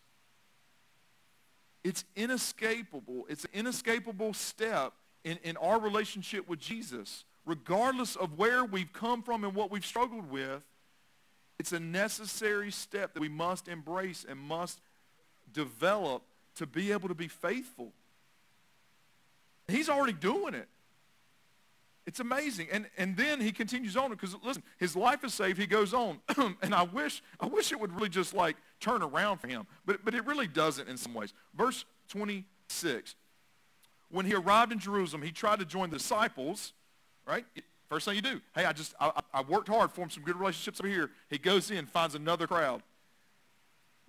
It's 1.83 2.03
inescapable. 2.15 3.25
It's 3.29 3.45
an 3.45 3.51
inescapable 3.53 4.33
step 4.33 4.93
in, 5.23 5.37
in 5.43 5.57
our 5.57 5.79
relationship 5.79 6.47
with 6.47 6.59
Jesus. 6.59 7.23
Regardless 7.45 8.15
of 8.15 8.37
where 8.37 8.65
we've 8.65 8.91
come 8.91 9.23
from 9.23 9.43
and 9.43 9.55
what 9.55 9.71
we've 9.71 9.85
struggled 9.85 10.29
with, 10.29 10.61
it's 11.57 11.71
a 11.71 11.79
necessary 11.79 12.71
step 12.71 13.13
that 13.13 13.19
we 13.19 13.29
must 13.29 13.67
embrace 13.67 14.25
and 14.27 14.39
must 14.39 14.79
develop 15.51 16.23
to 16.55 16.65
be 16.65 16.91
able 16.91 17.09
to 17.09 17.15
be 17.15 17.27
faithful. 17.27 17.93
He's 19.67 19.89
already 19.89 20.13
doing 20.13 20.53
it. 20.53 20.67
It's 22.09 22.19
amazing. 22.19 22.69
And, 22.71 22.87
and 22.97 23.15
then 23.15 23.39
he 23.39 23.51
continues 23.51 23.95
on 23.95 24.09
because 24.09 24.35
listen, 24.43 24.63
his 24.79 24.95
life 24.95 25.23
is 25.23 25.31
saved. 25.31 25.59
He 25.59 25.67
goes 25.67 25.93
on. 25.93 26.19
and 26.63 26.73
I 26.73 26.81
wish, 26.81 27.21
I 27.39 27.45
wish 27.45 27.71
it 27.71 27.79
would 27.79 27.93
really 27.93 28.09
just 28.09 28.33
like 28.33 28.57
turn 28.79 29.03
around 29.03 29.37
for 29.37 29.47
him. 29.47 29.67
But, 29.85 30.03
but 30.03 30.15
it 30.15 30.25
really 30.25 30.47
doesn't 30.47 30.89
in 30.89 30.97
some 30.97 31.13
ways. 31.13 31.33
Verse 31.53 31.85
26. 32.07 33.13
When 34.09 34.25
he 34.25 34.33
arrived 34.33 34.71
in 34.71 34.79
Jerusalem, 34.79 35.21
he 35.21 35.31
tried 35.31 35.59
to 35.59 35.65
join 35.65 35.91
the 35.91 35.97
disciples, 35.97 36.73
right? 37.27 37.45
First 37.89 38.05
thing 38.05 38.15
you 38.15 38.23
do, 38.23 38.41
hey, 38.55 38.65
I 38.65 38.73
just, 38.73 38.95
I, 38.99 39.11
I 39.31 39.41
worked 39.43 39.67
hard, 39.67 39.91
formed 39.91 40.11
some 40.11 40.23
good 40.23 40.35
relationships 40.35 40.81
over 40.81 40.89
here. 40.89 41.11
He 41.29 41.37
goes 41.37 41.69
in, 41.69 41.85
finds 41.85 42.15
another 42.15 42.47
crowd. 42.47 42.81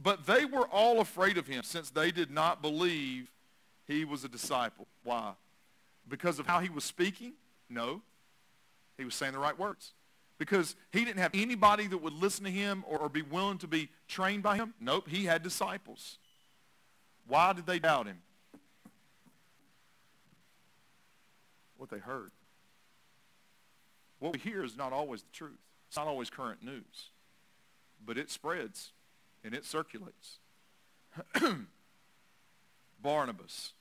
But 0.02 0.24
they 0.24 0.46
were 0.46 0.66
all 0.68 1.00
afraid 1.00 1.36
of 1.36 1.46
him 1.46 1.64
since 1.64 1.90
they 1.90 2.12
did 2.12 2.30
not 2.30 2.62
believe 2.62 3.30
he 3.86 4.06
was 4.06 4.24
a 4.24 4.28
disciple. 4.28 4.86
Why? 5.04 5.32
Because 6.08 6.38
of 6.38 6.46
how 6.46 6.60
he 6.60 6.70
was 6.70 6.84
speaking? 6.84 7.34
No. 7.70 8.02
He 8.98 9.04
was 9.04 9.14
saying 9.14 9.32
the 9.32 9.38
right 9.38 9.58
words. 9.58 9.92
Because 10.36 10.74
he 10.92 11.04
didn't 11.04 11.20
have 11.20 11.30
anybody 11.34 11.86
that 11.86 11.98
would 11.98 12.12
listen 12.12 12.44
to 12.44 12.50
him 12.50 12.84
or, 12.88 12.98
or 12.98 13.08
be 13.08 13.22
willing 13.22 13.58
to 13.58 13.66
be 13.66 13.88
trained 14.08 14.42
by 14.42 14.56
him. 14.56 14.74
Nope, 14.80 15.08
he 15.08 15.24
had 15.24 15.42
disciples. 15.42 16.18
Why 17.26 17.52
did 17.52 17.66
they 17.66 17.78
doubt 17.78 18.06
him? 18.06 18.18
What 21.76 21.90
they 21.90 21.98
heard. 21.98 22.32
What 24.18 24.32
we 24.34 24.38
hear 24.38 24.64
is 24.64 24.76
not 24.76 24.92
always 24.92 25.22
the 25.22 25.30
truth. 25.32 25.58
It's 25.88 25.96
not 25.96 26.06
always 26.06 26.30
current 26.30 26.62
news. 26.62 27.10
But 28.04 28.18
it 28.18 28.30
spreads 28.30 28.92
and 29.44 29.54
it 29.54 29.64
circulates. 29.64 30.38
Barnabas, 33.02 33.72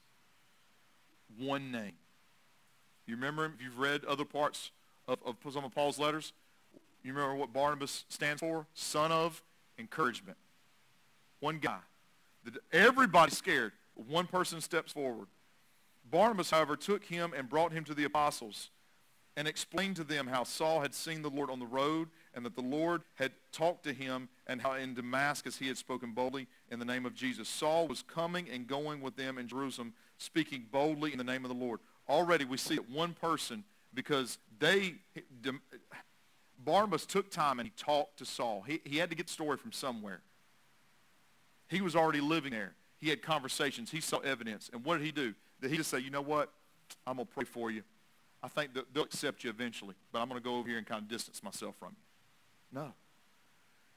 one 1.37 1.71
name. 1.71 1.93
You 3.09 3.15
remember 3.15 3.45
him? 3.45 3.53
If 3.55 3.63
you've 3.63 3.79
read 3.79 4.05
other 4.05 4.23
parts 4.23 4.69
of, 5.07 5.17
of 5.25 5.35
some 5.51 5.65
of 5.65 5.73
Paul's 5.73 5.97
letters, 5.97 6.31
you 7.03 7.11
remember 7.11 7.35
what 7.35 7.51
Barnabas 7.51 8.05
stands 8.07 8.39
for? 8.39 8.67
Son 8.75 9.11
of 9.11 9.41
encouragement. 9.79 10.37
One 11.39 11.57
guy. 11.57 11.79
Everybody's 12.71 13.35
scared. 13.35 13.71
One 13.95 14.27
person 14.27 14.61
steps 14.61 14.91
forward. 14.91 15.27
Barnabas, 16.11 16.51
however, 16.51 16.75
took 16.75 17.03
him 17.03 17.33
and 17.35 17.49
brought 17.49 17.71
him 17.71 17.83
to 17.85 17.95
the 17.95 18.03
apostles 18.03 18.69
and 19.35 19.47
explained 19.47 19.95
to 19.95 20.03
them 20.03 20.27
how 20.27 20.43
Saul 20.43 20.81
had 20.81 20.93
seen 20.93 21.23
the 21.23 21.29
Lord 21.29 21.49
on 21.49 21.59
the 21.59 21.65
road 21.65 22.09
and 22.35 22.45
that 22.45 22.55
the 22.55 22.61
Lord 22.61 23.01
had 23.15 23.31
talked 23.51 23.85
to 23.85 23.93
him 23.93 24.29
and 24.45 24.61
how 24.61 24.73
in 24.73 24.93
Damascus 24.93 25.57
he 25.57 25.67
had 25.67 25.77
spoken 25.77 26.11
boldly 26.11 26.45
in 26.69 26.77
the 26.77 26.85
name 26.85 27.07
of 27.07 27.15
Jesus. 27.15 27.49
Saul 27.49 27.87
was 27.87 28.03
coming 28.03 28.47
and 28.53 28.67
going 28.67 29.01
with 29.01 29.15
them 29.15 29.39
in 29.39 29.47
Jerusalem, 29.47 29.93
speaking 30.19 30.65
boldly 30.71 31.11
in 31.11 31.17
the 31.17 31.23
name 31.23 31.43
of 31.43 31.49
the 31.49 31.55
Lord 31.55 31.79
already 32.09 32.45
we 32.45 32.57
see 32.57 32.75
that 32.75 32.89
one 32.89 33.13
person 33.13 33.63
because 33.93 34.37
they, 34.59 34.95
Barnabas 36.63 37.05
took 37.05 37.29
time 37.29 37.59
and 37.59 37.67
he 37.67 37.73
talked 37.77 38.17
to 38.17 38.25
Saul. 38.25 38.63
He, 38.65 38.81
he 38.83 38.97
had 38.97 39.09
to 39.09 39.15
get 39.15 39.29
story 39.29 39.57
from 39.57 39.71
somewhere. 39.71 40.21
He 41.67 41.81
was 41.81 41.95
already 41.95 42.21
living 42.21 42.51
there. 42.51 42.73
He 42.99 43.09
had 43.09 43.21
conversations. 43.21 43.91
He 43.91 44.01
saw 44.01 44.17
evidence. 44.19 44.69
And 44.73 44.83
what 44.83 44.97
did 44.97 45.05
he 45.05 45.11
do? 45.11 45.33
Did 45.61 45.71
he 45.71 45.77
just 45.77 45.89
say, 45.89 45.99
you 45.99 46.09
know 46.09 46.21
what? 46.21 46.51
I'm 47.05 47.17
going 47.17 47.27
to 47.27 47.33
pray 47.33 47.45
for 47.45 47.71
you. 47.71 47.83
I 48.41 48.47
think 48.47 48.73
that 48.73 48.93
they'll 48.93 49.03
accept 49.03 49.43
you 49.43 49.49
eventually, 49.49 49.95
but 50.11 50.19
I'm 50.19 50.29
going 50.29 50.39
to 50.39 50.43
go 50.43 50.55
over 50.55 50.67
here 50.67 50.77
and 50.77 50.87
kind 50.87 51.01
of 51.01 51.07
distance 51.07 51.43
myself 51.43 51.75
from 51.77 51.89
you. 51.89 52.79
No. 52.79 52.93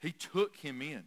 He 0.01 0.13
took 0.13 0.57
him 0.57 0.83
in. 0.83 1.05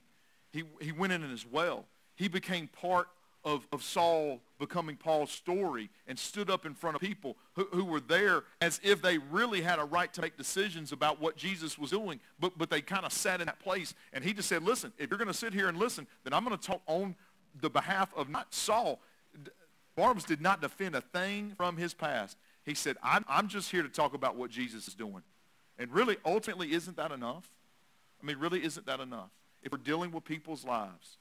He, 0.51 0.63
he 0.81 0.91
went 0.91 1.11
in 1.13 1.32
as 1.32 1.45
well. 1.45 1.86
He 2.15 2.30
became 2.30 2.67
part 2.67 3.09
of, 3.45 3.67
of 3.71 3.83
Saul 3.83 4.41
becoming 4.59 4.95
Paul's 4.95 5.31
story 5.31 5.89
and 6.07 6.17
stood 6.17 6.49
up 6.49 6.65
in 6.65 6.73
front 6.73 6.95
of 6.95 7.01
people 7.01 7.37
who, 7.53 7.67
who 7.71 7.85
were 7.85 7.99
there 7.99 8.43
as 8.59 8.81
if 8.83 9.01
they 9.01 9.19
really 9.19 9.61
had 9.61 9.77
a 9.79 9.85
right 9.85 10.11
to 10.13 10.21
make 10.21 10.35
decisions 10.35 10.91
about 10.91 11.21
what 11.21 11.37
Jesus 11.37 11.77
was 11.77 11.91
doing, 11.91 12.19
but, 12.39 12.57
but 12.57 12.69
they 12.69 12.81
kind 12.81 13.05
of 13.05 13.13
sat 13.13 13.39
in 13.39 13.45
that 13.45 13.59
place. 13.59 13.93
And 14.11 14.23
he 14.23 14.33
just 14.33 14.49
said, 14.49 14.63
listen, 14.63 14.91
if 14.97 15.09
you're 15.09 15.19
going 15.19 15.27
to 15.27 15.33
sit 15.33 15.53
here 15.53 15.69
and 15.69 15.77
listen, 15.77 16.07
then 16.23 16.33
I'm 16.33 16.43
going 16.43 16.57
to 16.57 16.67
talk 16.67 16.81
on 16.87 17.15
the 17.61 17.69
behalf 17.69 18.09
of 18.15 18.29
not 18.29 18.53
Saul. 18.53 18.99
Barnabas 19.95 20.23
did 20.25 20.41
not 20.41 20.59
defend 20.59 20.95
a 20.95 21.01
thing 21.01 21.53
from 21.55 21.77
his 21.77 21.93
past. 21.93 22.37
He 22.65 22.73
said, 22.73 22.97
I'm, 23.03 23.23
I'm 23.29 23.47
just 23.47 23.69
here 23.71 23.83
to 23.83 23.89
talk 23.89 24.13
about 24.13 24.35
what 24.35 24.49
Jesus 24.49 24.87
is 24.87 24.95
doing. 24.95 25.21
And 25.77 25.91
really, 25.91 26.17
ultimately, 26.25 26.73
isn't 26.73 26.97
that 26.97 27.11
enough? 27.11 27.47
I 28.21 28.25
mean, 28.25 28.37
really, 28.39 28.63
isn't 28.63 28.85
that 28.87 28.99
enough? 28.99 29.29
If 29.61 29.71
we're 29.71 29.77
dealing 29.77 30.11
with 30.11 30.23
people's 30.23 30.65
lives, 30.65 31.17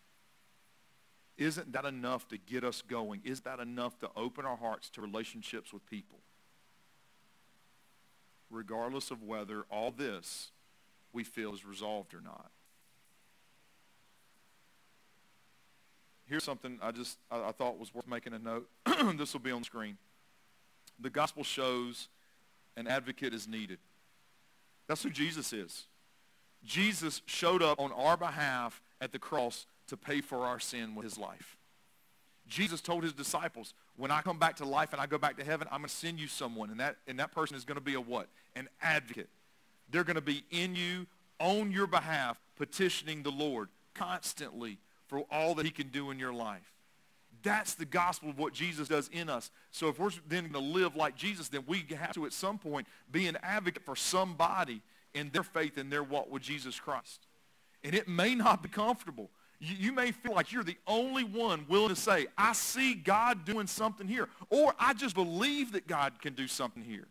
isn't 1.36 1.72
that 1.72 1.84
enough 1.84 2.28
to 2.28 2.38
get 2.38 2.64
us 2.64 2.82
going? 2.82 3.20
Is 3.24 3.40
that 3.40 3.60
enough 3.60 3.98
to 4.00 4.10
open 4.16 4.44
our 4.44 4.56
hearts 4.56 4.90
to 4.90 5.00
relationships 5.00 5.72
with 5.72 5.84
people? 5.86 6.20
regardless 8.54 9.10
of 9.10 9.22
whether 9.22 9.64
all 9.70 9.90
this 9.90 10.52
we 11.12 11.24
feel 11.24 11.52
is 11.52 11.64
resolved 11.64 12.14
or 12.14 12.20
not. 12.20 12.50
Here's 16.26 16.44
something 16.44 16.78
I 16.82 16.90
just 16.90 17.18
I, 17.30 17.48
I 17.48 17.52
thought 17.52 17.78
was 17.78 17.94
worth 17.94 18.06
making 18.06 18.32
a 18.32 18.38
note. 18.38 18.68
this 19.18 19.32
will 19.32 19.40
be 19.40 19.50
on 19.50 19.60
the 19.60 19.66
screen. 19.66 19.98
The 20.98 21.10
gospel 21.10 21.44
shows 21.44 22.08
an 22.76 22.86
advocate 22.86 23.34
is 23.34 23.46
needed. 23.46 23.78
That's 24.86 25.02
who 25.02 25.10
Jesus 25.10 25.52
is. 25.52 25.86
Jesus 26.64 27.20
showed 27.26 27.62
up 27.62 27.78
on 27.78 27.92
our 27.92 28.16
behalf 28.16 28.80
at 29.00 29.12
the 29.12 29.18
cross 29.18 29.66
to 29.88 29.96
pay 29.96 30.20
for 30.20 30.46
our 30.46 30.58
sin 30.60 30.94
with 30.94 31.04
his 31.04 31.18
life. 31.18 31.56
Jesus 32.46 32.80
told 32.80 33.04
his 33.04 33.12
disciples, 33.12 33.74
when 33.96 34.10
I 34.10 34.20
come 34.20 34.38
back 34.38 34.56
to 34.56 34.64
life 34.64 34.92
and 34.92 35.00
I 35.00 35.06
go 35.06 35.18
back 35.18 35.38
to 35.38 35.44
heaven, 35.44 35.66
I'm 35.70 35.80
going 35.80 35.88
to 35.88 35.94
send 35.94 36.18
you 36.18 36.26
someone. 36.26 36.70
And 36.70 36.80
that, 36.80 36.96
and 37.06 37.18
that 37.18 37.32
person 37.32 37.56
is 37.56 37.64
going 37.64 37.76
to 37.76 37.84
be 37.84 37.94
a 37.94 38.00
what? 38.00 38.28
An 38.54 38.68
advocate. 38.82 39.28
They're 39.90 40.04
going 40.04 40.16
to 40.16 40.22
be 40.22 40.44
in 40.50 40.74
you, 40.74 41.06
on 41.38 41.72
your 41.72 41.86
behalf, 41.86 42.40
petitioning 42.56 43.22
the 43.22 43.30
Lord 43.30 43.68
constantly 43.94 44.78
for 45.06 45.20
all 45.30 45.54
that 45.54 45.64
he 45.64 45.70
can 45.70 45.88
do 45.88 46.10
in 46.10 46.18
your 46.18 46.32
life. 46.32 46.72
That's 47.42 47.74
the 47.74 47.84
gospel 47.84 48.30
of 48.30 48.38
what 48.38 48.54
Jesus 48.54 48.88
does 48.88 49.08
in 49.12 49.28
us. 49.28 49.50
So 49.70 49.88
if 49.88 49.98
we're 49.98 50.10
then 50.26 50.48
going 50.50 50.52
to 50.52 50.58
live 50.58 50.96
like 50.96 51.14
Jesus, 51.14 51.48
then 51.48 51.64
we 51.66 51.84
have 51.96 52.14
to 52.14 52.24
at 52.26 52.32
some 52.32 52.58
point 52.58 52.86
be 53.10 53.26
an 53.26 53.36
advocate 53.42 53.84
for 53.84 53.96
somebody 53.96 54.80
in 55.12 55.30
their 55.30 55.42
faith 55.42 55.76
and 55.76 55.92
their 55.92 56.02
walk 56.02 56.30
with 56.30 56.42
Jesus 56.42 56.80
Christ. 56.80 57.26
And 57.82 57.94
it 57.94 58.08
may 58.08 58.34
not 58.34 58.62
be 58.62 58.68
comfortable. 58.68 59.30
You, 59.60 59.92
may 59.92 60.12
feel 60.12 60.34
like 60.34 60.52
you're 60.52 60.64
the 60.64 60.76
only 60.86 61.24
one 61.24 61.64
willing 61.68 61.88
to 61.88 61.96
say, 61.96 62.26
I 62.36 62.52
see 62.52 62.94
God 62.94 63.44
doing 63.44 63.66
something 63.66 64.06
here. 64.06 64.28
Or 64.50 64.74
I 64.78 64.92
just 64.94 65.14
believe 65.14 65.72
that 65.72 65.86
God 65.86 66.20
can 66.20 66.34
do 66.34 66.46
something 66.46 66.82
here. 66.82 67.06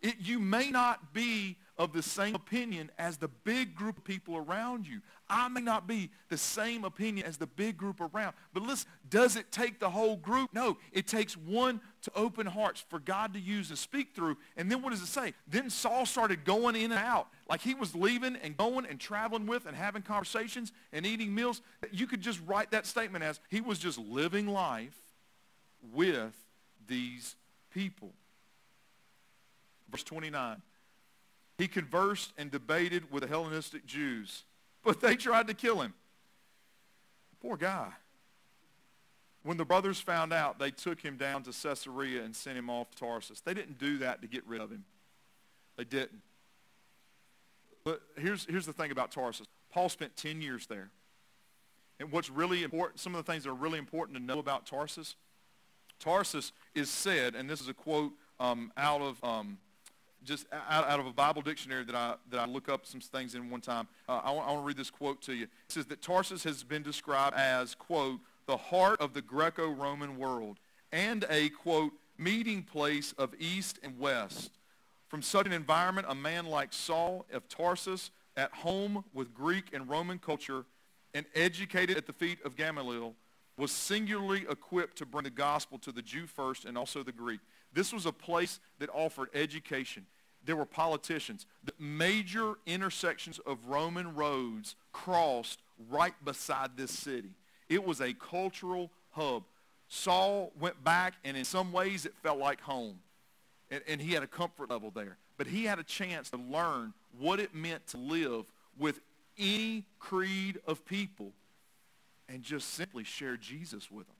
It, 0.00 0.16
you 0.20 0.38
may 0.38 0.70
not 0.70 1.12
be 1.12 1.56
of 1.78 1.92
the 1.92 2.02
same 2.02 2.34
opinion 2.34 2.90
as 2.98 3.18
the 3.18 3.28
big 3.28 3.76
group 3.76 3.98
of 3.98 4.04
people 4.04 4.36
around 4.36 4.86
you. 4.86 5.00
I 5.30 5.48
may 5.48 5.60
not 5.60 5.86
be 5.86 6.10
the 6.28 6.36
same 6.36 6.84
opinion 6.84 7.24
as 7.24 7.36
the 7.36 7.46
big 7.46 7.76
group 7.76 8.00
around. 8.00 8.34
But 8.52 8.64
listen, 8.64 8.88
does 9.08 9.36
it 9.36 9.52
take 9.52 9.78
the 9.78 9.88
whole 9.88 10.16
group? 10.16 10.52
No. 10.52 10.76
It 10.92 11.06
takes 11.06 11.36
one 11.36 11.80
to 12.02 12.10
open 12.16 12.46
hearts 12.46 12.84
for 12.88 12.98
God 12.98 13.32
to 13.34 13.40
use 13.40 13.68
and 13.68 13.78
speak 13.78 14.14
through. 14.14 14.36
And 14.56 14.70
then 14.70 14.82
what 14.82 14.90
does 14.90 15.02
it 15.02 15.06
say? 15.06 15.34
Then 15.46 15.70
Saul 15.70 16.04
started 16.04 16.44
going 16.44 16.74
in 16.74 16.90
and 16.90 16.94
out. 16.94 17.28
Like 17.48 17.60
he 17.60 17.74
was 17.74 17.94
leaving 17.94 18.36
and 18.36 18.56
going 18.56 18.84
and 18.84 18.98
traveling 18.98 19.46
with 19.46 19.66
and 19.66 19.76
having 19.76 20.02
conversations 20.02 20.72
and 20.92 21.06
eating 21.06 21.32
meals. 21.32 21.62
You 21.92 22.08
could 22.08 22.20
just 22.20 22.40
write 22.44 22.72
that 22.72 22.86
statement 22.86 23.22
as 23.22 23.38
he 23.48 23.60
was 23.60 23.78
just 23.78 23.98
living 23.98 24.48
life 24.48 24.96
with 25.92 26.34
these 26.88 27.36
people. 27.70 28.12
Verse 29.90 30.02
29. 30.02 30.60
He 31.58 31.66
conversed 31.66 32.32
and 32.38 32.50
debated 32.50 33.10
with 33.10 33.24
the 33.24 33.28
Hellenistic 33.28 33.84
Jews, 33.84 34.44
but 34.84 35.00
they 35.00 35.16
tried 35.16 35.48
to 35.48 35.54
kill 35.54 35.80
him. 35.82 35.92
Poor 37.42 37.56
guy. 37.56 37.88
When 39.42 39.56
the 39.56 39.64
brothers 39.64 40.00
found 40.00 40.32
out, 40.32 40.58
they 40.58 40.70
took 40.70 41.00
him 41.00 41.16
down 41.16 41.42
to 41.44 41.50
Caesarea 41.50 42.22
and 42.22 42.34
sent 42.34 42.56
him 42.56 42.70
off 42.70 42.90
to 42.92 42.98
Tarsus. 42.98 43.40
They 43.40 43.54
didn't 43.54 43.78
do 43.78 43.98
that 43.98 44.22
to 44.22 44.28
get 44.28 44.46
rid 44.46 44.60
of 44.60 44.70
him. 44.70 44.84
They 45.76 45.84
didn't. 45.84 46.22
But 47.84 48.02
here's, 48.16 48.44
here's 48.46 48.66
the 48.66 48.72
thing 48.72 48.90
about 48.90 49.10
Tarsus. 49.10 49.46
Paul 49.70 49.88
spent 49.88 50.16
10 50.16 50.40
years 50.40 50.66
there. 50.66 50.90
And 52.00 52.12
what's 52.12 52.30
really 52.30 52.62
important, 52.62 53.00
some 53.00 53.14
of 53.14 53.24
the 53.24 53.32
things 53.32 53.44
that 53.44 53.50
are 53.50 53.54
really 53.54 53.78
important 53.78 54.16
to 54.18 54.22
know 54.22 54.38
about 54.38 54.66
Tarsus, 54.66 55.16
Tarsus 55.98 56.52
is 56.74 56.90
said, 56.90 57.34
and 57.34 57.50
this 57.50 57.60
is 57.60 57.68
a 57.68 57.74
quote 57.74 58.12
um, 58.38 58.72
out 58.76 59.00
of 59.00 59.22
um, 59.24 59.58
just 60.24 60.46
out, 60.52 60.88
out, 60.88 61.00
of 61.00 61.06
a 61.06 61.12
Bible 61.12 61.42
dictionary 61.42 61.84
that 61.84 61.94
I, 61.94 62.14
that 62.30 62.40
I 62.40 62.46
look 62.46 62.68
up 62.68 62.86
some 62.86 63.00
things 63.00 63.34
in 63.34 63.50
one 63.50 63.60
time. 63.60 63.88
Uh, 64.08 64.20
I, 64.24 64.30
want, 64.30 64.48
I 64.48 64.52
want 64.52 64.62
to 64.62 64.66
read 64.66 64.76
this 64.76 64.90
quote 64.90 65.22
to 65.22 65.34
you. 65.34 65.44
It 65.44 65.50
says 65.68 65.86
that 65.86 66.02
Tarsus 66.02 66.44
has 66.44 66.62
been 66.62 66.82
described 66.82 67.36
as, 67.36 67.74
quote, 67.74 68.20
the 68.46 68.56
heart 68.56 69.00
of 69.00 69.14
the 69.14 69.22
Greco-Roman 69.22 70.18
world 70.18 70.58
and 70.92 71.24
a, 71.30 71.50
quote, 71.50 71.92
meeting 72.16 72.62
place 72.62 73.12
of 73.18 73.34
east 73.38 73.78
and 73.82 73.98
west. 73.98 74.50
From 75.08 75.22
such 75.22 75.46
an 75.46 75.52
environment, 75.52 76.06
a 76.08 76.14
man 76.14 76.46
like 76.46 76.72
Saul 76.72 77.24
of 77.32 77.48
Tarsus, 77.48 78.10
at 78.36 78.52
home 78.52 79.04
with 79.12 79.34
Greek 79.34 79.72
and 79.72 79.88
Roman 79.88 80.18
culture 80.18 80.64
and 81.12 81.26
educated 81.34 81.96
at 81.96 82.06
the 82.06 82.12
feet 82.12 82.38
of 82.44 82.56
Gamaliel, 82.56 83.14
was 83.56 83.72
singularly 83.72 84.46
equipped 84.48 84.96
to 84.98 85.06
bring 85.06 85.24
the 85.24 85.30
gospel 85.30 85.78
to 85.78 85.90
the 85.90 86.02
Jew 86.02 86.26
first 86.26 86.64
and 86.64 86.78
also 86.78 87.02
the 87.02 87.12
Greek. 87.12 87.40
This 87.72 87.92
was 87.92 88.06
a 88.06 88.12
place 88.12 88.60
that 88.78 88.90
offered 88.92 89.28
education. 89.34 90.06
There 90.44 90.56
were 90.56 90.64
politicians. 90.64 91.46
The 91.64 91.74
major 91.78 92.54
intersections 92.66 93.38
of 93.40 93.66
Roman 93.66 94.14
roads 94.14 94.76
crossed 94.92 95.60
right 95.90 96.14
beside 96.24 96.76
this 96.76 96.90
city. 96.90 97.30
It 97.68 97.84
was 97.84 98.00
a 98.00 98.14
cultural 98.14 98.90
hub. 99.10 99.44
Saul 99.88 100.52
went 100.58 100.82
back, 100.82 101.14
and 101.24 101.36
in 101.36 101.44
some 101.44 101.72
ways 101.72 102.06
it 102.06 102.14
felt 102.22 102.38
like 102.38 102.60
home. 102.60 102.98
And, 103.70 103.82
and 103.86 104.00
he 104.00 104.12
had 104.12 104.22
a 104.22 104.26
comfort 104.26 104.70
level 104.70 104.90
there. 104.90 105.18
But 105.36 105.46
he 105.46 105.64
had 105.64 105.78
a 105.78 105.84
chance 105.84 106.30
to 106.30 106.36
learn 106.36 106.94
what 107.18 107.40
it 107.40 107.54
meant 107.54 107.86
to 107.88 107.96
live 107.96 108.44
with 108.78 109.00
any 109.38 109.84
creed 109.98 110.58
of 110.66 110.84
people 110.84 111.32
and 112.28 112.42
just 112.42 112.74
simply 112.74 113.04
share 113.04 113.36
Jesus 113.36 113.90
with 113.90 114.06
them. 114.06 114.16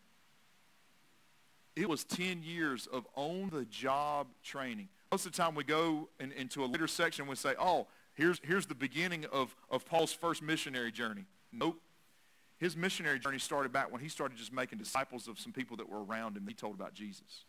It 1.78 1.88
was 1.88 2.02
10 2.02 2.42
years 2.42 2.88
of 2.88 3.06
on-the-job 3.14 4.26
training. 4.42 4.88
Most 5.12 5.26
of 5.26 5.32
the 5.32 5.38
time 5.38 5.54
we 5.54 5.62
go 5.62 6.08
in, 6.18 6.32
into 6.32 6.64
a 6.64 6.66
later 6.66 6.88
section 6.88 7.22
and 7.22 7.30
we 7.30 7.36
say, 7.36 7.54
oh, 7.56 7.86
here's, 8.14 8.40
here's 8.42 8.66
the 8.66 8.74
beginning 8.74 9.26
of, 9.32 9.54
of 9.70 9.86
Paul's 9.86 10.12
first 10.12 10.42
missionary 10.42 10.90
journey. 10.90 11.24
Nope. 11.52 11.80
His 12.58 12.76
missionary 12.76 13.20
journey 13.20 13.38
started 13.38 13.72
back 13.72 13.92
when 13.92 14.00
he 14.00 14.08
started 14.08 14.36
just 14.36 14.52
making 14.52 14.78
disciples 14.78 15.28
of 15.28 15.38
some 15.38 15.52
people 15.52 15.76
that 15.76 15.88
were 15.88 16.02
around 16.02 16.36
him. 16.36 16.44
He 16.48 16.52
told 16.52 16.74
about 16.74 16.94
Jesus. 16.94 17.44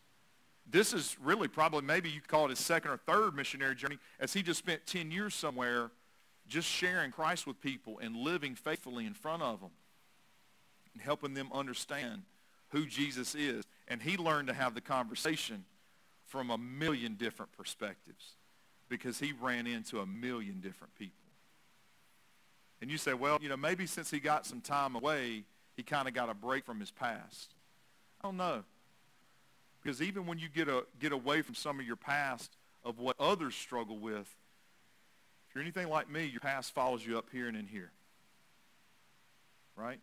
This 0.69 0.93
is 0.93 1.17
really 1.23 1.47
probably, 1.47 1.82
maybe 1.82 2.11
you 2.11 2.21
call 2.21 2.45
it 2.45 2.49
his 2.51 2.59
second 2.59 2.91
or 2.91 2.97
third 2.97 3.36
missionary 3.36 3.73
journey 3.73 3.97
as 4.19 4.34
he 4.34 4.43
just 4.43 4.59
spent 4.59 4.86
10 4.86 5.09
years 5.09 5.34
somewhere 5.34 5.89
just 6.47 6.67
sharing 6.67 7.09
Christ 7.09 7.47
with 7.47 7.59
people 7.61 7.97
and 7.97 8.15
living 8.15 8.53
faithfully 8.53 9.07
in 9.07 9.15
front 9.15 9.41
of 9.41 9.59
them 9.59 9.71
and 10.93 11.01
helping 11.01 11.34
them 11.34 11.49
understand 11.51 12.21
who 12.70 12.86
Jesus 12.86 13.36
is. 13.36 13.63
And 13.88 14.01
he 14.01 14.17
learned 14.17 14.47
to 14.47 14.53
have 14.53 14.76
the 14.76 14.82
conversation 14.82 15.65
from 16.26 16.51
a 16.51 16.57
million 16.57 17.15
different 17.15 17.51
perspectives 17.53 18.36
because 18.88 19.20
he 19.20 19.34
ran 19.39 19.67
into 19.67 19.99
a 19.99 20.05
million 20.05 20.59
different 20.59 20.95
people. 20.95 21.15
And 22.82 22.89
you 22.89 22.97
say, 22.97 23.13
well, 23.13 23.39
you 23.41 23.49
know, 23.49 23.57
maybe 23.57 23.86
since 23.86 24.09
he 24.09 24.20
got 24.20 24.45
some 24.45 24.61
time 24.61 24.95
away, 24.95 25.43
he 25.76 25.84
kind 25.84 26.07
of 26.07 26.13
got 26.13 26.30
a 26.30 26.34
break 26.34 26.65
from 26.65 26.80
his 26.80 26.91
past. 26.91 27.53
I 28.22 28.28
don't 28.28 28.38
know. 28.38 28.63
Because 29.82 30.01
even 30.01 30.26
when 30.26 30.39
you 30.39 30.49
get, 30.49 30.67
a, 30.67 30.86
get 30.99 31.11
away 31.11 31.41
from 31.41 31.55
some 31.55 31.80
of 31.80 31.86
your 31.86 31.95
past 31.95 32.51
of 32.84 32.99
what 32.99 33.15
others 33.20 33.55
struggle 33.55 33.97
with, 33.97 34.28
if 35.47 35.55
you're 35.55 35.61
anything 35.61 35.89
like 35.89 36.09
me, 36.09 36.26
your 36.26 36.41
past 36.41 36.74
follows 36.74 37.05
you 37.05 37.17
up 37.17 37.28
here 37.32 37.47
and 37.47 37.57
in 37.57 37.67
here. 37.67 37.91
Right? 39.76 39.99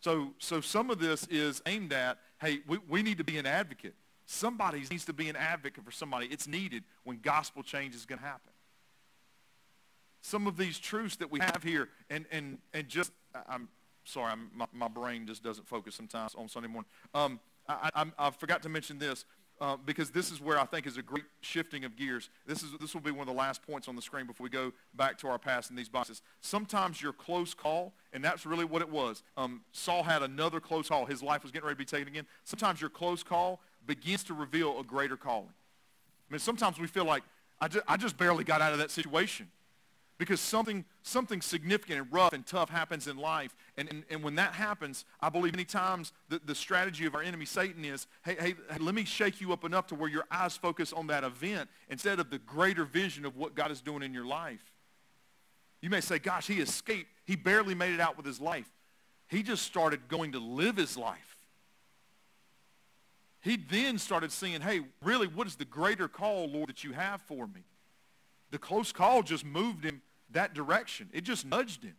So, 0.00 0.32
so 0.38 0.60
some 0.60 0.90
of 0.90 0.98
this 0.98 1.26
is 1.28 1.60
aimed 1.66 1.92
at, 1.92 2.18
hey, 2.40 2.60
we, 2.66 2.78
we 2.88 3.02
need 3.02 3.18
to 3.18 3.24
be 3.24 3.36
an 3.38 3.46
advocate. 3.46 3.94
Somebody 4.26 4.84
needs 4.90 5.04
to 5.06 5.12
be 5.12 5.28
an 5.28 5.36
advocate 5.36 5.84
for 5.84 5.90
somebody. 5.90 6.26
It's 6.26 6.46
needed 6.46 6.84
when 7.04 7.18
gospel 7.20 7.62
change 7.62 7.94
is 7.94 8.06
going 8.06 8.18
to 8.20 8.24
happen. 8.24 8.52
Some 10.20 10.46
of 10.46 10.56
these 10.56 10.78
truths 10.78 11.16
that 11.16 11.30
we 11.30 11.40
have 11.40 11.62
here, 11.62 11.88
and, 12.10 12.26
and, 12.30 12.58
and 12.74 12.88
just, 12.88 13.12
I'm 13.48 13.68
sorry, 14.04 14.32
I'm, 14.32 14.50
my, 14.54 14.66
my 14.72 14.88
brain 14.88 15.26
just 15.26 15.42
doesn't 15.42 15.66
focus 15.66 15.94
sometimes 15.94 16.34
on 16.34 16.48
Sunday 16.48 16.68
morning. 16.68 16.90
Um, 17.14 17.40
I, 17.68 17.90
I, 17.94 18.04
I 18.18 18.30
forgot 18.30 18.62
to 18.62 18.68
mention 18.68 18.98
this 18.98 19.24
uh, 19.60 19.76
because 19.84 20.10
this 20.10 20.30
is 20.30 20.40
where 20.40 20.58
I 20.58 20.64
think 20.64 20.86
is 20.86 20.96
a 20.96 21.02
great 21.02 21.24
shifting 21.40 21.84
of 21.84 21.96
gears. 21.96 22.30
This, 22.46 22.62
is, 22.62 22.70
this 22.80 22.94
will 22.94 23.00
be 23.00 23.10
one 23.10 23.28
of 23.28 23.34
the 23.34 23.38
last 23.38 23.62
points 23.62 23.88
on 23.88 23.96
the 23.96 24.02
screen 24.02 24.26
before 24.26 24.44
we 24.44 24.50
go 24.50 24.72
back 24.94 25.18
to 25.18 25.28
our 25.28 25.38
past 25.38 25.70
in 25.70 25.76
these 25.76 25.88
boxes. 25.88 26.22
Sometimes 26.40 27.02
your 27.02 27.12
close 27.12 27.54
call, 27.54 27.92
and 28.12 28.24
that's 28.24 28.46
really 28.46 28.64
what 28.64 28.82
it 28.82 28.90
was. 28.90 29.22
Um, 29.36 29.62
Saul 29.72 30.02
had 30.02 30.22
another 30.22 30.60
close 30.60 30.88
call. 30.88 31.06
His 31.06 31.22
life 31.22 31.42
was 31.42 31.52
getting 31.52 31.66
ready 31.66 31.74
to 31.74 31.78
be 31.78 31.84
taken 31.84 32.08
again. 32.08 32.26
Sometimes 32.44 32.80
your 32.80 32.90
close 32.90 33.22
call 33.22 33.60
begins 33.86 34.24
to 34.24 34.34
reveal 34.34 34.78
a 34.78 34.84
greater 34.84 35.16
calling. 35.16 35.52
I 36.28 36.32
mean, 36.32 36.40
sometimes 36.40 36.78
we 36.78 36.86
feel 36.86 37.04
like, 37.04 37.22
I 37.60 37.68
just, 37.68 37.84
I 37.88 37.96
just 37.96 38.16
barely 38.16 38.44
got 38.44 38.60
out 38.60 38.72
of 38.72 38.78
that 38.78 38.90
situation 38.90 39.48
because 40.18 40.40
something, 40.40 40.84
something 41.02 41.40
significant 41.40 42.00
and 42.00 42.12
rough 42.12 42.32
and 42.32 42.44
tough 42.44 42.68
happens 42.68 43.06
in 43.06 43.16
life. 43.16 43.54
And, 43.76 43.88
and, 43.88 44.02
and 44.10 44.22
when 44.22 44.34
that 44.34 44.52
happens, 44.52 45.04
I 45.20 45.28
believe 45.28 45.52
many 45.52 45.64
times 45.64 46.12
the, 46.28 46.40
the 46.44 46.56
strategy 46.56 47.06
of 47.06 47.14
our 47.14 47.22
enemy, 47.22 47.44
Satan, 47.44 47.84
is, 47.84 48.08
hey, 48.24 48.36
hey, 48.38 48.54
hey, 48.70 48.78
let 48.80 48.96
me 48.96 49.04
shake 49.04 49.40
you 49.40 49.52
up 49.52 49.64
enough 49.64 49.86
to 49.88 49.94
where 49.94 50.10
your 50.10 50.24
eyes 50.30 50.56
focus 50.56 50.92
on 50.92 51.06
that 51.06 51.22
event 51.22 51.70
instead 51.88 52.18
of 52.18 52.30
the 52.30 52.38
greater 52.40 52.84
vision 52.84 53.24
of 53.24 53.36
what 53.36 53.54
God 53.54 53.70
is 53.70 53.80
doing 53.80 54.02
in 54.02 54.12
your 54.12 54.26
life. 54.26 54.74
You 55.80 55.90
may 55.90 56.00
say, 56.00 56.18
gosh, 56.18 56.48
he 56.48 56.60
escaped. 56.60 57.08
He 57.24 57.36
barely 57.36 57.76
made 57.76 57.94
it 57.94 58.00
out 58.00 58.16
with 58.16 58.26
his 58.26 58.40
life. 58.40 58.68
He 59.28 59.44
just 59.44 59.62
started 59.62 60.08
going 60.08 60.32
to 60.32 60.40
live 60.40 60.76
his 60.76 60.96
life. 60.96 61.36
He 63.40 63.56
then 63.56 63.98
started 63.98 64.32
saying, 64.32 64.62
hey, 64.62 64.80
really, 65.00 65.28
what 65.28 65.46
is 65.46 65.54
the 65.54 65.64
greater 65.64 66.08
call, 66.08 66.48
Lord, 66.48 66.70
that 66.70 66.82
you 66.82 66.92
have 66.92 67.22
for 67.22 67.46
me? 67.46 67.62
The 68.50 68.58
close 68.58 68.92
call 68.92 69.22
just 69.22 69.44
moved 69.44 69.84
him 69.84 70.02
that 70.30 70.54
direction. 70.54 71.08
It 71.12 71.22
just 71.24 71.46
nudged 71.46 71.82
him. 71.84 71.96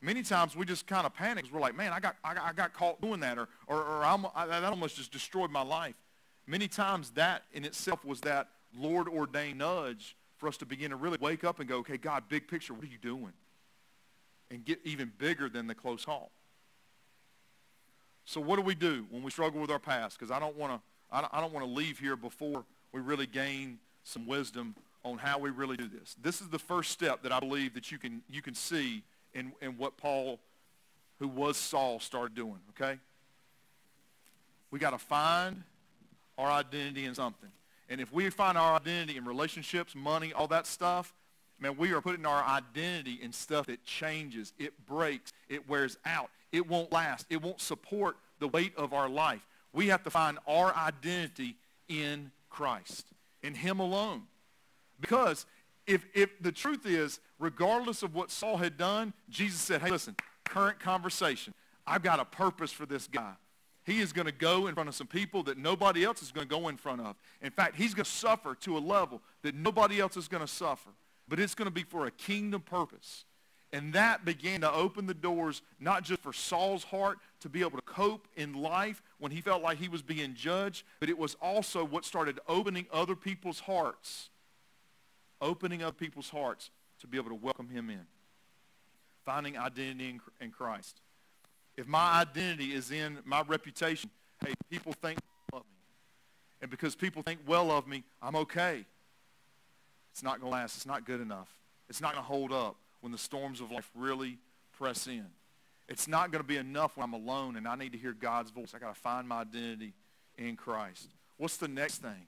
Many 0.00 0.22
times 0.22 0.56
we 0.56 0.66
just 0.66 0.86
kind 0.86 1.06
of 1.06 1.14
panic 1.14 1.44
because 1.44 1.52
we're 1.52 1.60
like, 1.60 1.76
man, 1.76 1.92
I 1.92 2.00
got, 2.00 2.16
I 2.24 2.34
got, 2.34 2.44
I 2.44 2.52
got 2.52 2.72
caught 2.72 3.00
doing 3.00 3.20
that, 3.20 3.38
or, 3.38 3.48
or, 3.68 3.82
or 3.82 4.04
I'm, 4.04 4.26
I, 4.34 4.46
that 4.46 4.64
almost 4.64 4.96
just 4.96 5.12
destroyed 5.12 5.50
my 5.50 5.62
life. 5.62 5.94
Many 6.46 6.66
times 6.66 7.10
that 7.12 7.44
in 7.52 7.64
itself 7.64 8.04
was 8.04 8.20
that 8.22 8.48
Lord 8.76 9.08
ordained 9.08 9.58
nudge 9.58 10.16
for 10.38 10.48
us 10.48 10.56
to 10.56 10.66
begin 10.66 10.90
to 10.90 10.96
really 10.96 11.18
wake 11.20 11.44
up 11.44 11.60
and 11.60 11.68
go, 11.68 11.78
okay, 11.78 11.96
God, 11.96 12.24
big 12.28 12.48
picture, 12.48 12.74
what 12.74 12.82
are 12.82 12.88
you 12.88 12.98
doing? 12.98 13.32
And 14.50 14.64
get 14.64 14.80
even 14.84 15.12
bigger 15.18 15.48
than 15.48 15.68
the 15.68 15.74
close 15.74 16.04
call. 16.04 16.32
So 18.24 18.40
what 18.40 18.56
do 18.56 18.62
we 18.62 18.74
do 18.74 19.06
when 19.10 19.22
we 19.22 19.30
struggle 19.30 19.60
with 19.60 19.70
our 19.70 19.78
past? 19.78 20.18
Because 20.18 20.30
I 20.32 20.40
don't 20.40 20.56
want 20.56 20.72
to 20.72 20.80
I 21.14 21.40
don't 21.40 21.52
want 21.52 21.66
to 21.66 21.70
leave 21.70 21.98
here 21.98 22.16
before 22.16 22.64
we 22.90 23.00
really 23.00 23.26
gain 23.26 23.78
some 24.02 24.26
wisdom 24.26 24.74
on 25.04 25.18
how 25.18 25.38
we 25.38 25.50
really 25.50 25.76
do 25.76 25.88
this. 25.88 26.16
This 26.22 26.40
is 26.40 26.48
the 26.48 26.58
first 26.58 26.90
step 26.90 27.22
that 27.22 27.32
I 27.32 27.40
believe 27.40 27.74
that 27.74 27.90
you 27.90 27.98
can 27.98 28.22
you 28.28 28.42
can 28.42 28.54
see 28.54 29.02
in, 29.34 29.52
in 29.60 29.76
what 29.78 29.96
Paul, 29.96 30.38
who 31.18 31.28
was 31.28 31.56
Saul, 31.56 32.00
started 32.00 32.34
doing, 32.34 32.58
okay? 32.70 32.98
We 34.70 34.78
got 34.78 34.90
to 34.90 34.98
find 34.98 35.62
our 36.38 36.50
identity 36.50 37.04
in 37.04 37.14
something. 37.14 37.50
And 37.88 38.00
if 38.00 38.12
we 38.12 38.28
find 38.30 38.56
our 38.56 38.76
identity 38.76 39.18
in 39.18 39.24
relationships, 39.24 39.94
money, 39.94 40.32
all 40.32 40.46
that 40.48 40.66
stuff, 40.66 41.12
man, 41.58 41.76
we 41.76 41.92
are 41.92 42.00
putting 42.00 42.24
our 42.24 42.42
identity 42.44 43.18
in 43.22 43.32
stuff 43.32 43.66
that 43.66 43.84
changes. 43.84 44.52
It 44.58 44.72
breaks. 44.86 45.32
It 45.48 45.68
wears 45.68 45.98
out. 46.04 46.30
It 46.52 46.66
won't 46.66 46.92
last. 46.92 47.26
It 47.28 47.42
won't 47.42 47.60
support 47.60 48.16
the 48.38 48.48
weight 48.48 48.74
of 48.76 48.92
our 48.92 49.08
life. 49.08 49.42
We 49.72 49.88
have 49.88 50.02
to 50.04 50.10
find 50.10 50.38
our 50.46 50.74
identity 50.74 51.56
in 51.88 52.30
Christ, 52.50 53.06
in 53.42 53.54
him 53.54 53.78
alone. 53.80 54.22
Because 55.00 55.46
if, 55.86 56.06
if 56.14 56.30
the 56.42 56.52
truth 56.52 56.86
is, 56.86 57.20
regardless 57.38 58.02
of 58.02 58.14
what 58.14 58.30
Saul 58.30 58.56
had 58.56 58.76
done, 58.76 59.12
Jesus 59.28 59.60
said, 59.60 59.82
hey, 59.82 59.90
listen, 59.90 60.16
current 60.44 60.78
conversation. 60.78 61.54
I've 61.86 62.02
got 62.02 62.20
a 62.20 62.24
purpose 62.24 62.70
for 62.72 62.86
this 62.86 63.08
guy. 63.08 63.32
He 63.84 64.00
is 64.00 64.12
going 64.12 64.26
to 64.26 64.32
go 64.32 64.68
in 64.68 64.74
front 64.74 64.88
of 64.88 64.94
some 64.94 65.08
people 65.08 65.42
that 65.44 65.58
nobody 65.58 66.04
else 66.04 66.22
is 66.22 66.30
going 66.30 66.46
to 66.46 66.50
go 66.50 66.68
in 66.68 66.76
front 66.76 67.00
of. 67.00 67.16
In 67.40 67.50
fact, 67.50 67.74
he's 67.74 67.94
going 67.94 68.04
to 68.04 68.10
suffer 68.10 68.54
to 68.60 68.78
a 68.78 68.80
level 68.80 69.20
that 69.42 69.56
nobody 69.56 70.00
else 70.00 70.16
is 70.16 70.28
going 70.28 70.42
to 70.42 70.46
suffer. 70.46 70.90
But 71.28 71.40
it's 71.40 71.54
going 71.54 71.66
to 71.66 71.72
be 71.72 71.82
for 71.82 72.06
a 72.06 72.10
kingdom 72.12 72.60
purpose. 72.60 73.24
And 73.72 73.94
that 73.94 74.24
began 74.24 74.60
to 74.60 74.70
open 74.70 75.06
the 75.06 75.14
doors, 75.14 75.62
not 75.80 76.04
just 76.04 76.20
for 76.20 76.32
Saul's 76.32 76.84
heart 76.84 77.18
to 77.40 77.48
be 77.48 77.60
able 77.60 77.78
to 77.78 77.82
cope 77.82 78.28
in 78.36 78.52
life 78.52 79.02
when 79.18 79.32
he 79.32 79.40
felt 79.40 79.62
like 79.62 79.78
he 79.78 79.88
was 79.88 80.02
being 80.02 80.34
judged, 80.34 80.84
but 81.00 81.08
it 81.08 81.16
was 81.16 81.36
also 81.40 81.82
what 81.84 82.04
started 82.04 82.38
opening 82.46 82.86
other 82.92 83.16
people's 83.16 83.60
hearts, 83.60 84.28
opening 85.42 85.82
other 85.82 85.92
people's 85.92 86.30
hearts 86.30 86.70
to 87.00 87.06
be 87.06 87.18
able 87.18 87.28
to 87.28 87.34
welcome 87.34 87.68
him 87.68 87.90
in. 87.90 88.06
Finding 89.24 89.58
identity 89.58 90.18
in 90.40 90.50
Christ. 90.50 91.00
If 91.76 91.86
my 91.86 92.20
identity 92.20 92.72
is 92.72 92.90
in 92.90 93.18
my 93.24 93.42
reputation, 93.46 94.10
hey, 94.44 94.54
people 94.70 94.92
think 94.92 95.18
well 95.52 95.60
of 95.60 95.66
me. 95.66 95.82
And 96.62 96.70
because 96.70 96.94
people 96.94 97.22
think 97.22 97.40
well 97.46 97.70
of 97.70 97.86
me, 97.86 98.04
I'm 98.22 98.36
okay. 98.36 98.84
It's 100.12 100.22
not 100.22 100.40
going 100.40 100.50
to 100.52 100.56
last. 100.56 100.76
It's 100.76 100.86
not 100.86 101.04
good 101.04 101.20
enough. 101.20 101.48
It's 101.88 102.00
not 102.00 102.12
going 102.12 102.24
to 102.24 102.28
hold 102.28 102.52
up 102.52 102.76
when 103.00 103.12
the 103.12 103.18
storms 103.18 103.60
of 103.60 103.70
life 103.70 103.90
really 103.94 104.38
press 104.78 105.06
in. 105.06 105.26
It's 105.88 106.06
not 106.06 106.30
going 106.30 106.42
to 106.42 106.48
be 106.48 106.56
enough 106.56 106.96
when 106.96 107.04
I'm 107.04 107.14
alone 107.14 107.56
and 107.56 107.66
I 107.66 107.74
need 107.74 107.92
to 107.92 107.98
hear 107.98 108.12
God's 108.12 108.50
voice. 108.50 108.72
I 108.74 108.78
got 108.78 108.94
to 108.94 109.00
find 109.00 109.28
my 109.28 109.40
identity 109.40 109.92
in 110.38 110.56
Christ. 110.56 111.08
What's 111.36 111.56
the 111.56 111.68
next 111.68 111.98
thing? 111.98 112.26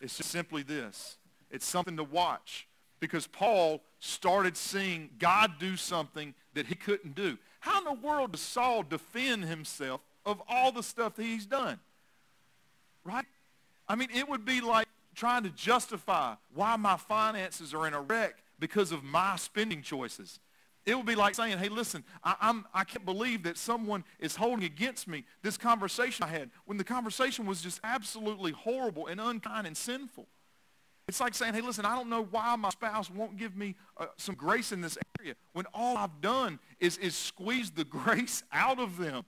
It's 0.00 0.16
just 0.16 0.30
simply 0.30 0.62
this. 0.62 1.16
It's 1.52 1.66
something 1.66 1.96
to 1.98 2.04
watch 2.04 2.66
because 2.98 3.26
Paul 3.26 3.82
started 4.00 4.56
seeing 4.56 5.10
God 5.18 5.52
do 5.60 5.76
something 5.76 6.34
that 6.54 6.66
he 6.66 6.74
couldn't 6.74 7.14
do. 7.14 7.38
How 7.60 7.78
in 7.78 7.84
the 7.84 8.06
world 8.06 8.32
does 8.32 8.40
Saul 8.40 8.82
defend 8.82 9.44
himself 9.44 10.00
of 10.24 10.42
all 10.48 10.72
the 10.72 10.82
stuff 10.82 11.14
that 11.16 11.22
he's 11.22 11.46
done? 11.46 11.78
Right? 13.04 13.26
I 13.88 13.94
mean, 13.94 14.08
it 14.14 14.28
would 14.28 14.44
be 14.44 14.60
like 14.60 14.86
trying 15.14 15.42
to 15.42 15.50
justify 15.50 16.34
why 16.54 16.76
my 16.76 16.96
finances 16.96 17.74
are 17.74 17.86
in 17.86 17.94
a 17.94 18.00
wreck 18.00 18.36
because 18.58 18.92
of 18.92 19.04
my 19.04 19.36
spending 19.36 19.82
choices. 19.82 20.38
It 20.84 20.96
would 20.96 21.06
be 21.06 21.14
like 21.14 21.34
saying, 21.34 21.58
hey, 21.58 21.68
listen, 21.68 22.02
I, 22.24 22.34
I'm, 22.40 22.64
I 22.74 22.84
can't 22.84 23.04
believe 23.04 23.44
that 23.44 23.56
someone 23.58 24.04
is 24.18 24.34
holding 24.34 24.64
against 24.64 25.06
me 25.06 25.24
this 25.42 25.56
conversation 25.56 26.24
I 26.24 26.28
had 26.28 26.50
when 26.64 26.78
the 26.78 26.84
conversation 26.84 27.46
was 27.46 27.60
just 27.60 27.80
absolutely 27.84 28.52
horrible 28.52 29.06
and 29.06 29.20
unkind 29.20 29.66
and 29.66 29.76
sinful. 29.76 30.26
It's 31.12 31.20
like 31.20 31.34
saying, 31.34 31.52
hey, 31.52 31.60
listen, 31.60 31.84
I 31.84 31.94
don't 31.94 32.08
know 32.08 32.26
why 32.30 32.56
my 32.56 32.70
spouse 32.70 33.10
won't 33.10 33.36
give 33.36 33.54
me 33.54 33.74
uh, 33.98 34.06
some 34.16 34.34
grace 34.34 34.72
in 34.72 34.80
this 34.80 34.96
area 35.20 35.34
when 35.52 35.66
all 35.74 35.98
I've 35.98 36.22
done 36.22 36.58
is, 36.80 36.96
is 36.96 37.14
squeeze 37.14 37.70
the 37.70 37.84
grace 38.00 38.42
out 38.50 38.78
of 38.78 38.96
them. 38.96 39.22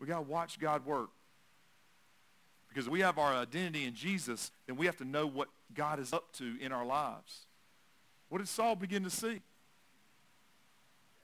We 0.00 0.06
got 0.06 0.16
to 0.16 0.22
watch 0.22 0.58
God 0.58 0.86
work. 0.86 1.10
Because 2.70 2.88
we 2.88 3.00
have 3.00 3.18
our 3.18 3.34
identity 3.34 3.84
in 3.84 3.92
Jesus, 3.92 4.50
then 4.66 4.76
we 4.76 4.86
have 4.86 4.96
to 4.96 5.04
know 5.04 5.26
what 5.26 5.48
God 5.74 6.00
is 6.00 6.14
up 6.14 6.32
to 6.38 6.56
in 6.58 6.72
our 6.72 6.86
lives. 6.86 7.40
What 8.30 8.38
did 8.38 8.48
Saul 8.48 8.76
begin 8.76 9.04
to 9.04 9.10
see? 9.10 9.42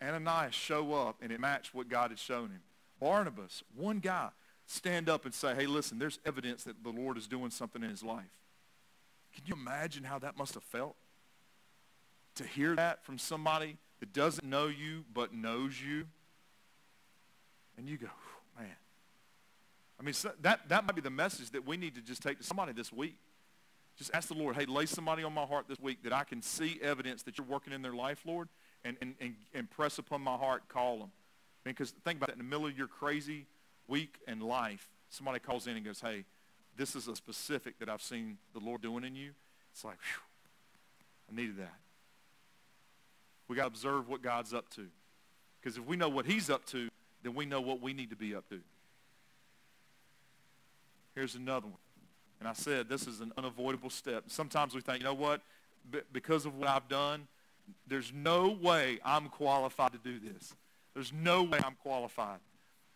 Ananias 0.03 0.55
show 0.55 0.93
up 0.93 1.23
and 1.23 1.33
it 1.33 1.41
matched 1.41 1.75
what 1.75 1.89
God 1.89 2.11
had 2.11 2.19
shown 2.19 2.51
him. 2.51 2.61
Barnabas, 3.01 3.62
one 3.75 4.01
guy, 4.01 4.29
stand 4.66 5.09
up 5.09 5.25
and 5.25 5.33
say, 5.33 5.55
hey, 5.55 5.64
listen, 5.64 5.99
there's 5.99 6.19
evidence 6.27 6.64
that 6.64 6.85
the 6.85 6.91
Lord 6.91 7.16
is 7.16 7.27
doing 7.27 7.49
something 7.49 7.83
in 7.83 7.89
his 7.89 8.03
life. 8.03 8.27
Can 9.35 9.45
you 9.47 9.55
imagine 9.55 10.05
how 10.05 10.18
that 10.18 10.37
must 10.37 10.55
have 10.55 10.62
felt? 10.64 10.97
To 12.37 12.45
hear 12.45 12.76
that 12.76 13.05
from 13.05 13.18
somebody 13.18 13.79
that 14.01 14.12
doesn't 14.12 14.47
know 14.47 14.66
you 14.66 15.05
but 15.12 15.33
knows 15.35 15.81
you. 15.81 16.07
And 17.76 17.89
you 17.89 17.97
go, 17.97 18.09
man, 18.59 18.66
I 20.01 20.03
mean, 20.03 20.14
so 20.14 20.31
that, 20.43 20.68
that 20.68 20.85
might 20.85 20.95
be 20.95 21.01
the 21.01 21.11
message 21.11 21.51
that 21.51 21.66
we 21.66 21.76
need 21.76 21.95
to 21.95 22.01
just 22.01 22.22
take 22.22 22.39
to 22.39 22.45
somebody 22.45 22.72
this 22.72 22.93
week. 22.93 23.18
Just 23.97 24.12
ask 24.14 24.29
the 24.29 24.35
Lord, 24.35 24.55
hey, 24.55 24.64
lay 24.64 24.87
somebody 24.87 25.24
on 25.24 25.35
my 25.35 25.45
heart 25.45 25.66
this 25.68 25.81
week 25.81 26.05
that 26.05 26.12
I 26.12 26.22
can 26.22 26.41
see 26.41 26.79
evidence 26.81 27.24
that 27.24 27.37
you're 27.37 27.47
working 27.47 27.72
in 27.72 27.83
their 27.83 27.93
life, 27.93 28.22
Lord, 28.24 28.49
and, 28.85 28.97
and, 29.01 29.14
and, 29.20 29.35
and 29.53 29.68
press 29.68 29.99
upon 29.99 30.20
my 30.22 30.37
heart, 30.37 30.68
call 30.68 30.99
them. 30.99 31.11
Because 31.64 31.91
think 32.05 32.18
about 32.18 32.29
it, 32.29 32.33
in 32.33 32.39
the 32.39 32.45
middle 32.45 32.66
of 32.66 32.79
your 32.79 32.87
crazy 32.87 33.47
week 33.89 34.20
and 34.29 34.41
life, 34.41 34.89
somebody 35.09 35.41
calls 35.41 35.66
in 35.66 35.76
and 35.76 35.85
goes, 35.85 36.01
hey, 36.01 36.24
this 36.79 36.95
is 36.97 37.09
a 37.09 37.16
specific 37.16 37.79
that 37.81 37.89
I've 37.89 38.01
seen 38.01 38.39
the 38.55 38.61
Lord 38.61 38.81
doing 38.81 39.05
in 39.05 39.14
you. 39.14 39.33
It's 39.72 39.85
like, 39.85 39.99
whew, 39.99 40.22
I 41.31 41.41
needed 41.41 41.59
that. 41.59 41.74
We 43.49 43.57
got 43.57 43.62
to 43.62 43.68
observe 43.68 44.09
what 44.09 44.22
God's 44.22 44.55
up 44.55 44.70
to. 44.76 44.87
Because 45.61 45.76
if 45.76 45.85
we 45.85 45.97
know 45.97 46.09
what 46.09 46.24
he's 46.24 46.49
up 46.49 46.64
to, 46.66 46.89
then 47.22 47.35
we 47.35 47.45
know 47.45 47.61
what 47.61 47.83
we 47.83 47.93
need 47.93 48.11
to 48.11 48.16
be 48.16 48.35
up 48.35 48.49
to. 48.49 48.61
Here's 51.14 51.35
another 51.35 51.66
one. 51.66 51.76
And 52.39 52.49
I 52.49 52.53
said 52.53 52.89
this 52.89 53.09
is 53.09 53.20
an 53.20 53.33
unavoidable 53.37 53.91
step. 53.91 54.24
Sometimes 54.29 54.74
we 54.74 54.81
think, 54.81 54.99
you 54.99 55.05
know 55.05 55.14
what? 55.14 55.43
B- 55.91 56.01
because 56.12 56.47
of 56.47 56.57
what 56.57 56.68
I've 56.68 56.89
done, 56.89 57.26
there's 57.89 58.12
no 58.14 58.57
way 58.62 59.01
I'm 59.05 59.29
qualified 59.29 59.93
to 59.93 59.99
do 59.99 60.20
this. 60.20 60.55
There's 60.95 61.12
no 61.12 61.43
way 61.43 61.59
I'm 61.64 61.76
qualified. 61.83 62.39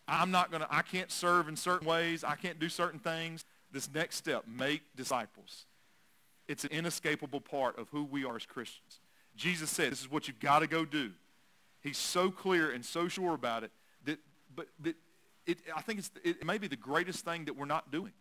I'm 0.07 0.31
not 0.31 0.51
going 0.51 0.63
to, 0.63 0.69
I 0.71 0.83
can't 0.83 1.11
serve 1.11 1.49
in 1.49 1.57
certain 1.57 1.87
ways. 1.87 2.23
I 2.23 2.37
can't 2.37 2.61
do 2.61 2.69
certain 2.69 3.01
things. 3.01 3.45
This 3.73 3.89
next 3.93 4.17
step, 4.17 4.45
make 4.47 4.83
disciples. 4.95 5.65
It's 6.47 6.65
an 6.65 6.71
inescapable 6.71 7.41
part 7.41 7.79
of 7.79 7.89
who 7.89 8.05
we 8.05 8.25
are 8.25 8.37
as 8.37 8.45
Christians. 8.45 9.01
Jesus 9.35 9.71
said, 9.71 9.93
this 9.93 10.01
is 10.01 10.11
what 10.11 10.29
you've 10.29 10.41
got 10.41 10.59
to 10.59 10.67
go 10.67 10.85
do. 10.85 11.13
He's 11.81 11.99
so 11.99 12.31
clear 12.31 12.71
and 12.71 12.85
so 12.85 13.09
sure 13.09 13.35
about 13.35 13.65
it 13.65 13.71
that, 14.05 14.19
but, 14.55 14.69
that 14.81 14.95
it, 15.47 15.59
I 15.75 15.81
think 15.81 16.01
it's, 16.01 16.11
it 16.23 16.45
may 16.45 16.59
be 16.59 16.69
the 16.69 16.77
greatest 16.77 17.25
thing 17.25 17.47
that 17.47 17.57
we're 17.57 17.65
not 17.65 17.91
doing. 17.91 18.13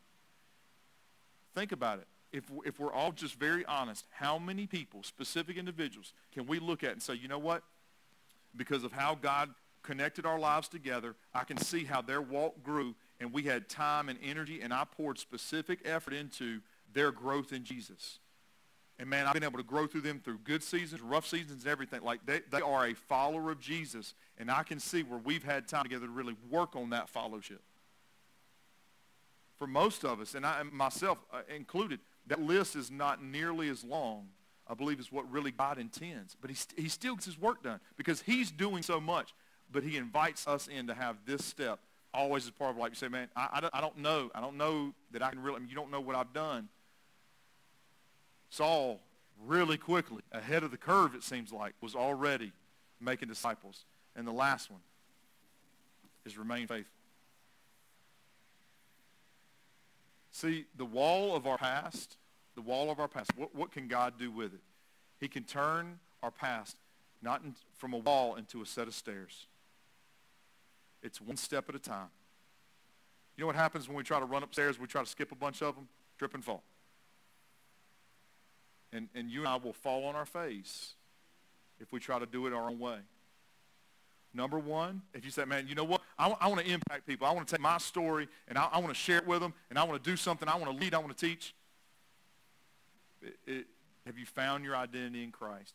Think 1.54 1.72
about 1.72 1.99
it. 1.99 2.08
If, 2.32 2.45
if 2.66 2.80
we're 2.80 2.93
all 2.93 3.12
just 3.12 3.36
very 3.36 3.66
honest, 3.66 4.06
how 4.10 4.39
many 4.39 4.66
people, 4.66 5.04
specific 5.04 5.58
individuals, 5.58 6.14
can 6.34 6.47
we 6.47 6.60
look 6.60 6.84
at 6.84 6.93
and 6.93 7.02
say, 7.02 7.16
you 7.16 7.28
know 7.28 7.39
what? 7.39 7.64
Because 8.56 8.86
of 8.86 8.93
how 8.93 9.16
God 9.16 9.49
connected 9.84 10.26
our 10.26 10.39
lives 10.39 10.70
together, 10.70 11.16
I 11.34 11.43
can 11.43 11.58
see 11.58 11.84
how 11.84 12.02
their 12.02 12.22
walk 12.22 12.64
grew, 12.64 12.95
and 13.22 13.32
we 13.32 13.43
had 13.43 13.69
time 13.69 14.09
and 14.09 14.17
energy, 14.24 14.61
and 14.61 14.74
I 14.74 14.84
poured 14.84 15.19
specific 15.19 15.80
effort 15.86 16.13
into 16.13 16.59
their 16.91 17.11
growth 17.11 17.53
in 17.53 17.63
Jesus. 17.63 18.17
And 18.97 19.09
man, 19.09 19.28
I've 19.28 19.34
been 19.34 19.43
able 19.43 19.59
to 19.59 19.63
grow 19.63 19.86
through 19.86 20.01
them 20.01 20.19
through 20.24 20.39
good 20.39 20.63
seasons, 20.63 21.01
rough 21.01 21.28
seasons, 21.28 21.63
and 21.63 21.72
everything. 21.72 22.01
Like 22.01 22.26
they, 22.26 22.41
they 22.51 22.61
are 22.61 22.88
a 22.88 22.95
follower 22.95 23.51
of 23.51 23.59
Jesus. 23.59 24.15
And 24.38 24.49
I 24.49 24.63
can 24.63 24.80
see 24.80 25.03
where 25.03 25.19
we've 25.19 25.43
had 25.43 25.67
time 25.67 25.84
together 25.84 26.07
to 26.07 26.11
really 26.11 26.36
work 26.49 26.76
on 26.76 26.89
that 26.89 27.09
fellowship. 27.09 27.61
For 29.57 29.67
most 29.67 30.03
of 30.03 30.19
us, 30.19 30.34
and 30.34 30.45
I 30.45 30.63
myself 30.63 31.19
uh, 31.32 31.41
included, 31.55 31.99
that 32.28 32.41
list 32.41 32.76
is 32.76 32.89
not 32.89 33.24
nearly 33.24 33.69
as 33.69 33.84
long, 33.84 34.30
I 34.67 34.74
believe, 34.74 34.99
is 34.99 35.11
what 35.11 35.32
really 35.32 35.51
God 35.51 35.78
intends. 35.78 36.36
But 36.39 36.49
he, 36.49 36.57
he 36.76 36.89
still 36.89 37.15
gets 37.15 37.28
his 37.28 37.39
work 37.39 37.63
done 37.63 37.80
because 37.97 38.22
he's 38.22 38.49
doing 38.49 38.82
so 38.82 38.99
much. 38.99 39.34
But 39.72 39.84
he 39.84 39.95
invites 39.97 40.47
us 40.47 40.67
in 40.67 40.88
to 40.88 40.95
have 40.95 41.17
this 41.26 41.45
step 41.45 41.80
always 42.14 42.45
as 42.45 42.51
part 42.51 42.72
of 42.72 42.78
life. 42.78 42.91
You 42.91 42.95
say, 42.95 43.07
man, 43.07 43.28
I, 43.36 43.49
I, 43.53 43.62
don't, 43.62 43.76
I 43.76 43.82
don't 43.82 43.97
know. 43.97 44.30
I 44.36 44.41
don't 44.41 44.57
know 44.57 44.93
that 45.12 45.22
I 45.22 45.30
can 45.30 45.41
really, 45.41 45.57
I 45.57 45.59
mean, 45.59 45.70
you 45.70 45.76
don't 45.76 45.91
know 45.91 46.01
what 46.01 46.16
I've 46.16 46.34
done. 46.34 46.70
Saul 48.49 48.99
really 49.45 49.78
quickly, 49.78 50.22
ahead 50.32 50.64
of 50.64 50.72
the 50.72 50.78
curve 50.78 51.16
it 51.16 51.24
seems 51.24 51.51
like, 51.51 51.74
was 51.82 51.95
already 51.95 52.51
making 52.99 53.28
disciples. 53.28 53.86
And 54.16 54.28
the 54.28 54.32
last 54.32 54.70
one 54.70 54.82
is 56.26 56.38
remain 56.38 56.68
faithful. 56.68 56.93
See, 60.32 60.66
the 60.78 60.86
wall 60.86 61.36
of 61.36 61.45
our 61.47 61.57
past, 61.57 62.18
the 62.55 62.62
wall 62.62 62.89
of 62.89 62.99
our 62.99 63.07
past, 63.07 63.32
what, 63.36 63.53
what 63.55 63.72
can 63.72 63.88
God 63.88 64.14
do 64.20 64.32
with 64.32 64.53
it? 64.53 64.62
He 65.20 65.28
can 65.28 65.43
turn 65.43 65.99
our 66.24 66.32
past 66.32 66.78
not 67.22 67.43
in, 67.43 67.55
from 67.78 67.93
a 67.93 67.97
wall 67.97 68.36
into 68.36 68.62
a 68.62 68.66
set 68.66 68.88
of 68.88 68.93
stairs. 68.93 69.47
It's 71.02 71.20
one 71.20 71.38
step 71.38 71.70
at 71.70 71.76
a 71.76 71.80
time. 71.80 72.10
You 73.36 73.41
know 73.41 73.47
what 73.47 73.56
happens 73.56 73.88
when 73.88 73.97
we 73.97 74.04
try 74.04 74.20
to 74.20 74.26
run 74.26 74.43
upstairs? 74.43 74.80
We 74.80 74.88
try 74.88 75.02
to 75.02 75.10
skip 75.10 75.32
a 75.32 75.36
bunch 75.36 75.62
of 75.62 75.76
them, 75.76 75.88
trip 76.18 76.34
and 76.34 76.43
fall. 76.43 76.64
And, 78.93 79.08
and 79.16 79.32
you 79.32 79.39
and 79.39 79.47
I 79.47 79.56
will 79.56 79.74
fall 79.74 80.06
on 80.06 80.16
our 80.16 80.26
face 80.26 80.93
if 81.80 81.91
we 81.91 81.99
try 81.99 82.20
to 82.20 82.26
do 82.26 82.45
it 82.45 82.54
our 82.54 82.70
own 82.70 82.80
way. 82.80 82.97
Number 84.34 84.60
one, 84.60 85.02
if 85.14 85.26
you 85.26 85.32
say, 85.32 85.43
man, 85.45 85.68
you 85.68 85.76
know 85.76 85.84
what? 85.84 86.02
I, 86.18 86.34
I 86.39 86.47
want 86.47 86.62
to 86.62 86.72
impact 86.72 87.06
people. 87.06 87.28
I 87.28 87.32
want 87.32 87.47
to 87.47 87.56
take 87.56 87.62
my 87.62 87.78
story 87.80 88.28
and 88.47 88.58
I, 88.58 88.68
I 88.72 88.80
want 88.80 88.89
to 88.89 88.99
share 88.99 89.18
it 89.18 89.28
with 89.28 89.41
them 89.41 89.54
and 89.70 89.78
I 89.78 89.84
want 89.84 90.02
to 90.02 90.10
do 90.10 90.16
something. 90.16 90.47
I 90.47 90.56
want 90.56 90.72
to 90.72 90.78
lead. 90.78 90.93
I 90.93 90.99
want 90.99 91.18
to 91.18 91.26
teach. 91.28 91.54
It, 93.22 93.38
it, 93.45 93.68
have 94.06 94.18
you 94.18 94.26
found 94.26 94.64
your 94.64 94.76
identity 94.76 95.24
in 95.24 95.32
Christ? 95.32 95.74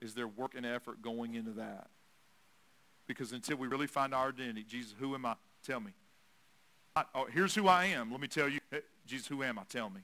Is 0.00 0.14
there 0.14 0.28
work 0.28 0.54
and 0.56 0.66
effort 0.66 1.00
going 1.02 1.34
into 1.34 1.52
that? 1.52 1.88
Because 3.06 3.32
until 3.32 3.56
we 3.56 3.68
really 3.68 3.86
find 3.86 4.14
our 4.14 4.28
identity, 4.28 4.64
Jesus, 4.68 4.94
who 4.98 5.14
am 5.14 5.26
I? 5.26 5.34
Tell 5.64 5.80
me. 5.80 5.92
I, 6.94 7.04
oh, 7.14 7.26
here's 7.32 7.54
who 7.54 7.68
I 7.68 7.86
am. 7.86 8.10
Let 8.10 8.20
me 8.20 8.28
tell 8.28 8.48
you. 8.48 8.60
Eh, 8.72 8.78
Jesus, 9.06 9.26
who 9.26 9.42
am 9.42 9.58
I? 9.58 9.62
Tell 9.68 9.90
me. 9.90 10.00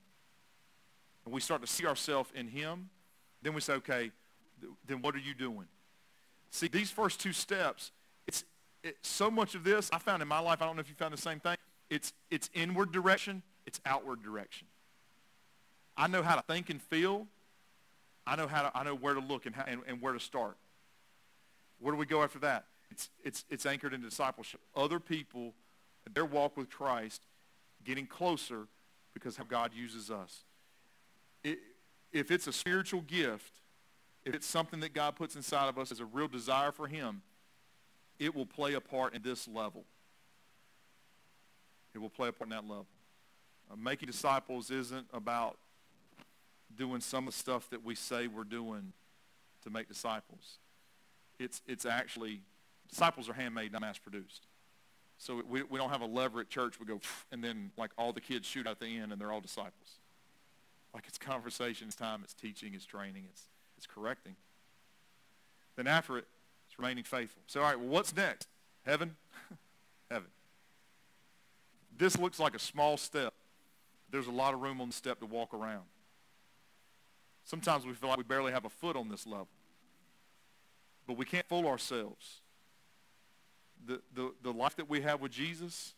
And 1.24 1.34
we 1.34 1.40
start 1.40 1.61
to 1.62 1.66
see 1.66 1.86
ourselves 1.86 2.30
in 2.34 2.48
him. 2.48 2.90
Then 3.42 3.55
we 3.55 3.61
say, 3.61 3.74
okay, 3.74 4.11
then 4.86 5.03
what 5.03 5.14
are 5.14 5.20
you 5.20 5.34
doing? 5.34 5.66
See, 6.50 6.68
these 6.68 6.90
first 6.90 7.20
two 7.20 7.32
steps, 7.32 7.90
it's 8.26 8.44
it, 8.82 8.96
so 9.03 9.30
much 9.30 9.55
of 9.55 9.64
this 9.64 9.90
I 9.92 9.98
found 9.98 10.22
in 10.22 10.28
my 10.28 10.38
life, 10.38 10.61
I 10.61 10.66
don't 10.66 10.76
know 10.76 10.80
if 10.80 10.88
you 10.88 10.94
found 10.94 11.12
the 11.12 11.18
same 11.18 11.40
thing. 11.40 11.57
It's, 11.90 12.12
it's 12.30 12.50
inward 12.55 12.92
direction. 12.92 13.42
It's 13.66 13.80
outward 13.86 14.22
direction. 14.22 14.66
I 15.96 16.09
know 16.09 16.22
how 16.22 16.36
to 16.36 16.42
think 16.42 16.70
and 16.70 16.80
feel. 16.80 17.26
I 18.26 18.36
know 18.36 18.46
how 18.46 18.62
to, 18.62 18.76
I 18.76 18.84
know 18.84 18.94
where 18.94 19.14
to 19.14 19.20
look 19.20 19.46
and, 19.46 19.55
how, 19.55 19.64
and, 19.66 19.80
and 19.86 20.00
where 20.00 20.12
to 20.12 20.20
start. 20.20 20.57
Where 21.80 21.92
do 21.92 21.98
we 21.98 22.07
go 22.07 22.22
after 22.22 22.38
that? 22.40 22.66
It's, 22.93 23.09
it's, 23.24 23.45
it's 23.49 23.64
anchored 23.64 23.95
in 23.95 24.03
discipleship. 24.03 24.61
Other 24.76 25.01
people, 25.01 25.55
their 26.12 26.26
walk 26.26 26.59
with 26.59 26.68
Christ, 26.68 27.22
getting 27.84 28.07
closer 28.07 28.66
because 29.14 29.38
how 29.38 29.45
God 29.45 29.70
uses 29.74 30.11
us. 30.11 30.45
It, 31.43 31.59
if 32.12 32.30
it's 32.30 32.47
a 32.47 32.53
spiritual 32.53 33.01
gift, 33.01 33.61
if 34.26 34.34
it's 34.34 34.47
something 34.47 34.80
that 34.80 34.93
God 34.93 35.16
puts 35.16 35.36
inside 35.36 35.70
of 35.70 35.78
us 35.78 35.90
as 35.90 36.01
a 36.01 36.05
real 36.05 36.28
desire 36.28 36.70
for 36.70 36.86
him, 36.86 37.22
it 38.18 38.34
will 38.34 38.45
play 38.45 38.74
a 38.74 38.80
part 38.80 39.14
in 39.14 39.22
this 39.22 39.49
level. 39.49 39.84
It 41.95 41.99
will 41.99 42.11
play 42.11 42.28
a 42.28 42.32
part 42.32 42.51
in 42.51 42.57
that 42.57 42.68
level. 42.68 42.86
Uh, 43.70 43.76
making 43.76 44.07
disciples 44.07 44.70
isn't 44.70 45.07
about 45.14 45.57
doing 46.76 47.01
some 47.01 47.26
of 47.26 47.32
the 47.32 47.38
stuff 47.38 47.70
that 47.70 47.82
we 47.82 47.95
say 47.95 48.26
we're 48.26 48.45
doing 48.45 48.93
to 49.64 49.70
make 49.70 49.88
disciples. 49.88 50.59
It's, 51.38 51.62
it's 51.66 51.86
actually, 51.86 52.43
disciples 52.93 53.28
are 53.28 53.32
handmade, 53.32 53.72
not 53.72 53.80
mass-produced. 53.80 54.47
So 55.18 55.43
we, 55.49 55.62
we 55.62 55.78
don't 55.78 55.90
have 55.90 56.03
a 56.03 56.07
lever 56.07 56.40
at 56.40 56.51
church. 56.51 56.78
We 56.78 56.86
go, 56.86 57.01
and 57.30 57.43
then 57.43 57.70
like 57.76 57.90
all 57.97 58.12
the 58.12 58.20
kids 58.20 58.47
shoot 58.47 58.66
out 58.66 58.78
the 58.78 58.86
end 58.86 59.12
and 59.12 59.20
they're 59.20 59.32
all 59.32 59.40
disciples. 59.40 59.99
Like 60.95 61.05
it's 61.09 61.16
conversation, 61.16 61.88
it's 61.88 61.97
time, 61.97 62.20
it's 62.22 62.34
teaching, 62.34 62.74
it's 62.74 62.84
training, 62.84 63.24
it's, 63.30 63.45
it's 63.78 63.86
correcting. 63.86 64.36
Then 65.76 65.86
after 65.86 66.18
it, 66.18 66.26
it's 66.68 66.78
remaining 66.78 67.05
faithful. 67.05 67.43
So 67.47 67.61
all 67.61 67.66
right, 67.66 67.78
well, 67.78 67.88
what's 67.88 68.14
next? 68.14 68.47
Heaven? 68.84 69.16
Heaven. 70.11 70.28
This 71.97 72.18
looks 72.18 72.38
like 72.38 72.55
a 72.55 72.59
small 72.59 72.97
step. 72.97 73.32
There's 74.11 74.26
a 74.26 74.32
lot 74.32 74.53
of 74.53 74.61
room 74.61 74.80
on 74.80 74.88
the 74.88 74.95
step 74.95 75.20
to 75.20 75.26
walk 75.26 75.55
around. 75.55 75.84
Sometimes 77.45 77.86
we 77.86 77.95
feel 77.95 78.11
like 78.11 78.18
we 78.18 78.24
barely 78.24 78.53
have 78.53 78.64
a 78.64 78.70
foot 78.70 78.97
on 78.97 79.09
this 79.09 79.26
level. 79.26 79.49
But 81.07 81.16
we 81.16 81.24
can't 81.24 81.47
fool 81.49 81.66
ourselves. 81.66 82.41
The, 83.87 84.01
the, 84.14 84.33
the 84.43 84.53
life 84.53 84.76
that 84.76 84.89
we 84.89 85.01
have 85.01 85.20
with 85.20 85.33
Jesus, 85.33 85.95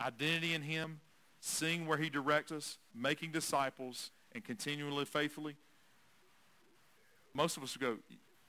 identity 0.00 0.52
in 0.52 0.62
him, 0.62 1.00
seeing 1.40 1.86
where 1.86 1.98
he 1.98 2.10
directs 2.10 2.52
us, 2.52 2.78
making 2.94 3.32
disciples, 3.32 4.10
and 4.32 4.44
continually 4.44 5.04
faithfully, 5.04 5.56
most 7.32 7.56
of 7.56 7.62
us 7.62 7.76
go, 7.76 7.96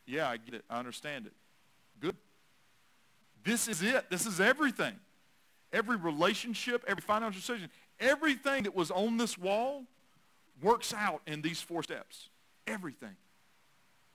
yeah, 0.06 0.30
I 0.30 0.38
get 0.38 0.54
it. 0.54 0.66
I 0.70 0.80
understand 0.80 1.26
it. 1.26 1.34
Good. 2.00 2.16
This 3.44 3.68
is 3.68 3.82
it. 3.82 4.10
This 4.10 4.26
is 4.26 4.40
everything. 4.40 4.96
Every 5.74 5.98
relationship, 5.98 6.84
every 6.88 7.02
financial 7.02 7.40
decision, 7.40 7.70
everything 8.00 8.64
that 8.64 8.76
was 8.76 8.90
on 8.90 9.18
this 9.18 9.38
wall 9.38 9.84
works 10.62 10.94
out 10.94 11.22
in 11.28 11.42
these 11.42 11.62
four 11.62 11.84
steps. 11.84 12.30
Everything. 12.66 13.16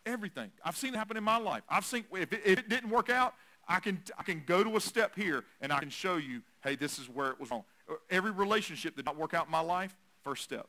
Everything. 0.06 0.50
I've 0.64 0.76
seen 0.76 0.94
it 0.94 0.96
happen 0.96 1.16
in 1.16 1.24
my 1.24 1.36
life. 1.36 1.62
I've 1.68 1.84
seen, 1.84 2.04
if 2.12 2.32
it, 2.32 2.40
if 2.44 2.58
it 2.58 2.68
didn't 2.68 2.90
work 2.90 3.10
out, 3.10 3.34
I 3.68 3.80
can, 3.80 4.02
I 4.18 4.22
can 4.22 4.42
go 4.44 4.64
to 4.64 4.76
a 4.76 4.80
step 4.80 5.14
here 5.16 5.44
and 5.60 5.72
I 5.72 5.78
can 5.78 5.90
show 5.90 6.16
you, 6.16 6.42
hey, 6.62 6.76
this 6.76 6.98
is 6.98 7.08
where 7.08 7.30
it 7.30 7.40
was 7.40 7.50
wrong. 7.50 7.64
Every 8.10 8.30
relationship 8.30 8.96
did 8.96 9.04
not 9.04 9.16
work 9.16 9.34
out 9.34 9.46
in 9.46 9.52
my 9.52 9.60
life, 9.60 9.96
first 10.22 10.42
step. 10.42 10.66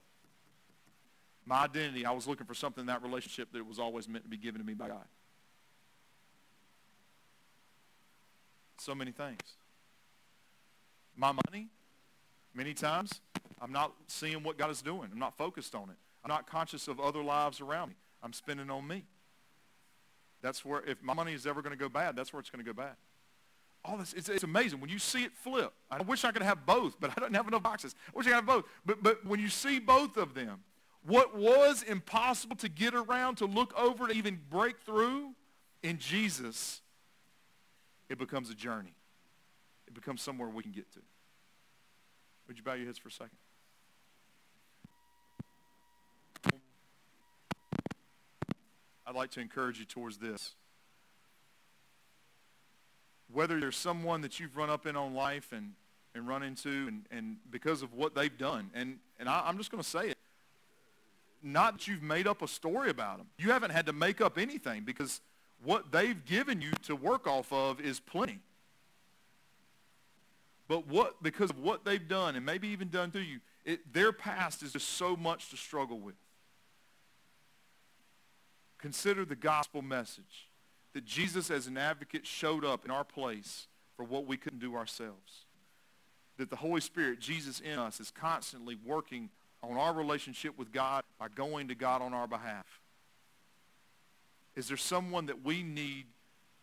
My 1.46 1.64
identity, 1.64 2.06
I 2.06 2.12
was 2.12 2.28
looking 2.28 2.46
for 2.46 2.54
something 2.54 2.82
in 2.82 2.88
that 2.88 3.04
relationship 3.04 3.52
that 3.52 3.66
was 3.66 3.80
always 3.80 4.08
meant 4.08 4.24
to 4.24 4.30
be 4.30 4.38
given 4.38 4.62
to 4.62 4.66
me 4.66 4.74
by 4.74 4.88
God. 4.88 5.06
So 8.78 8.96
many 8.96 9.12
things. 9.12 9.42
My 11.16 11.32
money, 11.32 11.68
many 12.54 12.74
times, 12.74 13.22
I'm 13.62 13.72
not 13.72 13.94
seeing 14.08 14.44
what 14.44 14.58
God 14.58 14.72
is 14.72 14.82
doing. 14.82 15.10
I'm 15.12 15.20
not 15.20 15.38
focused 15.38 15.76
on 15.76 15.90
it. 15.90 15.96
I'm 16.24 16.30
not 16.30 16.48
conscious 16.48 16.88
of 16.88 17.00
other 17.00 17.22
lives 17.22 17.62
around 17.62 17.90
me. 17.90 17.96
I'm 18.22 18.34
spending 18.34 18.70
on 18.70 18.88
me. 18.88 19.04
That's 20.44 20.64
where, 20.64 20.84
if 20.86 21.02
my 21.02 21.14
money 21.14 21.34
is 21.34 21.48
ever 21.48 21.62
going 21.64 21.76
to 21.76 21.80
go 21.80 21.90
bad, 21.90 22.16
that's 22.16 22.34
where 22.34 22.42
it's 22.42 22.50
going 22.50 22.64
to 22.64 22.70
go 22.70 22.76
bad. 22.76 22.96
All 23.86 23.98
this, 23.98 24.14
it's, 24.14 24.30
it's 24.30 24.44
amazing. 24.44 24.82
When 24.82 24.90
you 24.90 25.00
see 25.00 25.24
it 25.24 25.32
flip, 25.36 25.74
I 25.90 26.02
wish 26.02 26.24
I 26.24 26.32
could 26.32 26.42
have 26.42 26.66
both, 26.66 27.00
but 27.00 27.12
I 27.12 27.20
don't 27.20 27.34
have 27.34 27.48
enough 27.48 27.64
boxes. 27.64 27.96
I 28.10 28.12
wish 28.14 28.28
I 28.28 28.30
could 28.30 28.36
have 28.36 28.46
both. 28.46 28.66
But, 28.86 29.02
but 29.02 29.26
when 29.26 29.40
you 29.40 29.50
see 29.50 29.80
both 29.80 30.18
of 30.18 30.34
them, 30.36 30.60
what 31.06 31.36
was 31.36 31.82
impossible 31.84 32.58
to 32.58 32.70
get 32.70 32.94
around, 32.94 33.38
to 33.38 33.46
look 33.46 33.74
over, 33.78 34.08
to 34.08 34.14
even 34.14 34.40
break 34.50 34.80
through, 34.86 35.34
in 35.82 35.98
Jesus, 35.98 36.82
it 38.10 38.18
becomes 38.18 38.50
a 38.50 38.56
journey. 38.56 38.96
It 39.88 39.94
becomes 39.94 40.22
somewhere 40.22 40.50
we 40.50 40.64
can 40.64 40.72
get 40.72 40.92
to. 40.94 41.00
Would 42.48 42.58
you 42.58 42.64
bow 42.64 42.74
your 42.74 42.86
heads 42.86 42.98
for 42.98 43.10
a 43.10 43.12
second? 43.12 43.38
I'd 49.06 49.16
like 49.16 49.32
to 49.32 49.40
encourage 49.40 49.80
you 49.80 49.86
towards 49.86 50.18
this. 50.18 50.54
Whether 53.32 53.60
there's 53.60 53.78
someone 53.78 54.22
that 54.22 54.40
you've 54.40 54.56
run 54.56 54.70
up 54.70 54.86
in 54.86 54.96
on 54.96 55.14
life 55.14 55.52
and, 55.52 55.74
and 56.14 56.28
run 56.28 56.44
into 56.44 56.88
and, 56.88 57.06
and 57.12 57.38
because 57.50 57.82
of 57.82 57.94
what 57.94 58.16
they've 58.16 58.38
done, 58.38 58.70
and, 58.74 59.00
and 59.20 59.28
I, 59.28 59.44
I'm 59.46 59.58
just 59.58 59.72
going 59.72 59.84
to 59.84 59.90
say 59.90 60.10
it, 60.10 60.18
not 61.42 61.74
that 61.74 61.88
you've 61.88 62.04
made 62.04 62.28
up 62.28 62.42
a 62.42 62.48
story 62.48 62.90
about 62.90 63.18
them. 63.18 63.28
You 63.38 63.52
haven't 63.52 63.72
had 63.72 63.88
to 63.88 63.94
make 63.94 64.22
up 64.22 64.38
anything 64.38 64.84
because 64.84 65.20
what 65.64 65.92
they've 65.92 66.24
given 66.26 66.62
you 66.62 66.72
to 66.84 66.96
work 66.96 67.28
off 67.28 67.52
of 67.52 67.82
is 67.82 68.00
plenty. 68.00 68.40
But 70.68 70.88
what, 70.88 71.22
because 71.22 71.50
of 71.50 71.60
what 71.60 71.84
they've 71.84 72.08
done 72.08 72.36
and 72.36 72.46
maybe 72.46 72.70
even 72.70 72.90
done 72.90 73.12
to 73.12 73.20
you, 73.20 73.40
it, 73.66 73.94
their 73.94 74.12
past 74.12 74.64
is 74.64 74.74
just 74.74 74.90
so 74.90 75.16
much 75.16 75.50
to 75.50 75.58
struggle 75.58 76.00
with. 76.00 76.16
Consider 78.84 79.24
the 79.24 79.38
gospel 79.38 79.82
message 79.82 80.50
that 80.92 81.06
Jesus 81.06 81.50
as 81.50 81.68
an 81.68 81.78
advocate 81.78 82.28
showed 82.28 82.66
up 82.66 82.84
in 82.84 82.92
our 82.92 83.06
place 83.06 83.70
for 83.96 84.04
what 84.04 84.28
we 84.28 84.36
couldn't 84.36 84.60
do 84.60 84.76
ourselves. 84.76 85.46
That 86.36 86.50
the 86.50 86.58
Holy 86.58 86.82
Spirit, 86.82 87.22
Jesus 87.22 87.62
in 87.62 87.80
us, 87.80 88.02
is 88.02 88.12
constantly 88.12 88.78
working 88.86 89.30
on 89.64 89.78
our 89.78 89.94
relationship 89.94 90.58
with 90.58 90.74
God 90.74 91.06
by 91.18 91.30
going 91.30 91.70
to 91.70 91.76
God 91.76 92.02
on 92.02 92.14
our 92.14 92.28
behalf. 92.28 92.82
Is 94.58 94.68
there 94.68 94.76
someone 94.76 95.28
that 95.28 95.46
we 95.46 95.64
need 95.64 96.08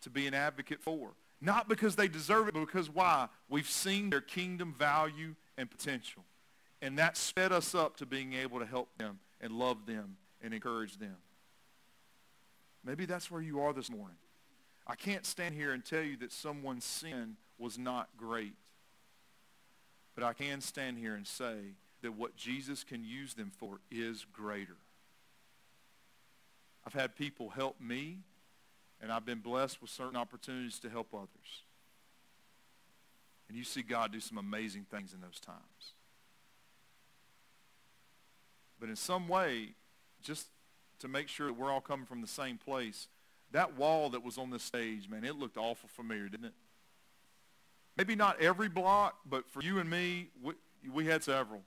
to 0.01 0.11
be 0.11 0.27
an 0.27 0.35
advocate 0.35 0.79
for? 0.79 1.13
Not 1.41 1.67
because 1.67 1.95
they 1.95 2.07
deserve 2.07 2.49
it, 2.49 2.53
but 2.53 2.59
because 2.59 2.87
why? 2.87 3.29
We've 3.49 3.67
seen 3.67 4.11
their 4.11 4.21
kingdom 4.21 4.75
value 4.77 5.33
and 5.57 5.71
potential. 5.71 6.23
And 6.83 6.99
that 6.99 7.17
sped 7.17 7.51
us 7.51 7.73
up 7.73 7.97
to 7.97 8.05
being 8.05 8.33
able 8.33 8.59
to 8.59 8.65
help 8.67 8.95
them 8.99 9.17
and 9.41 9.53
love 9.53 9.87
them 9.87 10.17
and 10.39 10.53
encourage 10.53 10.99
them. 10.99 11.17
Maybe 12.83 13.05
that's 13.05 13.29
where 13.29 13.41
you 13.41 13.61
are 13.61 13.73
this 13.73 13.89
morning. 13.89 14.17
I 14.87 14.95
can't 14.95 15.25
stand 15.25 15.55
here 15.55 15.71
and 15.71 15.85
tell 15.85 16.01
you 16.01 16.17
that 16.17 16.31
someone's 16.31 16.85
sin 16.85 17.37
was 17.57 17.77
not 17.77 18.09
great. 18.17 18.55
But 20.15 20.23
I 20.23 20.33
can 20.33 20.61
stand 20.61 20.97
here 20.97 21.15
and 21.15 21.25
say 21.25 21.75
that 22.01 22.13
what 22.13 22.35
Jesus 22.35 22.83
can 22.83 23.03
use 23.03 23.35
them 23.35 23.51
for 23.55 23.79
is 23.89 24.25
greater. 24.33 24.77
I've 26.85 26.93
had 26.93 27.15
people 27.15 27.49
help 27.49 27.79
me, 27.79 28.19
and 28.99 29.11
I've 29.11 29.25
been 29.25 29.39
blessed 29.39 29.81
with 29.81 29.91
certain 29.91 30.15
opportunities 30.15 30.79
to 30.79 30.89
help 30.89 31.13
others. 31.13 31.63
And 33.47 33.57
you 33.57 33.63
see 33.63 33.83
God 33.83 34.11
do 34.11 34.19
some 34.19 34.37
amazing 34.37 34.85
things 34.89 35.13
in 35.13 35.21
those 35.21 35.39
times. 35.39 35.93
But 38.79 38.89
in 38.89 38.95
some 38.95 39.27
way, 39.27 39.75
just 40.23 40.47
to 41.01 41.07
make 41.07 41.27
sure 41.27 41.47
that 41.47 41.53
we're 41.53 41.71
all 41.71 41.81
coming 41.81 42.05
from 42.05 42.21
the 42.21 42.27
same 42.27 42.57
place, 42.57 43.07
that 43.51 43.77
wall 43.77 44.09
that 44.11 44.23
was 44.23 44.37
on 44.37 44.49
the 44.49 44.59
stage, 44.59 45.09
man, 45.09 45.23
it 45.23 45.37
looked 45.37 45.57
awful 45.57 45.89
familiar, 45.89 46.29
didn't 46.29 46.45
it? 46.45 46.53
Maybe 47.97 48.15
not 48.15 48.41
every 48.41 48.69
block, 48.69 49.17
but 49.29 49.49
for 49.49 49.61
you 49.61 49.79
and 49.79 49.89
me, 49.89 50.29
we, 50.41 50.53
we 50.91 51.05
had 51.05 51.23
several. 51.23 51.61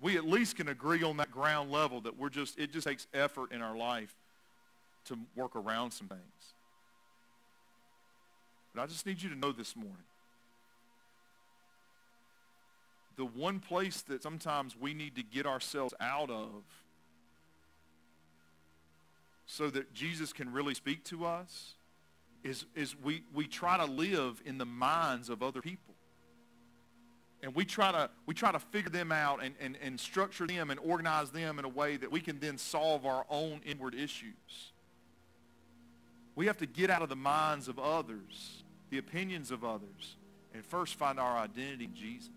We 0.00 0.16
at 0.16 0.26
least 0.26 0.56
can 0.56 0.68
agree 0.68 1.02
on 1.02 1.16
that 1.18 1.30
ground 1.30 1.70
level 1.70 2.00
that 2.02 2.18
we're 2.18 2.28
just, 2.28 2.58
it 2.58 2.72
just 2.72 2.86
takes 2.86 3.06
effort 3.14 3.52
in 3.52 3.62
our 3.62 3.76
life 3.76 4.14
to 5.06 5.18
work 5.34 5.54
around 5.54 5.92
some 5.92 6.08
things. 6.08 6.20
But 8.74 8.82
I 8.82 8.86
just 8.86 9.06
need 9.06 9.22
you 9.22 9.30
to 9.30 9.36
know 9.36 9.52
this 9.52 9.74
morning. 9.74 9.96
The 13.16 13.24
one 13.24 13.60
place 13.60 14.02
that 14.02 14.22
sometimes 14.22 14.76
we 14.78 14.92
need 14.92 15.14
to 15.16 15.22
get 15.22 15.46
ourselves 15.46 15.94
out 16.00 16.28
of 16.28 16.64
so 19.46 19.70
that 19.70 19.94
Jesus 19.94 20.32
can 20.32 20.52
really 20.52 20.74
speak 20.74 21.04
to 21.04 21.24
us 21.24 21.74
is, 22.42 22.66
is 22.74 22.94
we, 23.02 23.22
we 23.32 23.46
try 23.46 23.76
to 23.76 23.84
live 23.84 24.42
in 24.44 24.58
the 24.58 24.66
minds 24.66 25.30
of 25.30 25.42
other 25.42 25.62
people. 25.62 25.94
And 27.42 27.54
we 27.54 27.64
try 27.64 27.92
to, 27.92 28.10
we 28.26 28.34
try 28.34 28.50
to 28.50 28.58
figure 28.58 28.90
them 28.90 29.12
out 29.12 29.42
and, 29.42 29.54
and, 29.60 29.76
and 29.80 30.00
structure 30.00 30.46
them 30.46 30.70
and 30.70 30.80
organize 30.80 31.30
them 31.30 31.58
in 31.58 31.64
a 31.64 31.68
way 31.68 31.96
that 31.96 32.10
we 32.10 32.20
can 32.20 32.40
then 32.40 32.58
solve 32.58 33.06
our 33.06 33.24
own 33.30 33.60
inward 33.64 33.94
issues. 33.94 34.72
We 36.34 36.46
have 36.46 36.58
to 36.58 36.66
get 36.66 36.90
out 36.90 37.02
of 37.02 37.08
the 37.08 37.16
minds 37.16 37.68
of 37.68 37.78
others, 37.78 38.62
the 38.90 38.98
opinions 38.98 39.50
of 39.50 39.64
others, 39.64 40.16
and 40.54 40.64
first 40.64 40.94
find 40.94 41.20
our 41.20 41.38
identity 41.38 41.84
in 41.84 41.94
Jesus. 41.94 42.30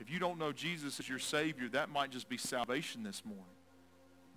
If 0.00 0.10
you 0.10 0.18
don't 0.18 0.38
know 0.38 0.52
Jesus 0.52 0.98
as 0.98 1.08
your 1.08 1.18
Savior, 1.18 1.68
that 1.70 1.90
might 1.90 2.10
just 2.10 2.28
be 2.28 2.36
salvation 2.36 3.02
this 3.02 3.22
morning 3.24 3.55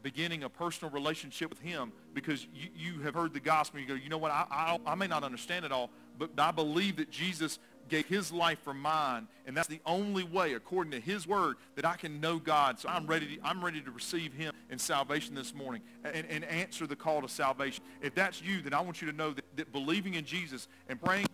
beginning 0.02 0.44
a 0.44 0.50
personal 0.50 0.92
relationship 0.92 1.50
with 1.50 1.60
him 1.60 1.92
because 2.14 2.48
you, 2.54 2.70
you 2.76 3.02
have 3.02 3.14
heard 3.14 3.34
the 3.34 3.40
gospel. 3.40 3.80
You 3.80 3.88
go, 3.88 3.94
you 3.94 4.10
know 4.10 4.18
what, 4.18 4.32
I, 4.32 4.46
I, 4.50 4.80
I 4.92 4.96
may 4.96 5.08
not 5.08 5.24
understand 5.24 5.66
it 5.66 5.72
all, 5.72 5.90
but 6.18 6.32
I 6.38 6.52
believe 6.52 6.98
that 6.98 7.10
Jesus 7.10 7.60
gave 7.90 8.06
his 8.06 8.32
life 8.32 8.60
for 8.64 8.74
mine, 8.74 9.28
and 9.46 9.58
that's 9.58 9.68
the 9.68 9.82
only 9.86 10.24
way, 10.24 10.54
according 10.54 10.92
to 10.92 11.00
his 11.00 11.28
word, 11.28 11.56
that 11.76 11.86
I 11.86 11.96
can 11.96 12.22
know 12.22 12.38
God. 12.38 12.80
So 12.80 12.88
I'm 12.88 13.08
ready 13.08 13.38
to, 13.38 13.42
I'm 13.44 13.66
ready 13.66 13.82
to 13.82 13.92
receive 13.92 14.32
him 14.34 14.54
in 14.70 14.78
salvation 14.78 15.36
this 15.36 15.54
morning 15.54 15.82
and, 16.04 16.26
and 16.30 16.46
answer 16.46 16.86
the 16.86 16.96
call 16.96 17.22
to 17.22 17.28
salvation. 17.28 17.84
If 18.02 18.16
that's 18.16 18.42
you, 18.42 18.62
then 18.62 18.74
I 18.74 18.82
want 18.82 19.02
you 19.02 19.10
to 19.10 19.18
know 19.18 19.32
that, 19.32 19.44
that 19.58 19.72
believing 19.72 20.14
in 20.14 20.24
Jesus 20.24 20.68
and 20.88 21.02
praying 21.02 21.26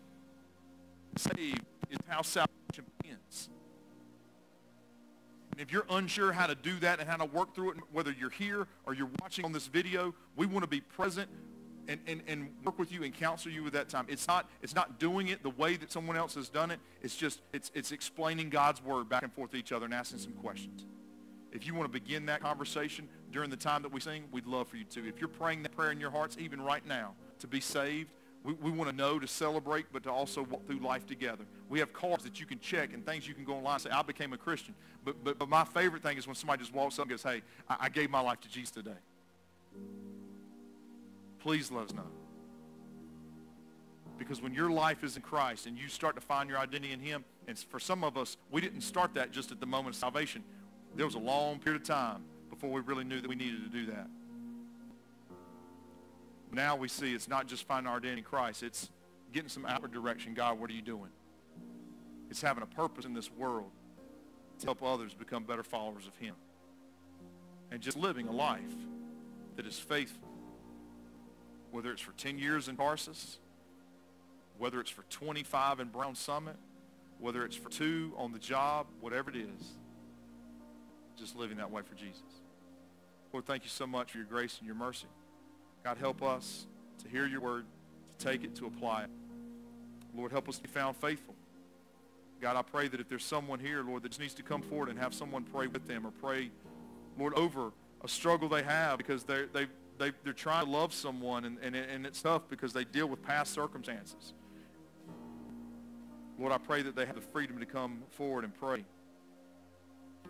saved 1.17 1.65
is 1.89 1.97
how 2.07 2.21
salvation 2.21 2.85
begins. 3.01 3.49
And 5.55 5.61
if 5.61 5.71
you're 5.71 5.85
unsure 5.89 6.33
how 6.33 6.47
to 6.47 6.55
do 6.55 6.77
that 6.79 6.99
and 6.99 7.07
how 7.07 7.15
to 7.15 7.23
work 7.23 7.55
through 7.55 7.71
it, 7.71 7.77
whether 7.93 8.11
you're 8.11 8.29
here 8.29 8.67
or 8.85 8.93
you're 8.93 9.09
watching 9.21 9.45
on 9.45 9.53
this 9.53 9.67
video, 9.67 10.13
we 10.35 10.45
want 10.45 10.63
to 10.63 10.67
be 10.67 10.81
present 10.81 11.29
and, 11.87 12.01
and, 12.07 12.21
and 12.27 12.49
work 12.65 12.77
with 12.77 12.91
you 12.91 13.03
and 13.03 13.13
counsel 13.13 13.49
you 13.49 13.65
at 13.65 13.71
that 13.71 13.87
time. 13.87 14.05
It's 14.09 14.27
not, 14.27 14.49
it's 14.61 14.75
not 14.75 14.99
doing 14.99 15.29
it 15.29 15.43
the 15.43 15.51
way 15.51 15.77
that 15.77 15.93
someone 15.93 16.17
else 16.17 16.35
has 16.35 16.49
done 16.49 16.71
it. 16.71 16.79
It's 17.01 17.15
just, 17.15 17.39
it's, 17.53 17.71
it's 17.73 17.93
explaining 17.93 18.49
God's 18.49 18.83
word 18.83 19.07
back 19.07 19.23
and 19.23 19.31
forth 19.31 19.51
to 19.51 19.57
each 19.57 19.71
other 19.71 19.85
and 19.85 19.93
asking 19.93 20.19
some 20.19 20.33
questions. 20.33 20.85
If 21.53 21.65
you 21.65 21.73
want 21.73 21.89
to 21.89 21.93
begin 22.01 22.25
that 22.25 22.41
conversation 22.41 23.07
during 23.31 23.49
the 23.49 23.55
time 23.55 23.81
that 23.83 23.93
we 23.93 24.01
sing, 24.01 24.25
we'd 24.33 24.47
love 24.47 24.67
for 24.67 24.75
you 24.75 24.83
to. 24.83 25.07
If 25.07 25.21
you're 25.21 25.29
praying 25.29 25.63
that 25.63 25.73
prayer 25.73 25.91
in 25.91 26.01
your 26.01 26.11
hearts, 26.11 26.35
even 26.37 26.59
right 26.59 26.85
now, 26.85 27.13
to 27.39 27.47
be 27.47 27.61
saved, 27.61 28.11
we, 28.45 28.53
we 28.53 28.71
want 28.71 28.89
to 28.89 28.95
know 28.95 29.17
to 29.17 29.27
celebrate, 29.27 29.87
but 29.91 30.03
to 30.03 30.11
also 30.11 30.43
walk 30.43 30.65
through 30.67 30.79
life 30.79 31.07
together. 31.07 31.45
We 31.67 31.79
have 31.79 31.91
cards 31.93 32.23
that 32.23 32.39
you 32.39 32.45
can 32.45 32.59
check 32.59 32.93
and 32.93 33.03
things 33.05 33.27
you 33.27 33.33
can 33.33 33.43
go 33.43 33.55
online 33.55 33.73
and 33.73 33.81
say, 33.83 33.89
I 33.89 34.03
became 34.03 34.33
a 34.33 34.37
Christian. 34.37 34.75
But, 35.03 35.23
but, 35.23 35.39
but 35.39 35.49
my 35.49 35.63
favorite 35.63 36.03
thing 36.03 36.17
is 36.17 36.27
when 36.27 36.35
somebody 36.35 36.61
just 36.61 36.73
walks 36.73 36.99
up 36.99 37.03
and 37.03 37.09
goes, 37.09 37.23
hey, 37.23 37.41
I, 37.67 37.77
I 37.81 37.89
gave 37.89 38.09
my 38.09 38.19
life 38.19 38.39
to 38.41 38.49
Jesus 38.49 38.71
today. 38.71 38.91
Please 41.39 41.71
let 41.71 41.85
us 41.85 41.93
know. 41.93 42.07
Because 44.17 44.41
when 44.41 44.53
your 44.53 44.69
life 44.69 45.03
is 45.03 45.15
in 45.15 45.21
Christ 45.21 45.65
and 45.65 45.77
you 45.77 45.89
start 45.89 46.15
to 46.15 46.21
find 46.21 46.49
your 46.49 46.59
identity 46.59 46.93
in 46.93 46.99
him, 46.99 47.25
and 47.47 47.57
for 47.57 47.79
some 47.79 48.03
of 48.03 48.15
us, 48.15 48.37
we 48.51 48.61
didn't 48.61 48.81
start 48.81 49.15
that 49.15 49.31
just 49.31 49.51
at 49.51 49.59
the 49.59 49.65
moment 49.65 49.95
of 49.95 49.99
salvation. 49.99 50.43
There 50.95 51.05
was 51.05 51.15
a 51.15 51.19
long 51.19 51.59
period 51.59 51.81
of 51.81 51.87
time 51.87 52.23
before 52.49 52.71
we 52.71 52.81
really 52.81 53.03
knew 53.03 53.19
that 53.19 53.27
we 53.27 53.35
needed 53.35 53.63
to 53.63 53.69
do 53.69 53.91
that. 53.91 54.07
Now 56.51 56.75
we 56.75 56.87
see 56.87 57.13
it's 57.13 57.27
not 57.27 57.47
just 57.47 57.67
finding 57.67 57.89
our 57.89 57.97
identity 57.97 58.19
in 58.19 58.23
Christ. 58.25 58.63
It's 58.63 58.89
getting 59.33 59.49
some 59.49 59.65
outward 59.65 59.91
direction. 59.91 60.33
God, 60.33 60.59
what 60.59 60.69
are 60.69 60.73
you 60.73 60.81
doing? 60.81 61.09
It's 62.29 62.41
having 62.41 62.63
a 62.63 62.67
purpose 62.67 63.05
in 63.05 63.13
this 63.13 63.31
world 63.31 63.71
to 64.59 64.65
help 64.65 64.81
others 64.81 65.13
become 65.13 65.43
better 65.43 65.63
followers 65.63 66.07
of 66.07 66.15
him. 66.17 66.35
And 67.71 67.81
just 67.81 67.97
living 67.97 68.27
a 68.27 68.31
life 68.31 68.61
that 69.55 69.65
is 69.65 69.77
faithful. 69.77 70.29
Whether 71.71 71.91
it's 71.91 72.01
for 72.01 72.13
10 72.13 72.39
years 72.39 72.67
in 72.67 72.77
Tarsus, 72.77 73.39
whether 74.57 74.79
it's 74.79 74.89
for 74.89 75.03
25 75.09 75.81
in 75.81 75.87
Brown 75.89 76.15
Summit, 76.15 76.55
whether 77.19 77.43
it's 77.43 77.55
for 77.55 77.69
two 77.69 78.13
on 78.17 78.31
the 78.31 78.39
job, 78.39 78.87
whatever 79.01 79.29
it 79.29 79.35
is, 79.35 79.73
just 81.17 81.35
living 81.35 81.57
that 81.57 81.71
way 81.71 81.81
for 81.81 81.95
Jesus. 81.95 82.21
Lord, 83.33 83.45
thank 83.45 83.63
you 83.63 83.69
so 83.69 83.85
much 83.85 84.11
for 84.11 84.17
your 84.17 84.27
grace 84.27 84.57
and 84.59 84.65
your 84.65 84.75
mercy. 84.75 85.07
God, 85.85 85.99
help 85.99 86.23
us 86.23 86.65
to 87.03 87.07
hear 87.07 87.27
your 87.27 87.41
word, 87.41 87.63
to 88.17 88.25
take 88.25 88.43
it, 88.43 88.55
to 88.55 88.65
apply 88.65 89.03
it. 89.03 89.09
Lord, 90.17 90.31
help 90.31 90.49
us 90.49 90.57
to 90.57 90.63
be 90.63 90.67
found 90.67 90.97
faithful. 90.97 91.35
God, 92.41 92.55
I 92.55 92.63
pray 92.63 92.87
that 92.87 92.99
if 92.99 93.07
there's 93.07 93.23
someone 93.23 93.59
here, 93.59 93.83
Lord, 93.83 94.01
that 94.01 94.09
just 94.09 94.19
needs 94.19 94.33
to 94.33 94.41
come 94.41 94.63
forward 94.63 94.89
and 94.89 94.97
have 94.97 95.13
someone 95.13 95.43
pray 95.43 95.67
with 95.67 95.87
them 95.87 96.07
or 96.07 96.09
pray, 96.09 96.49
Lord, 97.19 97.35
over 97.35 97.71
a 98.03 98.07
struggle 98.07 98.49
they 98.49 98.63
have 98.63 98.97
because 98.97 99.25
they're, 99.25 99.45
they, 99.53 99.67
they, 99.99 100.11
they're 100.23 100.33
trying 100.33 100.65
to 100.65 100.71
love 100.71 100.91
someone 100.91 101.45
and, 101.45 101.59
and, 101.61 101.75
and 101.75 102.07
it's 102.07 102.23
tough 102.23 102.41
because 102.49 102.73
they 102.73 102.83
deal 102.83 103.05
with 103.05 103.21
past 103.21 103.53
circumstances. 103.53 104.33
Lord, 106.39 106.51
I 106.51 106.57
pray 106.57 106.81
that 106.81 106.95
they 106.95 107.05
have 107.05 107.15
the 107.15 107.21
freedom 107.21 107.59
to 107.59 107.65
come 107.67 108.01
forward 108.09 108.43
and 108.43 108.55
pray. 108.55 108.83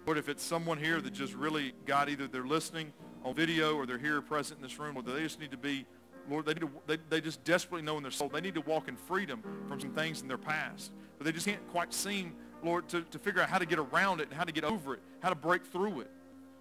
Lord, 0.05 0.17
if 0.17 0.27
it's 0.27 0.43
someone 0.43 0.79
here 0.79 0.99
that 0.99 1.13
just 1.13 1.33
really, 1.33 1.71
God, 1.85 2.09
either 2.09 2.27
they're 2.27 2.45
listening 2.45 2.91
on 3.25 3.33
video 3.33 3.75
or 3.75 3.85
they're 3.85 3.97
here 3.97 4.21
present 4.21 4.59
in 4.59 4.63
this 4.63 4.79
room, 4.79 4.95
or 4.95 5.01
they 5.01 5.21
just 5.21 5.39
need 5.39 5.51
to 5.51 5.57
be, 5.57 5.85
Lord, 6.29 6.45
they, 6.45 6.53
need 6.53 6.61
to, 6.61 6.69
they, 6.87 6.97
they 7.09 7.19
just 7.19 7.43
desperately 7.43 7.81
know 7.81 7.97
in 7.97 8.03
their 8.03 8.11
soul 8.11 8.29
they 8.29 8.39
need 8.39 8.55
to 8.55 8.61
walk 8.61 8.87
in 8.87 8.95
freedom 8.95 9.43
from 9.67 9.79
some 9.79 9.91
things 9.91 10.21
in 10.21 10.27
their 10.27 10.37
past. 10.37 10.91
But 11.17 11.25
they 11.25 11.31
just 11.31 11.47
can't 11.47 11.67
quite 11.71 11.93
seem, 11.93 12.33
Lord, 12.63 12.87
to, 12.89 13.01
to 13.01 13.19
figure 13.19 13.41
out 13.41 13.49
how 13.49 13.57
to 13.57 13.65
get 13.65 13.79
around 13.79 14.21
it 14.21 14.29
and 14.29 14.37
how 14.37 14.43
to 14.43 14.51
get 14.51 14.63
over 14.63 14.93
it, 14.93 15.01
how 15.21 15.29
to 15.29 15.35
break 15.35 15.65
through 15.65 16.01
it. 16.01 16.11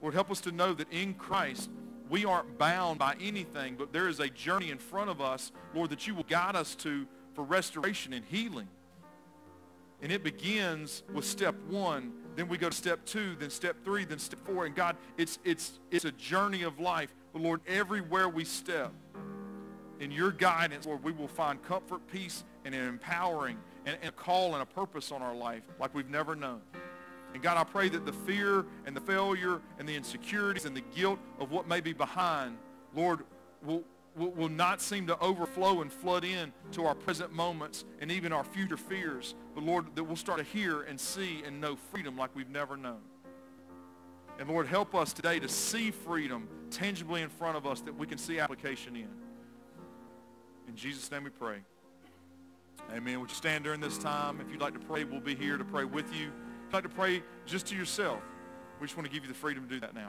Lord, 0.01 0.15
help 0.15 0.31
us 0.31 0.41
to 0.43 0.53
know 0.53 0.73
that 0.73 0.91
in 0.91 1.15
Christ, 1.15 1.71
we 2.11 2.25
aren't 2.25 2.59
bound 2.59 2.99
by 2.99 3.17
anything, 3.21 3.77
but 3.79 3.93
there 3.93 4.09
is 4.09 4.21
a 4.21 4.29
journey 4.29 4.71
in 4.71 4.79
front 4.79 5.11
of 5.11 5.21
us, 5.21 5.53
Lord, 5.75 5.91
that 5.91 6.07
you 6.07 6.15
will 6.15 6.25
guide 6.25 6.57
us 6.57 6.75
to 6.77 7.07
for 7.35 7.45
restoration 7.45 8.13
and 8.13 8.25
healing. 8.25 8.69
And 10.05 10.13
it 10.13 10.23
begins 10.23 11.03
with 11.13 11.25
step 11.25 11.57
one 11.69 12.13
then 12.37 12.49
we 12.49 12.59
go 12.59 12.69
to 12.69 12.75
step 12.75 13.05
two, 13.05 13.37
then 13.39 13.51
step 13.51 13.77
three, 13.85 14.05
then 14.05 14.19
step 14.19 14.41
four. 14.45 14.67
And 14.67 14.75
God, 14.75 14.97
it's, 15.17 15.39
it's, 15.45 15.79
it's 15.91 16.05
a 16.05 16.13
journey 16.13 16.63
of 16.63 16.81
life. 16.81 17.15
But 17.33 17.43
Lord, 17.43 17.61
everywhere 17.67 18.29
we 18.29 18.45
step, 18.45 18.93
in 20.01 20.11
your 20.11 20.33
guidance, 20.33 20.87
Lord, 20.87 21.05
we 21.05 21.13
will 21.13 21.29
find 21.29 21.63
comfort, 21.63 22.07
peace, 22.09 22.45
and 22.65 22.75
an 22.75 22.89
empowering 22.89 23.57
and, 23.87 23.97
and 24.01 24.09
a 24.09 24.13
call 24.13 24.55
and 24.55 24.63
a 24.63 24.67
purpose 24.67 25.13
on 25.13 25.23
our 25.23 25.35
life 25.35 25.63
like 25.79 25.95
we've 25.95 26.11
never 26.11 26.35
known. 26.35 26.61
And 27.33 27.43
God, 27.43 27.57
I 27.57 27.65
pray 27.65 27.89
that 27.91 28.05
the 28.05 28.13
fear 28.13 28.65
and 28.87 28.97
the 28.97 29.01
failure 29.01 29.61
and 29.79 29.89
the 29.89 29.95
insecurities 29.95 30.65
and 30.65 30.77
the 30.77 30.85
guilt 30.95 31.19
of 31.39 31.53
what 31.53 31.69
may 31.69 31.81
be 31.81 31.93
behind, 31.93 32.57
Lord, 32.95 33.21
will, 33.65 33.85
will, 34.17 34.31
will 34.31 34.49
not 34.49 34.81
seem 34.81 35.07
to 35.09 35.19
overflow 35.19 35.83
and 35.83 35.93
flood 35.93 36.25
in 36.25 36.53
to 36.73 36.87
our 36.87 36.95
present 36.95 37.33
moments 37.33 37.85
and 38.01 38.11
even 38.11 38.33
our 38.33 38.45
future 38.45 38.77
fears. 38.77 39.35
But 39.55 39.65
Lord, 39.65 39.95
that 39.97 40.05
we'll 40.05 40.17
start 40.17 40.39
to 40.39 40.45
hear 40.45 40.83
and 40.83 40.99
see 40.99 41.43
and 41.47 41.61
know 41.61 41.77
freedom 41.77 42.17
like 42.17 42.35
we've 42.35 42.51
never 42.51 42.77
known. 42.77 43.01
And 44.39 44.49
Lord, 44.49 44.67
help 44.67 44.95
us 44.95 45.13
today 45.13 45.39
to 45.39 45.49
see 45.49 45.91
freedom 45.91 46.49
tangibly 46.71 47.23
in 47.23 47.29
front 47.29 47.57
of 47.57 47.67
us 47.67 47.81
that 47.83 47.97
we 47.97 48.07
can 48.07 48.19
see 48.19 48.41
application 48.41 48.97
in. 48.97 49.09
In 50.67 50.75
Jesus' 50.75 51.11
name 51.11 51.25
we 51.25 51.31
pray. 51.31 51.59
Amen. 52.93 53.21
Would 53.21 53.31
you 53.31 53.37
stand 53.37 53.65
during 53.65 53.81
this 53.81 53.97
time? 53.97 54.41
If 54.41 54.51
you'd 54.51 54.61
like 54.61 54.75
to 54.75 54.81
pray, 54.81 55.05
we'll 55.05 55.21
be 55.21 55.35
here 55.35 55.57
to 55.57 55.65
pray 55.65 55.85
with 55.85 56.13
you. 56.13 56.27
If 56.27 56.67
you'd 56.67 56.73
like 56.73 56.83
to 56.83 56.89
pray 56.89 57.23
just 57.47 57.67
to 57.67 57.77
yourself, 57.77 58.21
we 58.81 58.87
just 58.87 58.97
want 58.97 59.07
to 59.09 59.13
give 59.13 59.23
you 59.23 59.29
the 59.29 59.39
freedom 59.39 59.65
to 59.65 59.75
do 59.75 59.81
that 59.81 59.95
now. 59.95 60.09